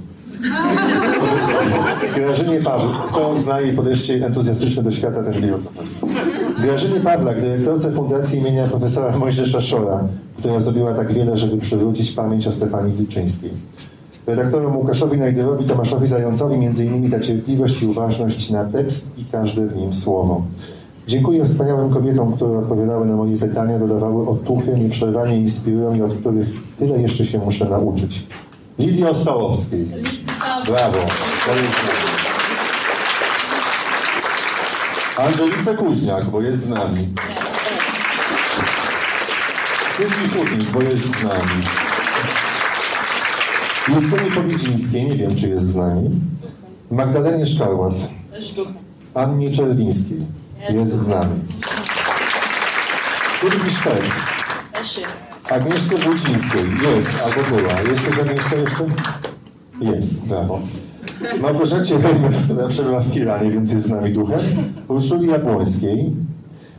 Grażynie 2.14 2.60
Pawł, 2.60 2.88
kto 3.08 3.38
zna 3.38 3.60
jej 3.60 3.72
podejście 3.72 4.26
entuzjastyczne 4.26 4.82
do 4.82 4.90
świata, 4.90 5.22
ten 5.22 5.42
wie 5.42 5.56
o 5.56 5.58
co 5.58 5.68
chodzi. 5.76 5.90
Grażynie 6.62 7.00
Pawlak, 7.00 7.40
dyrektorce 7.40 7.92
Fundacji 7.92 8.38
imienia 8.38 8.66
profesora 8.66 9.18
Mojżesza 9.18 9.60
Szora, 9.60 10.00
która 10.38 10.60
zrobiła 10.60 10.94
tak 10.94 11.12
wiele, 11.12 11.36
żeby 11.36 11.56
przywrócić 11.56 12.12
pamięć 12.12 12.46
o 12.46 12.52
Stefanii 12.52 12.92
Wilczyńskiej. 12.92 13.50
Redaktorom 14.26 14.76
Łukaszowi 14.76 15.18
Najderowi, 15.18 15.64
Tomaszowi 15.64 16.06
Zającowi 16.06 16.54
innymi 16.54 17.06
za 17.06 17.20
cierpliwość 17.20 17.82
i 17.82 17.86
uważność 17.86 18.50
na 18.50 18.64
tekst 18.64 19.18
i 19.18 19.24
każde 19.24 19.66
w 19.66 19.76
nim 19.76 19.94
słowo. 19.94 20.42
Dziękuję 21.06 21.44
wspaniałym 21.44 21.90
kobietom, 21.90 22.32
które 22.32 22.58
odpowiadały 22.58 23.06
na 23.06 23.16
moje 23.16 23.38
pytania, 23.38 23.78
dodawały 23.78 24.28
otuchy, 24.28 24.78
nieprzerwanie 24.78 25.36
inspirują 25.36 25.94
i 25.94 26.02
od 26.02 26.14
których 26.14 26.48
tyle 26.78 27.02
jeszcze 27.02 27.24
się 27.24 27.38
muszę 27.38 27.68
nauczyć. 27.68 28.26
Lidii 28.78 29.04
Ostałowskiej. 29.04 29.80
Litka, 29.80 30.62
Brawo. 30.66 30.98
Angelice 35.18 35.74
Kuźniak, 35.74 36.24
bo 36.24 36.40
jest 36.40 36.62
z 36.62 36.68
nami. 36.68 37.08
Sylwii 39.98 40.28
Hutnik, 40.28 40.70
bo 40.70 40.82
jest 40.82 41.02
z 41.02 41.22
nami. 41.22 41.62
Justynie 43.88 44.30
Powiedzińskiej, 44.34 45.06
nie 45.06 45.14
wiem, 45.16 45.36
czy 45.36 45.48
jest 45.48 45.64
z 45.64 45.76
nami. 45.76 46.10
Magdalenie 46.90 47.46
Szkarłat. 47.46 47.94
Annie 49.14 49.50
Czerwińskiej. 49.50 50.18
Jest 50.70 50.90
z 50.90 51.06
nami. 51.06 51.40
Sylwii 53.40 53.70
Sztek. 53.70 54.02
Też 54.72 54.98
jest. 54.98 55.24
Agnieszce 55.50 55.96
Wójcińskiej. 55.96 56.64
Jest, 56.96 57.08
albo 57.24 57.56
była. 57.56 57.80
Jesteś 57.80 58.18
Agnieszka 58.18 58.56
jeszcze? 58.56 58.84
Jest, 59.80 60.20
brawo. 60.20 60.60
Małgorzacie 61.40 61.98
Wejmer, 61.98 62.32
która 62.44 62.68
przebywa 62.68 63.00
w 63.00 63.12
Tiranie, 63.12 63.50
więc 63.50 63.72
jest 63.72 63.84
z 63.84 63.90
nami 63.90 64.12
duchem. 64.12 64.40
Urszuli 64.88 65.26
Jabłońskiej. 65.26 66.12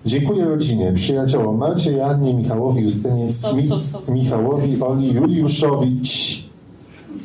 Dziękuję 0.05 0.45
rodzinie, 0.45 0.91
przyjaciołom 0.93 1.57
Marcie, 1.57 1.91
Jannie, 1.91 2.33
Michałowi, 2.33 2.81
Justynie, 2.81 3.25
Mi- 3.25 3.33
są, 3.33 3.83
są. 3.83 4.13
Michałowi, 4.13 4.81
Oli, 4.81 5.13
Juliuszowi, 5.13 6.01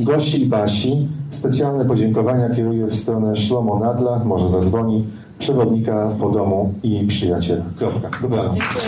Gosi 0.01 0.43
i 0.43 0.47
Basi. 0.47 1.09
Specjalne 1.31 1.85
podziękowania 1.85 2.55
kieruję 2.55 2.87
w 2.87 2.95
stronę 2.95 3.37
Szlomo 3.37 3.79
Nadla, 3.79 4.25
może 4.25 4.49
zadzwoni, 4.49 5.05
przewodnika 5.39 6.11
po 6.21 6.31
domu 6.31 6.73
i 6.83 7.05
przyjaciela. 7.07 7.65
Kropka. 7.79 8.11
Dobranoc. 8.23 8.55
Dziękuję. 8.55 8.85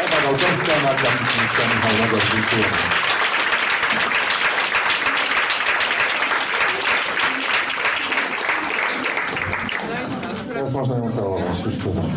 Ewa 0.00 0.82
Marta 0.82 1.08
Micińska, 1.10 1.62
Michał 1.74 2.06
Nagor, 2.06 2.20
dziękuję. 2.32 2.94
można 10.74 10.98
ją 10.98 11.12
całować. 11.12 11.64
Już 11.64 11.76
prowadzę. 11.76 12.16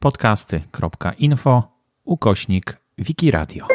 podcasty.info 0.00 1.62
ukośnik 2.04 2.76
Wikiradio. 2.98 3.66